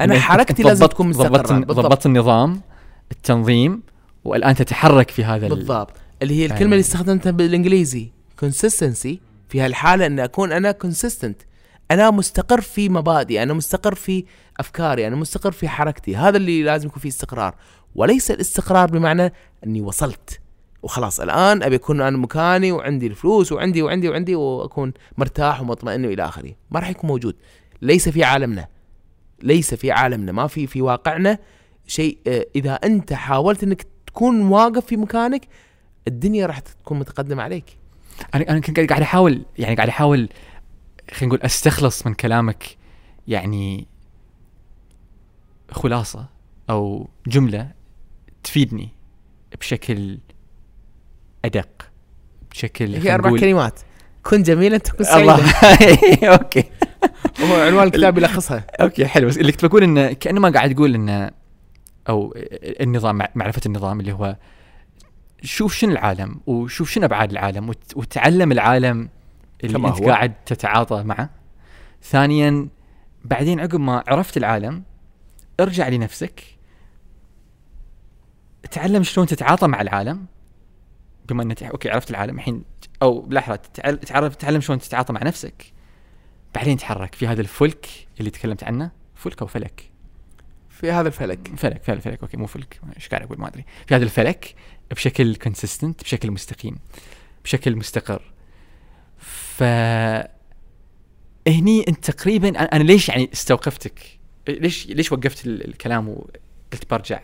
[0.00, 2.60] أنا حركتي لازم تكون مستقرة ضبطت النظام
[3.12, 3.82] التنظيم
[4.24, 5.90] والآن تتحرك في هذا ال- بالضبط.
[6.22, 6.64] اللي هي الكلمة أي.
[6.64, 8.08] اللي استخدمتها بالإنجليزي
[8.44, 9.08] consistency.
[9.48, 11.44] في هالحالة إن أكون أنا consistent.
[11.90, 14.24] أنا مستقر في مبادئي أنا مستقر في
[14.60, 16.16] أفكاري أنا مستقر في حركتي.
[16.16, 17.54] هذا اللي لازم يكون فيه استقرار.
[17.94, 19.32] وليس الاستقرار بمعنى
[19.66, 20.40] إني وصلت.
[20.86, 26.24] وخلاص الآن أبي أكون أنا مكاني وعندي الفلوس وعندي وعندي وعندي وأكون مرتاح ومطمئن والى
[26.24, 26.52] آخره.
[26.70, 27.36] ما راح يكون موجود.
[27.82, 28.68] ليس في عالمنا.
[29.42, 30.32] ليس في عالمنا.
[30.32, 31.38] ما في في واقعنا
[31.86, 35.48] شيء آه، إذا أنت حاولت إنك تكون واقف في مكانك
[36.08, 37.78] الدنيا راح تكون متقدمة عليك.
[38.34, 40.28] أنا أنا كنت قاعد أحاول يعني قاعد أحاول
[41.10, 42.76] خلينا نقول أستخلص من كلامك
[43.28, 43.86] يعني
[45.70, 46.26] خلاصة
[46.70, 47.70] أو جملة
[48.42, 48.88] تفيدني
[49.60, 50.18] بشكل
[51.46, 51.68] أدق
[52.50, 53.80] بشكل هي أربع كلمات.
[54.22, 55.36] كن جميلا تكون الله.
[55.60, 56.64] سعيدا okay.
[57.40, 58.64] هو عنوان الكتاب يلخصها.
[58.80, 59.28] okay حلو.
[59.28, 61.30] بس اللي كنت بقول إنه كانه ما قاعد تقول إنه
[62.08, 62.34] أو
[62.80, 64.36] النظام مع- معرفة النظام اللي هو
[65.42, 69.08] شوف شنو العالم وشوف شنو أبعاد العالم وت- وتعلم العالم
[69.64, 70.08] اللي أنت هو.
[70.10, 71.30] قاعد تتعاطى معه.
[72.02, 72.68] ثانيا
[73.24, 74.82] بعدين عقب ما عرفت العالم
[75.60, 76.42] ارجع لنفسك.
[78.70, 80.26] تعلم شلون تتعاطى مع العالم.
[81.28, 82.64] بما إنك okay عرفت العالم الحين
[83.02, 85.72] أو لحظة تتعل- تعرف تعلم شلون تتعاطى مع نفسك.
[86.54, 87.86] بعدين تحرك في هذا الفلك
[88.20, 88.90] اللي تكلمت عنه.
[89.14, 89.90] فلك أو فلك؟
[90.70, 91.48] في هذا الفلك.
[91.56, 92.80] فلك فلك فلك okay مو فلك.
[92.96, 93.64] إيش قاعد أقول؟ ما أدري.
[93.86, 94.54] في هذا الفلك
[94.90, 96.78] بشكل consistent بشكل مستقيم
[97.44, 98.22] بشكل مستقر.
[99.18, 99.62] ف
[101.48, 104.00] هني أنت تقريبا أنا ليش يعني استوقفتك؟
[104.48, 107.20] ليش ليش وقفت ال- الكلام وقلت برجع؟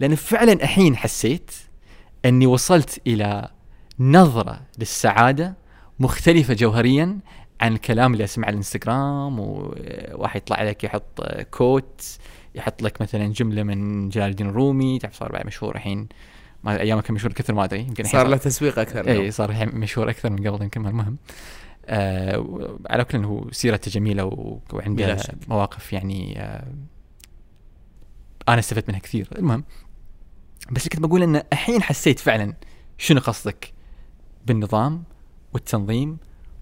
[0.00, 1.50] لأن فعلا الحين حسيت
[2.24, 3.48] أني وصلت إلى
[4.00, 5.54] نظرة للسعادة
[6.00, 7.18] مختلفة جوهريا
[7.60, 12.18] عن الكلام اللي أسمعه على الإنستغرام وواحد يطلع لك يحط quote
[12.54, 16.08] يحط لك مثلا جملة من جلال الدين الرومي تعرف صار بعد مشهور الحين
[16.64, 19.68] ما أيامه كان مشهور كثر ما أدري يمكن صار له تسويق أكثر اي صار الحين
[19.68, 21.16] مشهور أكثر من قبل يمكن المهم.
[21.86, 24.24] آه على كل هو سيرته جميلة
[24.72, 25.18] وعنده.
[25.48, 26.72] مواقف يعني آه
[28.48, 29.28] أنا استفدت منها كثير.
[29.38, 29.64] المهم
[30.70, 32.54] بس اللي كنت بقول انه الحين حسيت فعلا
[32.98, 33.72] شنو قصدك؟
[34.46, 35.02] بالنظام
[35.52, 36.18] والتنظيم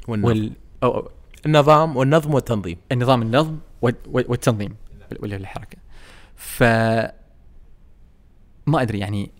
[0.09, 0.28] والنظم.
[0.28, 0.53] وال
[0.83, 1.11] أو أو
[1.47, 2.78] النظام والنظم والتنظيم.
[2.93, 4.77] النظام النظم وال- وال- والتنظيم.
[5.20, 5.78] ولا الحركه
[6.37, 6.62] ف
[8.66, 9.31] ما أدري يعني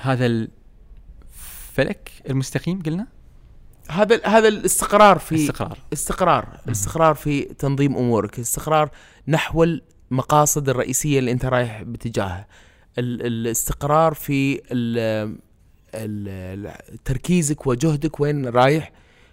[0.00, 3.06] هذا الفلك المستقيم قلنا؟
[3.90, 5.78] هذا هذا الاستقرار في استقرار.
[5.92, 6.48] استقرار.
[6.66, 8.34] الاستقرار في تنظيم أمورك.
[8.34, 8.90] الاستقرار
[9.28, 9.64] نحو
[10.10, 12.46] المقاصد الرئيسية اللي أنت رايح باتجاهها.
[12.98, 15.36] الاستقرار في ال-
[15.94, 16.72] ال-
[17.04, 18.92] تركيزك وجهدك وين رايح.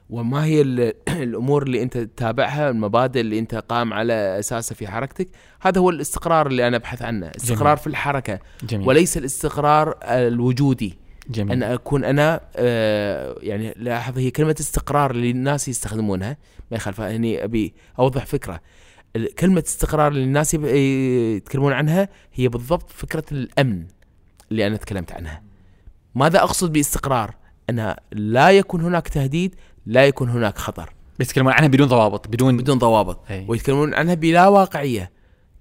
[0.09, 5.27] وما هي ال- الأمور اللي أنت تتابعها المبادئ اللي أنت قام على أساسها في حركتك.
[5.61, 7.77] هذا هو الاستقرار اللي أنا أبحث عنه استقرار جميل.
[7.77, 8.39] في الحركة.
[8.63, 8.87] جميل.
[8.87, 10.97] وليس الاستقرار الوجودي.
[11.29, 11.51] جميل.
[11.51, 16.37] أن أكون أنا آه يعني لاحظ هي كلمة استقرار اللي الناس يستخدمونها.
[16.71, 18.61] ما يخالف هني أبي أوضح فكرة.
[19.39, 23.85] كلمة استقرار اللي الناس يتكلمون عنها هي بالضبط فكرة الأمن
[24.51, 25.41] اللي أنا تكلمت عنها.
[26.15, 27.35] ماذا أقصد باستقرار؟
[27.69, 29.55] أنا لا يكون هناك تهديد
[29.85, 30.93] لا يكون هناك خطر.
[31.19, 33.19] بيتكلمون عنها بدون ضوابط بدون بدون ضوابط.
[33.31, 33.45] أي.
[33.49, 35.11] ويتكلمون عنها بلا واقعية.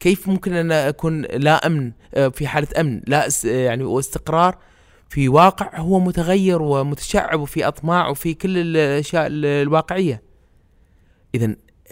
[0.01, 4.59] كيف ممكن أن أكون لا أمن آه، في حالة أمن؟ لا أس- يعني واستقرار
[5.09, 10.23] في واقع هو متغير ومتشعب وفي أطماع وفي كل الأشياء ال- الواقعية.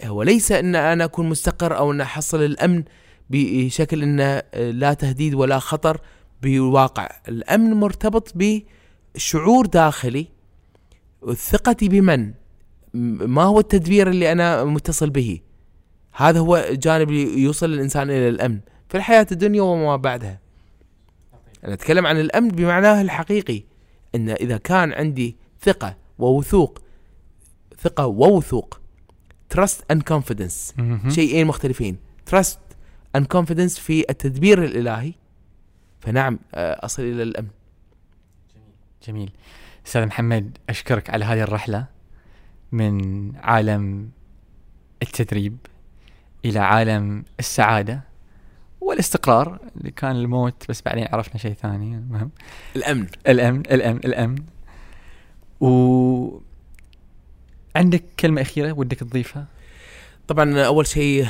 [0.03, 2.83] اذا وليس أن أنا أكون مستقر أو أن أحصل الأمن
[3.29, 6.01] بشكل انه لا تهديد ولا خطر
[6.43, 10.27] بواقع الأمن مرتبط بشعور داخلي
[11.35, 12.33] ثقتي بمن
[12.93, 15.39] ما هو التدبير اللي أنا متصل به؟
[16.13, 18.59] هذا هو اللي يوصل الإنسان إلى الأمن
[18.89, 20.39] في الحياة الدنيا وما بعدها.
[21.63, 23.63] أنا أتكلم عن الأمن بمعناه الحقيقي
[24.15, 26.81] أن إذا كان عندي ثقة ووثوق
[27.81, 28.78] ثقة ووثوق
[29.57, 30.77] and confidence.
[30.77, 31.09] مهم.
[31.09, 31.97] شيئين مختلفين.
[32.31, 32.57] Trust
[33.17, 35.13] and confidence في التدبير الإلهي.
[35.99, 37.47] فنعم آه، أصل إلى الأمن.
[39.07, 39.31] جميل.
[39.87, 41.85] أستاذ محمد أشكرك على هذه الرحلة
[42.71, 44.09] من عالم
[45.01, 45.57] التدريب
[46.45, 48.03] إلى عالم السعادة
[48.81, 49.59] والاستقرار.
[49.77, 52.31] اللي كان الموت بس بعدين عرفنا شيء ثاني المهم
[52.75, 53.07] الأمن.
[53.27, 54.43] الأمن الأمن الأمن.
[55.61, 56.48] و
[57.75, 59.47] عندك كلمة أخيرة ودك تضيفها؟
[60.27, 61.27] طبعا أول شيء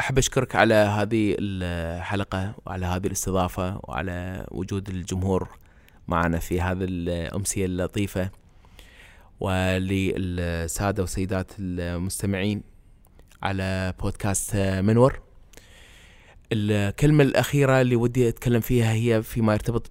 [0.00, 5.48] أحب أشكرك على هذه الحلقة وعلى هذه الاستضافة وعلى وجود الجمهور
[6.08, 8.30] معنا في هذه الأمسية اللطيفة
[9.40, 12.62] وللسادة والسيدات المستمعين
[13.42, 15.20] على بودكاست منور.
[16.52, 19.90] الكلمة الأخيرة اللي ودي أتكلم فيها هي فيما يرتبط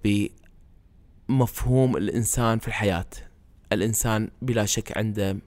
[1.28, 3.06] بمفهوم الإنسان في الحياة.
[3.72, 5.38] الإنسان بلا شك عنده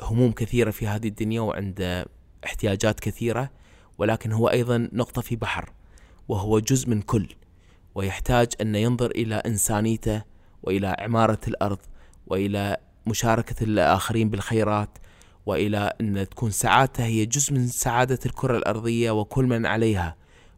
[0.00, 2.06] هموم كثيرة في هذه الدنيا وعنده
[2.44, 3.50] احتياجات كثيرة
[3.98, 5.72] ولكن هو أيضا نقطة في بحر
[6.28, 7.28] وهو جزء من كل
[7.94, 10.22] ويحتاج أن ينظر إلى إنسانيته
[10.62, 11.78] وإلى عمارة الأرض
[12.26, 12.76] وإلى
[13.06, 14.98] مشاركة الآخرين بالخيرات
[15.46, 20.16] وإلى أن تكون سعادته هي جزء من سعادة الكرة الأرضية وكل من عليها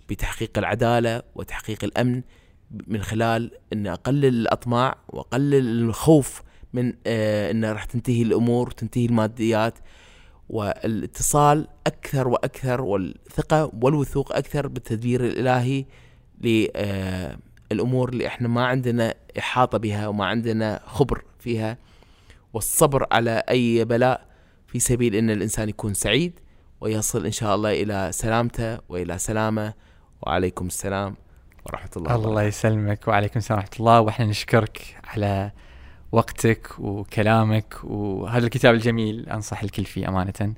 [0.08, 2.22] بتحقيق العدالة وتحقيق الأمن
[2.86, 6.42] من خلال أن أقلل الأطماع وأقلل الخوف
[6.74, 9.78] من آه ان راح تنتهي الأمور تنتهي الماديات.
[10.48, 15.84] والاتصال أكثر وأكثر والثقة والوثوق أكثر بالتدبير الإلهي
[16.40, 21.78] للامور اللي إحنا ما عندنا إحاطة بها وما عندنا خبر فيها.
[22.52, 24.26] والصبر على أي بلاء
[24.66, 26.40] في سبيل إن الإنسان يكون سعيد
[26.80, 29.74] ويصل إن شاء الله إلى سلامته وإلى سلامه.
[30.22, 31.16] وعليكم السلام
[31.66, 33.08] ورحمة الله الله يسلمك.
[33.08, 34.00] وعليكم السلام ورحمة الله.
[34.00, 35.52] وإحنا نشكرك على
[36.14, 40.54] وقتك وكلامك وهذا الكتاب الجميل أنصح الكل فيه أمانة.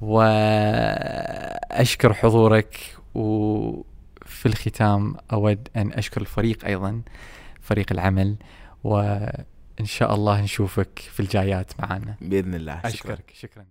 [0.00, 1.34] وأشكر
[2.14, 7.02] حضورك وفي الختام أود أن أشكر الفريق أيضا
[7.60, 8.36] فريق العمل.
[8.84, 12.76] وإن شاء الله نشوفك في الجايات معنا بإذن الله.
[12.76, 12.88] شكرا.
[12.88, 13.32] أشكرك.
[13.34, 13.66] شكرا.